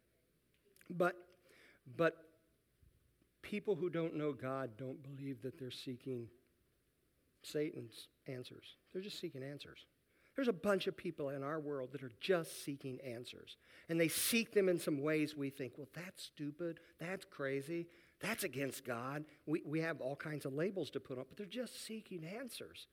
And 0.88 0.88
But, 0.99 1.17
but 1.97 2.17
people 3.41 3.77
who 3.77 3.89
don't 3.89 4.17
know 4.17 4.33
God 4.33 4.71
don't 4.77 5.03
believe 5.03 5.41
that 5.43 5.59
they're 5.59 5.71
seeking 5.71 6.27
Satan's 7.43 8.09
answers. 8.27 8.77
They're 8.93 9.03
just 9.03 9.21
seeking 9.21 9.43
answers. 9.43 9.87
There's 10.37 10.49
a 10.49 10.53
bunch 10.53 10.87
of 10.87 10.97
people 10.97 11.31
in 11.31 11.43
our 11.43 11.59
world 11.59 11.91
that 11.93 12.03
are 12.03 12.13
just 12.21 12.65
seeking 12.65 13.01
answers. 13.01 13.57
And 13.89 14.01
they 14.01 14.09
seek 14.09 14.53
them 14.53 14.69
in 14.69 14.79
some 14.79 15.01
ways 15.03 15.35
we 15.35 15.51
think, 15.51 15.73
well, 15.77 15.89
that's 15.95 16.23
stupid. 16.23 16.79
That's 17.01 17.25
crazy. 17.25 17.87
That's 18.21 18.45
against 18.45 18.85
God. 18.85 19.25
We, 19.47 19.63
we 19.65 19.81
have 19.81 20.01
all 20.01 20.17
kinds 20.17 20.45
of 20.45 20.53
labels 20.53 20.91
to 20.91 21.01
put 21.01 21.19
on, 21.19 21.25
but 21.29 21.37
they're 21.37 21.47
just 21.47 21.85
seeking 21.85 22.25
answers. 22.25 22.87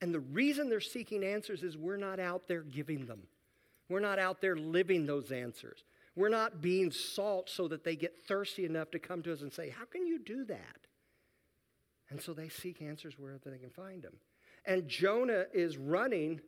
And 0.00 0.14
the 0.14 0.20
reason 0.20 0.68
they're 0.68 0.80
seeking 0.80 1.24
answers 1.24 1.62
is 1.62 1.76
we're 1.76 1.96
not 1.96 2.20
out 2.20 2.46
there 2.46 2.62
giving 2.62 3.06
them, 3.06 3.22
we're 3.88 4.00
not 4.00 4.18
out 4.18 4.40
there 4.40 4.56
living 4.56 5.06
those 5.06 5.32
answers. 5.32 5.84
We're 6.16 6.28
not 6.28 6.60
being 6.60 6.90
salt 6.90 7.50
so 7.50 7.66
that 7.68 7.84
they 7.84 7.96
get 7.96 8.16
thirsty 8.28 8.64
enough 8.64 8.90
to 8.92 8.98
come 8.98 9.22
to 9.22 9.32
us 9.32 9.42
and 9.42 9.52
say, 9.52 9.70
How 9.70 9.84
can 9.84 10.06
you 10.06 10.18
do 10.18 10.44
that? 10.44 10.86
And 12.10 12.20
so 12.20 12.32
they 12.32 12.48
seek 12.48 12.82
answers 12.82 13.18
wherever 13.18 13.50
they 13.50 13.58
can 13.58 13.70
find 13.70 14.02
them. 14.02 14.14
And 14.64 14.88
Jonah 14.88 15.44
is 15.52 15.76
running 15.76 16.40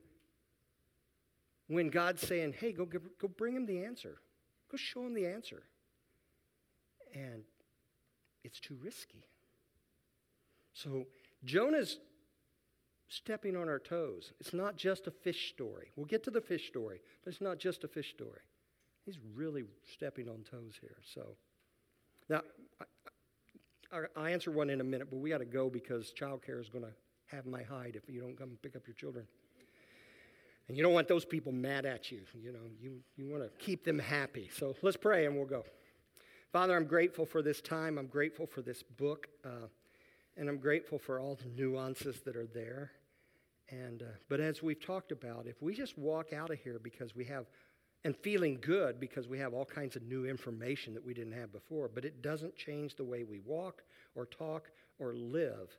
when 1.68 1.88
God's 1.88 2.22
saying, 2.22 2.54
hey, 2.58 2.72
go, 2.72 2.86
go 2.86 3.28
bring 3.28 3.56
him 3.56 3.66
the 3.66 3.84
answer. 3.84 4.18
Go 4.70 4.76
show 4.76 5.04
him 5.06 5.14
the 5.14 5.26
answer. 5.26 5.64
And 7.14 7.42
it's 8.44 8.60
too 8.60 8.78
risky. 8.82 9.24
So 10.72 11.06
Jonah's 11.44 11.98
stepping 13.08 13.56
on 13.56 13.68
our 13.68 13.78
toes. 13.78 14.32
It's 14.40 14.52
not 14.52 14.76
just 14.76 15.06
a 15.06 15.10
fish 15.10 15.50
story. 15.50 15.90
We'll 15.96 16.06
get 16.06 16.24
to 16.24 16.30
the 16.30 16.40
fish 16.40 16.68
story, 16.68 17.00
but 17.24 17.32
it's 17.32 17.42
not 17.42 17.58
just 17.58 17.84
a 17.84 17.88
fish 17.88 18.10
story. 18.10 18.40
He's 19.06 19.18
really 19.34 19.64
stepping 19.92 20.28
on 20.28 20.44
toes 20.50 20.74
here. 20.80 20.96
So 21.14 21.36
now, 22.28 22.42
I, 23.92 24.00
will 24.00 24.26
answer 24.26 24.50
one 24.50 24.68
in 24.68 24.80
a 24.80 24.84
minute, 24.84 25.08
but 25.10 25.18
we 25.18 25.30
got 25.30 25.38
to 25.38 25.44
go 25.44 25.70
because 25.70 26.12
childcare 26.12 26.60
is 26.60 26.68
going 26.68 26.84
to 26.84 26.90
have 27.26 27.46
my 27.46 27.62
hide 27.62 27.94
if 27.94 28.12
you 28.12 28.20
don't 28.20 28.36
come 28.36 28.58
pick 28.62 28.76
up 28.76 28.82
your 28.86 28.94
children. 28.94 29.24
And 30.68 30.76
you 30.76 30.82
don't 30.82 30.92
want 30.92 31.06
those 31.06 31.24
people 31.24 31.52
mad 31.52 31.86
at 31.86 32.10
you. 32.10 32.22
You 32.34 32.52
know, 32.52 32.58
you, 32.80 32.98
you 33.16 33.30
want 33.30 33.44
to 33.44 33.64
keep 33.64 33.84
them 33.84 34.00
happy. 34.00 34.50
So 34.52 34.74
let's 34.82 34.96
pray 34.96 35.26
and 35.26 35.36
we'll 35.36 35.46
go. 35.46 35.64
Father, 36.52 36.74
I'm 36.74 36.86
grateful 36.86 37.24
for 37.24 37.42
this 37.42 37.60
time. 37.60 37.98
I'm 37.98 38.08
grateful 38.08 38.46
for 38.46 38.62
this 38.62 38.82
book. 38.82 39.28
Uh, 39.44 39.68
and 40.36 40.48
I'm 40.48 40.58
grateful 40.58 40.98
for 40.98 41.20
all 41.20 41.36
the 41.36 41.48
nuances 41.48 42.20
that 42.24 42.36
are 42.36 42.46
there. 42.46 42.90
And, 43.70 44.02
uh, 44.02 44.06
but 44.28 44.40
as 44.40 44.62
we've 44.62 44.80
talked 44.80 45.12
about, 45.12 45.46
if 45.46 45.62
we 45.62 45.74
just 45.74 45.96
walk 45.96 46.32
out 46.32 46.50
of 46.50 46.58
here 46.58 46.78
because 46.82 47.14
we 47.16 47.24
have, 47.24 47.46
and 48.06 48.16
feeling 48.16 48.56
good 48.60 49.00
because 49.00 49.26
we 49.26 49.36
have 49.36 49.52
all 49.52 49.64
kinds 49.64 49.96
of 49.96 50.02
new 50.04 50.26
information 50.26 50.94
that 50.94 51.04
we 51.04 51.12
didn't 51.12 51.32
have 51.32 51.50
before, 51.52 51.90
but 51.92 52.04
it 52.04 52.22
doesn't 52.22 52.54
change 52.54 52.94
the 52.94 53.02
way 53.02 53.24
we 53.24 53.40
walk 53.40 53.82
or 54.14 54.26
talk 54.26 54.70
or 55.00 55.12
live, 55.12 55.76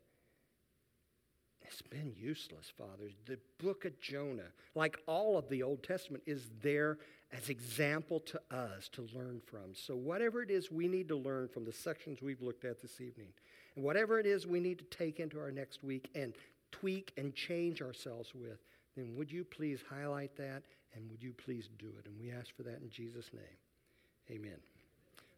it's 1.62 1.82
been 1.82 2.14
useless, 2.18 2.70
fathers. 2.78 3.14
The 3.28 3.40
book 3.64 3.86
of 3.86 3.98
Jonah, 4.02 4.52
like 4.76 4.98
all 5.08 5.38
of 5.38 5.48
the 5.48 5.64
Old 5.64 5.84
Testament, 5.84 6.22
is 6.26 6.50
there 6.62 6.98
as 7.32 7.48
example 7.48 8.20
to 8.20 8.42
us 8.52 8.90
to 8.90 9.08
learn 9.16 9.40
from. 9.46 9.74
So 9.74 9.96
whatever 9.96 10.42
it 10.44 10.52
is 10.52 10.70
we 10.70 10.90
need 10.90 11.08
to 11.08 11.16
learn 11.16 11.48
from 11.48 11.64
the 11.64 11.72
sections 11.72 12.22
we've 12.22 12.42
looked 12.42 12.66
at 12.66 12.82
this 12.82 13.00
evening, 13.00 13.30
and 13.78 13.86
whatever 13.86 14.20
it 14.20 14.26
is 14.26 14.46
we 14.46 14.60
need 14.60 14.80
to 14.80 14.98
take 14.98 15.22
into 15.22 15.40
our 15.40 15.52
next 15.52 15.82
week 15.82 16.10
and 16.14 16.34
tweak 16.74 17.14
and 17.16 17.34
change 17.34 17.82
ourselves 17.82 18.34
with, 18.36 18.60
then 18.98 19.16
would 19.16 19.32
you 19.32 19.46
please 19.46 19.80
highlight 19.90 20.36
that 20.36 20.64
and 20.96 21.10
would 21.10 21.22
you 21.22 21.34
please 21.34 21.70
do 21.78 21.88
it? 22.00 22.06
And 22.06 22.20
we 22.20 22.32
ask 22.32 22.56
for 22.56 22.64
that 22.64 22.82
in 22.82 22.90
Jesus' 22.90 23.30
name. 23.34 24.38
Amen. 24.38 24.58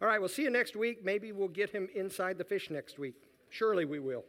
All 0.02 0.08
right, 0.08 0.20
we'll 0.20 0.30
see 0.30 0.44
you 0.44 0.50
next 0.50 0.76
week. 0.76 1.04
Maybe 1.04 1.32
we'll 1.32 1.48
get 1.48 1.70
him 1.70 1.90
inside 1.94 2.38
the 2.38 2.44
fish 2.44 2.70
next 2.70 2.98
week. 2.98 3.16
Surely 3.50 3.86
we 3.86 4.00
will. 4.00 4.24